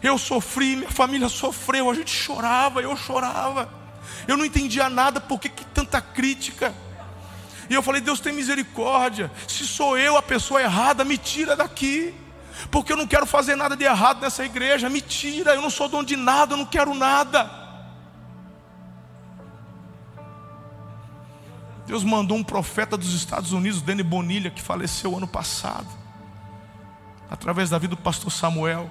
Eu 0.03 0.19
sofri, 0.19 0.75
minha 0.75 0.91
família 0.91 1.27
sofreu, 1.29 1.89
a 1.89 1.95
gente 1.95 2.11
chorava, 2.11 2.79
eu 2.79 2.95
chorava. 2.95 3.67
Eu 4.27 4.37
não 4.37 4.45
entendia 4.45 4.87
nada, 4.87 5.19
por 5.19 5.39
que 5.39 5.49
tanta 5.49 5.99
crítica? 5.99 6.75
E 7.67 7.73
eu 7.73 7.81
falei, 7.81 8.01
Deus 8.01 8.19
tem 8.19 8.31
misericórdia. 8.31 9.31
Se 9.47 9.65
sou 9.65 9.97
eu 9.97 10.15
a 10.15 10.21
pessoa 10.21 10.61
errada, 10.61 11.03
me 11.03 11.17
tira 11.17 11.55
daqui 11.55 12.13
porque 12.69 12.91
eu 12.91 12.97
não 12.97 13.07
quero 13.07 13.25
fazer 13.25 13.55
nada 13.55 13.75
de 13.75 13.83
errado 13.83 14.21
nessa 14.21 14.43
igreja. 14.43 14.89
Mentira, 14.89 15.53
eu 15.55 15.61
não 15.61 15.69
sou 15.69 15.87
dono 15.87 16.05
de 16.05 16.15
nada, 16.15 16.53
eu 16.53 16.57
não 16.57 16.65
quero 16.65 16.93
nada. 16.93 17.67
Deus 21.87 22.03
mandou 22.03 22.37
um 22.37 22.43
profeta 22.43 22.97
dos 22.97 23.13
Estados 23.13 23.53
Unidos, 23.53 23.81
Danny 23.81 24.03
Bonilha, 24.03 24.51
que 24.51 24.61
faleceu 24.61 25.15
ano 25.15 25.27
passado, 25.27 25.87
através 27.29 27.69
da 27.69 27.77
vida 27.77 27.95
do 27.95 28.01
pastor 28.01 28.29
Samuel. 28.29 28.89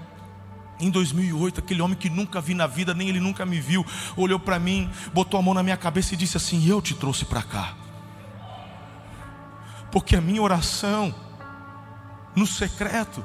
Em 0.80 0.90
2008, 0.90 1.60
aquele 1.60 1.80
homem 1.80 1.96
que 1.96 2.08
nunca 2.08 2.40
vi 2.40 2.54
na 2.54 2.66
vida, 2.66 2.94
nem 2.94 3.08
ele 3.08 3.20
nunca 3.20 3.46
me 3.46 3.60
viu, 3.60 3.84
olhou 4.16 4.38
para 4.38 4.58
mim, 4.58 4.90
botou 5.12 5.38
a 5.38 5.42
mão 5.42 5.54
na 5.54 5.62
minha 5.62 5.76
cabeça 5.76 6.14
e 6.14 6.16
disse 6.16 6.36
assim: 6.36 6.66
Eu 6.68 6.80
te 6.80 6.94
trouxe 6.94 7.24
para 7.24 7.42
cá, 7.42 7.74
porque 9.90 10.16
a 10.16 10.20
minha 10.20 10.40
oração, 10.40 11.14
no 12.34 12.46
secreto, 12.46 13.24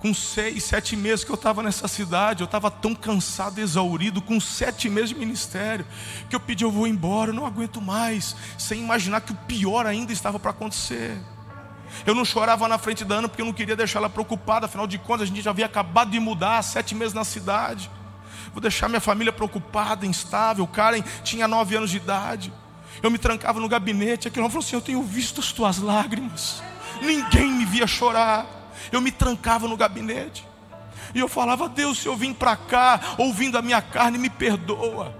com 0.00 0.12
seis, 0.12 0.64
sete 0.64 0.94
meses 0.94 1.24
que 1.24 1.30
eu 1.30 1.34
estava 1.36 1.62
nessa 1.62 1.88
cidade, 1.88 2.42
eu 2.42 2.46
estava 2.46 2.70
tão 2.70 2.94
cansado, 2.94 3.58
exaurido, 3.58 4.20
com 4.20 4.38
sete 4.38 4.88
meses 4.88 5.10
de 5.10 5.14
ministério, 5.16 5.86
que 6.28 6.36
eu 6.36 6.40
pedi, 6.40 6.64
eu 6.64 6.70
vou 6.70 6.86
embora, 6.86 7.30
eu 7.30 7.34
não 7.34 7.46
aguento 7.46 7.80
mais, 7.80 8.36
sem 8.58 8.80
imaginar 8.80 9.20
que 9.22 9.32
o 9.32 9.34
pior 9.34 9.86
ainda 9.86 10.12
estava 10.12 10.38
para 10.38 10.50
acontecer. 10.50 11.16
Eu 12.04 12.14
não 12.14 12.24
chorava 12.24 12.68
na 12.68 12.78
frente 12.78 13.04
da 13.04 13.16
Ana 13.16 13.28
porque 13.28 13.40
eu 13.40 13.46
não 13.46 13.52
queria 13.52 13.76
deixar 13.76 14.00
ela 14.00 14.10
preocupada, 14.10 14.66
afinal 14.66 14.86
de 14.86 14.98
contas 14.98 15.22
a 15.22 15.26
gente 15.26 15.42
já 15.42 15.50
havia 15.50 15.66
acabado 15.66 16.10
de 16.10 16.20
mudar, 16.20 16.62
sete 16.62 16.94
meses 16.94 17.14
na 17.14 17.24
cidade. 17.24 17.90
Vou 18.52 18.60
deixar 18.60 18.88
minha 18.88 19.00
família 19.00 19.32
preocupada, 19.32 20.06
instável. 20.06 20.66
Karen 20.66 21.02
tinha 21.22 21.46
nove 21.48 21.76
anos 21.76 21.90
de 21.90 21.96
idade. 21.98 22.52
Eu 23.02 23.10
me 23.10 23.18
trancava 23.18 23.60
no 23.60 23.68
gabinete, 23.68 24.28
homem 24.28 24.50
falou 24.50 24.64
assim: 24.64 24.76
Eu 24.76 24.80
tenho 24.80 25.02
visto 25.02 25.40
as 25.40 25.52
tuas 25.52 25.78
lágrimas. 25.78 26.62
Ninguém 27.02 27.50
me 27.52 27.64
via 27.64 27.86
chorar 27.86 28.55
eu 28.92 29.00
me 29.00 29.10
trancava 29.10 29.68
no 29.68 29.76
gabinete. 29.76 30.46
E 31.14 31.18
eu 31.18 31.28
falava, 31.28 31.68
Deus, 31.68 31.98
se 31.98 32.06
eu 32.06 32.16
vim 32.16 32.32
para 32.32 32.56
cá 32.56 33.00
ouvindo 33.18 33.56
a 33.56 33.62
minha 33.62 33.80
carne, 33.80 34.18
me 34.18 34.30
perdoa. 34.30 35.14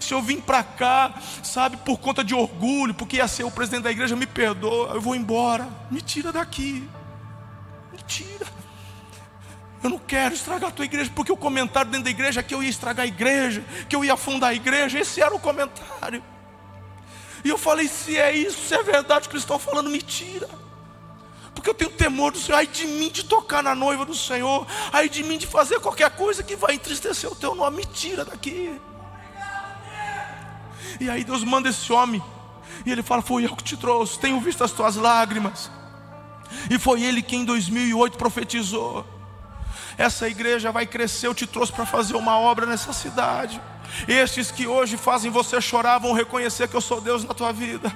Se 0.00 0.14
eu 0.14 0.22
vim 0.22 0.40
para 0.40 0.62
cá, 0.62 1.14
sabe, 1.42 1.76
por 1.78 1.98
conta 1.98 2.22
de 2.22 2.34
orgulho, 2.34 2.94
porque 2.94 3.16
ia 3.16 3.28
ser 3.28 3.44
o 3.44 3.50
presidente 3.50 3.84
da 3.84 3.90
igreja, 3.90 4.16
me 4.16 4.26
perdoa, 4.26 4.94
eu 4.94 5.00
vou 5.00 5.14
embora. 5.14 5.68
Me 5.90 6.00
tira 6.00 6.32
daqui. 6.32 6.88
Me 7.92 7.98
tira. 8.06 8.46
Eu 9.82 9.90
não 9.90 9.98
quero 9.98 10.34
estragar 10.34 10.70
a 10.70 10.72
tua 10.72 10.84
igreja, 10.84 11.10
porque 11.14 11.32
o 11.32 11.36
comentário 11.36 11.90
dentro 11.90 12.04
da 12.04 12.10
igreja 12.10 12.40
é 12.40 12.42
que 12.42 12.54
eu 12.54 12.62
ia 12.62 12.70
estragar 12.70 13.04
a 13.04 13.08
igreja, 13.08 13.64
que 13.88 13.96
eu 13.96 14.04
ia 14.04 14.14
afundar 14.14 14.50
a 14.50 14.54
igreja. 14.54 14.98
Esse 14.98 15.20
era 15.20 15.34
o 15.34 15.40
comentário. 15.40 16.22
E 17.44 17.48
eu 17.48 17.58
falei: 17.58 17.88
se 17.88 18.16
é 18.16 18.32
isso, 18.32 18.68
se 18.68 18.74
é 18.74 18.82
verdade 18.82 19.28
que 19.28 19.34
eles 19.34 19.42
estão 19.42 19.58
falando, 19.58 19.90
me 19.90 20.00
tira. 20.00 20.48
Porque 21.54 21.68
eu 21.68 21.74
tenho 21.74 21.90
temor 21.90 22.32
do 22.32 22.38
Senhor, 22.38 22.58
ai 22.58 22.66
de 22.66 22.86
mim 22.86 23.10
de 23.10 23.24
tocar 23.24 23.62
na 23.62 23.74
noiva 23.74 24.04
do 24.04 24.14
Senhor, 24.14 24.66
ai 24.92 25.08
de 25.08 25.22
mim 25.22 25.38
de 25.38 25.46
fazer 25.46 25.80
qualquer 25.80 26.10
coisa 26.10 26.42
que 26.42 26.56
vai 26.56 26.74
entristecer 26.74 27.30
o 27.30 27.36
teu 27.36 27.54
nome, 27.54 27.78
me 27.78 27.84
tira 27.84 28.24
daqui. 28.24 28.80
E 31.00 31.08
aí 31.08 31.24
Deus 31.24 31.44
manda 31.44 31.68
esse 31.68 31.92
homem, 31.92 32.22
e 32.84 32.90
ele 32.90 33.02
fala: 33.02 33.22
Foi 33.22 33.44
eu 33.44 33.54
que 33.56 33.64
te 33.64 33.76
trouxe, 33.76 34.18
tenho 34.18 34.40
visto 34.40 34.64
as 34.64 34.72
tuas 34.72 34.96
lágrimas. 34.96 35.70
E 36.70 36.78
foi 36.78 37.02
ele 37.02 37.22
que 37.22 37.36
em 37.36 37.44
2008 37.44 38.18
profetizou: 38.18 39.06
Essa 39.96 40.28
igreja 40.28 40.72
vai 40.72 40.86
crescer, 40.86 41.26
eu 41.26 41.34
te 41.34 41.46
trouxe 41.46 41.72
para 41.72 41.86
fazer 41.86 42.16
uma 42.16 42.38
obra 42.38 42.66
nessa 42.66 42.92
cidade. 42.92 43.60
Estes 44.08 44.50
que 44.50 44.66
hoje 44.66 44.96
fazem 44.96 45.30
você 45.30 45.60
chorar 45.60 45.98
vão 45.98 46.12
reconhecer 46.12 46.68
que 46.68 46.76
eu 46.76 46.80
sou 46.80 47.00
Deus 47.00 47.24
na 47.24 47.34
tua 47.34 47.52
vida. 47.52 47.94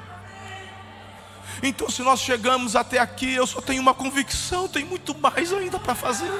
Então, 1.63 1.89
se 1.89 2.03
nós 2.03 2.21
chegamos 2.21 2.77
até 2.77 2.99
aqui, 2.99 3.35
eu 3.35 3.47
só 3.47 3.61
tenho 3.61 3.81
uma 3.81 3.95
convicção, 3.95 4.69
tem 4.69 4.85
muito 4.85 5.17
mais 5.19 5.53
ainda 5.53 5.79
para 5.79 5.95
fazer. 5.95 6.31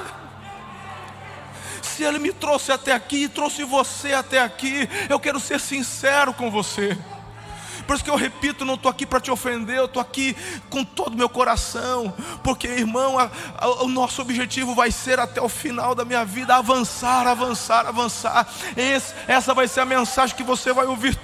Se 1.81 2.03
Ele 2.03 2.19
me 2.19 2.31
trouxe 2.31 2.71
até 2.71 2.93
aqui, 2.93 3.27
trouxe 3.27 3.63
você 3.63 4.13
até 4.13 4.39
aqui, 4.39 4.87
eu 5.09 5.19
quero 5.19 5.39
ser 5.39 5.59
sincero 5.59 6.33
com 6.33 6.51
você. 6.51 6.97
Por 7.87 7.95
isso 7.95 8.03
que 8.03 8.09
eu 8.09 8.15
repito, 8.15 8.65
não 8.65 8.73
estou 8.73 8.91
aqui 8.91 9.05
para 9.05 9.21
te 9.21 9.31
ofender, 9.31 9.77
eu 9.77 9.85
estou 9.85 10.01
aqui 10.01 10.35
com 10.69 10.83
todo 10.83 11.13
o 11.13 11.17
meu 11.17 11.29
coração, 11.29 12.13
porque 12.43 12.67
irmão, 12.67 13.17
a, 13.17 13.31
a, 13.57 13.83
o 13.83 13.87
nosso 13.87 14.21
objetivo 14.21 14.75
vai 14.75 14.91
ser 14.91 15.19
até 15.19 15.41
o 15.41 15.47
final 15.47 15.95
da 15.95 16.03
minha 16.03 16.25
vida 16.25 16.55
avançar, 16.55 17.25
avançar, 17.25 17.87
avançar. 17.87 18.45
Esse, 18.75 19.13
essa 19.25 19.53
vai 19.53 19.69
ser 19.69 19.79
a 19.79 19.85
mensagem 19.85 20.35
que 20.35 20.43
você 20.43 20.73
vai 20.73 20.85
ouvir 20.85 21.17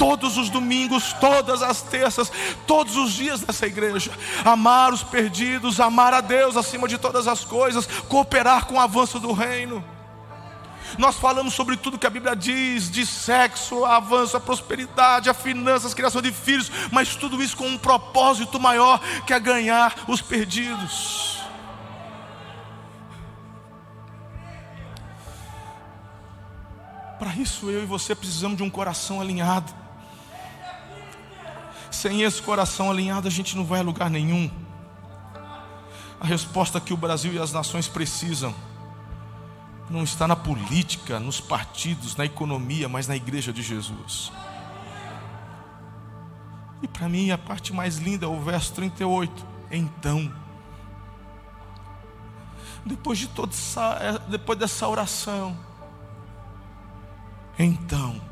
todos 0.00 0.38
os 0.38 0.48
domingos, 0.48 1.12
todas 1.20 1.62
as 1.62 1.82
terças, 1.82 2.32
todos 2.66 2.96
os 2.96 3.12
dias 3.12 3.42
dessa 3.42 3.66
igreja. 3.66 4.10
Amar 4.42 4.94
os 4.94 5.02
perdidos, 5.02 5.78
amar 5.78 6.14
a 6.14 6.22
Deus 6.22 6.56
acima 6.56 6.88
de 6.88 6.96
todas 6.96 7.28
as 7.28 7.44
coisas, 7.44 7.86
cooperar 8.08 8.64
com 8.64 8.76
o 8.76 8.80
avanço 8.80 9.20
do 9.20 9.30
reino. 9.34 9.84
Nós 10.96 11.16
falamos 11.16 11.52
sobre 11.52 11.76
tudo 11.76 11.98
que 11.98 12.06
a 12.06 12.10
Bíblia 12.10 12.34
diz, 12.34 12.90
de 12.90 13.04
sexo, 13.04 13.84
avanço, 13.84 14.38
a 14.38 14.40
prosperidade, 14.40 15.28
a 15.28 15.34
finanças, 15.34 15.92
a 15.92 15.94
criação 15.94 16.22
de 16.22 16.32
filhos, 16.32 16.72
mas 16.90 17.14
tudo 17.14 17.42
isso 17.42 17.54
com 17.54 17.68
um 17.68 17.76
propósito 17.76 18.58
maior 18.58 18.98
que 19.26 19.34
é 19.34 19.38
ganhar 19.38 19.94
os 20.08 20.22
perdidos. 20.22 21.40
Para 27.18 27.34
isso 27.36 27.68
eu 27.68 27.82
e 27.82 27.86
você 27.86 28.14
precisamos 28.14 28.56
de 28.56 28.62
um 28.62 28.70
coração 28.70 29.20
alinhado. 29.20 29.89
Sem 32.00 32.22
esse 32.22 32.40
coração 32.40 32.90
alinhado 32.90 33.28
a 33.28 33.30
gente 33.30 33.54
não 33.54 33.62
vai 33.62 33.80
a 33.80 33.82
lugar 33.82 34.08
nenhum. 34.08 34.50
A 36.18 36.24
resposta 36.24 36.80
que 36.80 36.94
o 36.94 36.96
Brasil 36.96 37.30
e 37.34 37.38
as 37.38 37.52
nações 37.52 37.88
precisam 37.88 38.54
não 39.90 40.02
está 40.02 40.26
na 40.26 40.34
política, 40.34 41.20
nos 41.20 41.42
partidos, 41.42 42.16
na 42.16 42.24
economia, 42.24 42.88
mas 42.88 43.06
na 43.06 43.14
igreja 43.14 43.52
de 43.52 43.60
Jesus. 43.60 44.32
E 46.80 46.88
para 46.88 47.06
mim 47.06 47.32
a 47.32 47.36
parte 47.36 47.70
mais 47.70 47.98
linda 47.98 48.24
é 48.24 48.28
o 48.30 48.40
verso 48.40 48.72
38. 48.72 49.46
Então, 49.70 50.32
depois 52.82 53.18
de 53.18 53.28
toda 53.28 53.52
essa, 53.52 53.98
é, 54.00 54.18
depois 54.30 54.58
dessa 54.58 54.88
oração, 54.88 55.54
então 57.58 58.29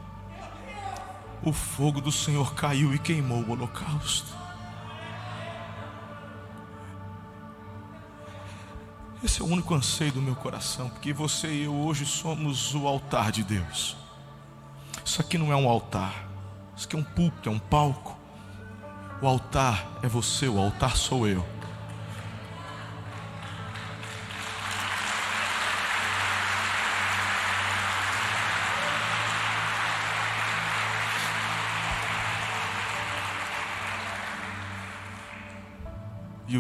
o 1.49 1.53
fogo 1.53 2.01
do 2.01 2.13
Senhor 2.13 2.55
caiu 2.55 2.95
e 2.95 2.99
queimou 2.99 3.43
o 3.43 3.51
holocausto. 3.53 4.37
Esse 9.23 9.41
é 9.41 9.45
o 9.45 9.49
único 9.49 9.75
anseio 9.75 10.13
do 10.13 10.23
meu 10.23 10.37
coração, 10.37 10.89
porque 10.89 11.13
você 11.13 11.49
e 11.49 11.65
eu 11.65 11.75
hoje 11.75 12.07
somos 12.07 12.75
o 12.75 12.87
altar 12.87 13.33
de 13.33 13.43
Deus. 13.43 13.97
Isso 15.05 15.21
aqui 15.21 15.37
não 15.37 15.53
é 15.53 15.57
um 15.57 15.69
altar, 15.69 16.29
isso 16.77 16.87
aqui 16.87 16.95
é 16.95 16.99
um 16.99 17.05
púlpito, 17.05 17.49
é 17.49 17.53
um 17.53 17.59
palco. 17.59 18.17
O 19.21 19.27
altar 19.27 19.99
é 20.03 20.09
você, 20.09 20.47
o 20.47 20.59
altar 20.59 20.97
sou 20.97 21.27
eu. 21.27 21.45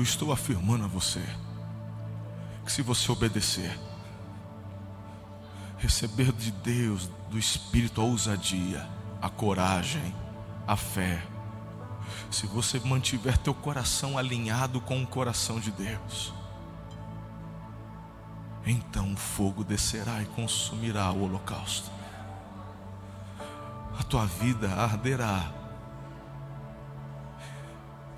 Estou 0.08 0.32
afirmando 0.32 0.84
a 0.84 0.88
você 0.88 1.22
que 2.64 2.72
se 2.72 2.82
você 2.82 3.10
obedecer, 3.10 3.78
receber 5.78 6.32
de 6.32 6.50
Deus, 6.50 7.08
do 7.30 7.38
Espírito, 7.38 8.00
a 8.00 8.04
ousadia, 8.04 8.86
a 9.22 9.30
coragem, 9.30 10.14
a 10.66 10.76
fé, 10.76 11.22
se 12.30 12.46
você 12.46 12.78
mantiver 12.80 13.38
teu 13.38 13.54
coração 13.54 14.18
alinhado 14.18 14.80
com 14.80 15.02
o 15.02 15.06
coração 15.06 15.58
de 15.58 15.70
Deus, 15.70 16.32
então 18.66 19.14
o 19.14 19.16
fogo 19.16 19.64
descerá 19.64 20.20
e 20.20 20.26
consumirá 20.26 21.10
o 21.10 21.22
holocausto. 21.24 21.90
A 23.98 24.02
tua 24.02 24.26
vida 24.26 24.70
arderá. 24.74 25.50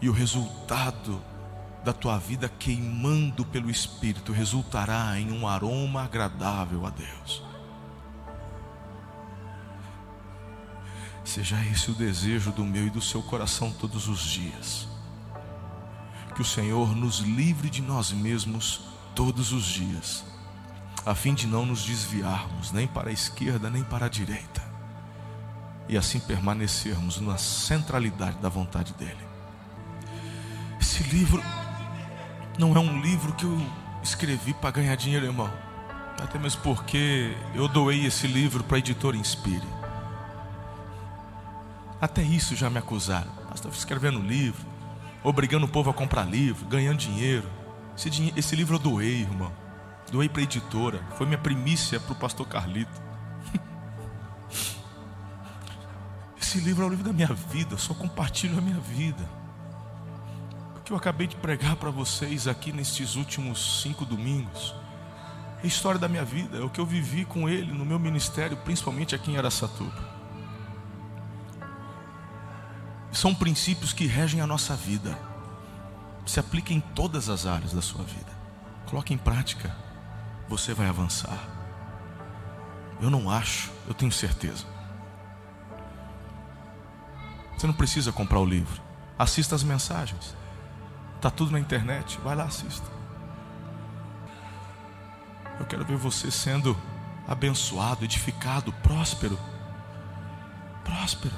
E 0.03 0.09
o 0.09 0.13
resultado 0.13 1.23
da 1.85 1.93
tua 1.93 2.19
vida 2.19 2.49
queimando 2.49 3.45
pelo 3.45 3.71
Espírito 3.71 4.33
resultará 4.33 5.19
em 5.19 5.33
um 5.33 5.49
aroma 5.49 6.05
agradável 6.05 6.87
a 6.87 6.91
Deus. 6.91 7.43
Seja 11.25 11.57
esse 11.67 11.91
o 11.91 11.95
desejo 11.95 12.51
do 12.53 12.65
meu 12.65 12.87
e 12.87 12.91
do 12.91 13.01
seu 13.01 13.23
coração 13.23 13.73
todos 13.73 14.09
os 14.09 14.21
dias. 14.21 14.89
Que 16.35 16.43
o 16.43 16.45
Senhor 16.45 16.95
nos 16.95 17.19
livre 17.19 17.71
de 17.71 17.81
nós 17.81 18.13
mesmos 18.13 18.83
todos 19.15 19.53
os 19.53 19.65
dias, 19.65 20.25
a 21.05 21.15
fim 21.15 21.35
de 21.35 21.47
não 21.47 21.67
nos 21.67 21.85
desviarmos 21.85 22.73
nem 22.73 22.87
para 22.87 23.11
a 23.11 23.13
esquerda 23.13 23.69
nem 23.69 23.83
para 23.83 24.07
a 24.07 24.09
direita, 24.09 24.63
e 25.89 25.97
assim 25.97 26.21
permanecermos 26.21 27.21
na 27.21 27.37
centralidade 27.37 28.39
da 28.39 28.49
vontade 28.49 28.95
dEle. 28.95 29.29
Esse 30.81 31.03
livro 31.05 31.43
não 32.61 32.77
é 32.77 32.79
um 32.79 33.01
livro 33.01 33.33
que 33.33 33.47
eu 33.47 33.59
escrevi 34.03 34.53
para 34.53 34.71
ganhar 34.71 34.95
dinheiro, 34.95 35.25
irmão. 35.25 35.51
Até 36.23 36.39
mesmo 36.39 36.61
porque 36.61 37.35
eu 37.55 37.67
doei 37.67 38.05
esse 38.05 38.27
livro 38.27 38.63
para 38.63 38.77
a 38.77 38.79
editora 38.79 39.17
Inspire. 39.17 39.67
Até 41.99 42.23
isso 42.23 42.55
já 42.55 42.69
me 42.69 42.79
acusaram. 42.79 43.31
Pastor, 43.49 43.73
escrevendo 43.73 44.21
livro, 44.21 44.67
obrigando 45.25 45.65
o 45.65 45.69
povo 45.69 45.89
a 45.89 45.95
comprar 45.95 46.25
livro, 46.25 46.67
ganhando 46.67 46.99
dinheiro. 46.99 47.49
Esse, 47.97 48.11
dinheiro, 48.11 48.39
esse 48.39 48.55
livro 48.55 48.75
eu 48.75 48.79
doei, 48.79 49.23
irmão. 49.23 49.51
Doei 50.13 50.29
para 50.29 50.41
a 50.41 50.45
editora. 50.45 51.01
Foi 51.17 51.27
minha 51.27 51.39
primícia 51.39 51.99
para 51.99 52.13
o 52.13 52.17
pastor 52.17 52.47
Carlito. 52.47 53.01
Esse 56.41 56.59
livro 56.59 56.85
é 56.85 56.87
o 56.87 56.91
livro 56.91 57.05
da 57.05 57.13
minha 57.13 57.33
vida. 57.33 57.75
Eu 57.75 57.79
só 57.79 57.95
compartilho 57.95 58.59
a 58.59 58.61
minha 58.61 58.81
vida 58.81 59.40
que 60.91 60.95
eu 60.95 60.99
acabei 60.99 61.29
de 61.29 61.37
pregar 61.37 61.77
para 61.77 61.89
vocês 61.89 62.49
aqui 62.49 62.73
nestes 62.73 63.15
últimos 63.15 63.81
cinco 63.81 64.05
domingos. 64.05 64.75
É 65.59 65.63
a 65.63 65.67
história 65.67 66.01
da 66.01 66.09
minha 66.09 66.25
vida, 66.25 66.59
é 66.59 66.63
o 66.63 66.69
que 66.69 66.81
eu 66.81 66.87
vivi 66.87 67.25
com 67.25 67.49
ele 67.49 67.73
no 67.73 67.87
meu 67.87 67.97
ministério, 67.97 68.57
principalmente 68.57 69.15
aqui 69.15 69.31
em 69.31 69.37
Aracatuba. 69.37 70.11
São 73.13 73.33
princípios 73.33 73.93
que 73.93 74.05
regem 74.05 74.41
a 74.41 74.49
nossa 74.49 74.75
vida, 74.75 75.17
se 76.27 76.41
apliquem 76.41 76.79
em 76.79 76.81
todas 76.81 77.29
as 77.29 77.47
áreas 77.47 77.73
da 77.73 77.81
sua 77.81 78.03
vida. 78.03 78.33
Coloque 78.87 79.15
em 79.15 79.19
prática, 79.19 79.73
você 80.49 80.75
vai 80.75 80.89
avançar. 80.89 81.39
Eu 83.01 83.11
não 83.11 83.31
acho, 83.31 83.71
eu 83.87 83.95
tenho 83.95 84.11
certeza. 84.11 84.67
Você 87.57 87.69
não 87.69 87.75
precisa 87.75 88.11
comprar 88.11 88.41
o 88.41 88.45
livro, 88.45 88.83
assista 89.17 89.55
as 89.55 89.63
mensagens. 89.63 90.40
Está 91.21 91.31
tudo 91.31 91.53
na 91.53 91.61
internet, 91.61 92.19
vai 92.25 92.35
lá, 92.35 92.45
assista. 92.45 92.87
Eu 95.59 95.67
quero 95.67 95.85
ver 95.85 95.99
você 95.99 96.31
sendo 96.31 96.75
abençoado, 97.29 98.07
edificado, 98.07 98.73
próspero. 98.73 99.39
Próspero. 100.83 101.35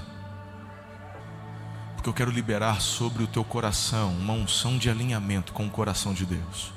Porque 1.96 2.08
eu 2.08 2.14
quero 2.14 2.30
liberar 2.30 2.80
sobre 2.80 3.24
o 3.24 3.26
teu 3.26 3.42
coração 3.42 4.10
uma 4.10 4.34
unção 4.34 4.78
de 4.78 4.88
alinhamento 4.88 5.52
com 5.52 5.66
o 5.66 5.70
coração 5.70 6.14
de 6.14 6.24
Deus. 6.26 6.72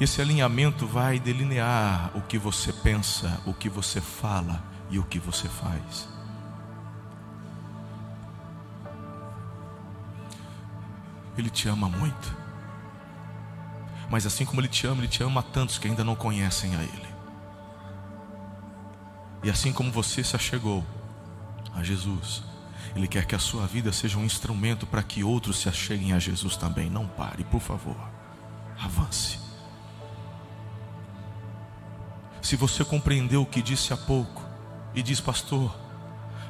Esse 0.00 0.22
alinhamento 0.22 0.86
vai 0.86 1.18
delinear 1.18 2.12
o 2.14 2.22
que 2.22 2.38
você 2.38 2.72
pensa, 2.72 3.40
o 3.44 3.52
que 3.52 3.68
você 3.68 4.00
fala 4.00 4.62
e 4.88 5.00
o 5.00 5.02
que 5.02 5.18
você 5.18 5.48
faz. 5.48 6.15
Ele 11.36 11.50
te 11.50 11.68
ama 11.68 11.88
muito. 11.88 12.36
Mas 14.08 14.26
assim 14.26 14.44
como 14.44 14.60
Ele 14.60 14.68
te 14.68 14.86
ama, 14.86 15.00
Ele 15.00 15.08
te 15.08 15.22
ama 15.22 15.40
a 15.40 15.42
tantos 15.42 15.78
que 15.78 15.88
ainda 15.88 16.04
não 16.04 16.14
conhecem 16.14 16.74
a 16.76 16.82
Ele. 16.82 17.06
E 19.42 19.50
assim 19.50 19.72
como 19.72 19.92
você 19.92 20.24
se 20.24 20.34
achegou 20.34 20.84
a 21.74 21.82
Jesus, 21.82 22.42
Ele 22.94 23.06
quer 23.06 23.26
que 23.26 23.34
a 23.34 23.38
sua 23.38 23.66
vida 23.66 23.92
seja 23.92 24.18
um 24.18 24.24
instrumento 24.24 24.86
para 24.86 25.02
que 25.02 25.22
outros 25.22 25.58
se 25.58 25.68
acheguem 25.68 26.12
a 26.12 26.18
Jesus 26.18 26.56
também. 26.56 26.88
Não 26.88 27.06
pare, 27.06 27.44
por 27.44 27.60
favor. 27.60 27.96
Avance. 28.80 29.38
Se 32.40 32.54
você 32.54 32.84
compreendeu 32.84 33.42
o 33.42 33.46
que 33.46 33.60
disse 33.60 33.92
há 33.92 33.96
pouco 33.96 34.42
e 34.94 35.02
diz, 35.02 35.20
pastor, 35.20 35.76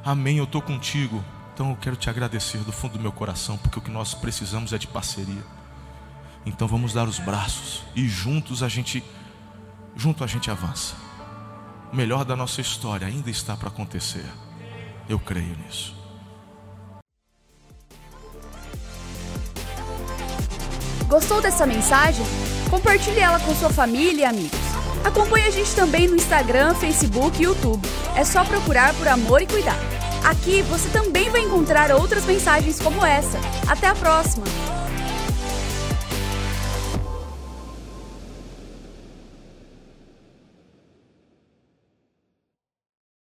amém, 0.05 0.37
eu 0.37 0.43
estou 0.43 0.61
contigo. 0.61 1.23
Então 1.57 1.71
eu 1.71 1.75
quero 1.75 1.95
te 1.95 2.07
agradecer 2.07 2.59
do 2.59 2.71
fundo 2.71 2.99
do 2.99 2.99
meu 2.99 3.11
coração, 3.11 3.57
porque 3.57 3.79
o 3.79 3.81
que 3.81 3.89
nós 3.89 4.13
precisamos 4.13 4.73
é 4.73 4.77
de 4.77 4.85
parceria. 4.85 5.41
Então 6.45 6.67
vamos 6.67 6.93
dar 6.93 7.07
os 7.07 7.17
braços 7.17 7.83
e 7.95 8.07
juntos 8.07 8.61
a 8.61 8.69
gente, 8.69 9.03
junto 9.95 10.23
a 10.23 10.27
gente 10.27 10.51
avança. 10.51 10.93
O 11.91 11.95
melhor 11.95 12.23
da 12.23 12.35
nossa 12.35 12.61
história 12.61 13.07
ainda 13.07 13.31
está 13.31 13.57
para 13.57 13.69
acontecer. 13.69 14.23
Eu 15.09 15.17
creio 15.17 15.57
nisso. 15.65 15.95
Gostou 21.07 21.41
dessa 21.41 21.65
mensagem? 21.65 22.23
Compartilhe 22.69 23.19
ela 23.19 23.39
com 23.39 23.55
sua 23.55 23.71
família 23.71 24.21
e 24.21 24.25
amigos. 24.25 24.59
Acompanhe 25.03 25.47
a 25.47 25.51
gente 25.51 25.73
também 25.73 26.07
no 26.07 26.17
Instagram, 26.17 26.75
Facebook 26.75 27.41
e 27.41 27.45
YouTube. 27.45 27.81
É 28.15 28.23
só 28.23 28.45
procurar 28.45 28.93
por 28.93 29.07
Amor 29.07 29.41
e 29.41 29.47
Cuidar. 29.47 29.96
Aqui 30.23 30.61
você 30.63 30.89
também 30.89 31.29
vai 31.29 31.41
encontrar 31.41 31.91
outras 31.91 32.25
mensagens 32.25 32.79
como 32.79 33.05
essa. 33.05 33.39
Até 33.67 33.87
a 33.87 33.95
próxima! 33.95 34.45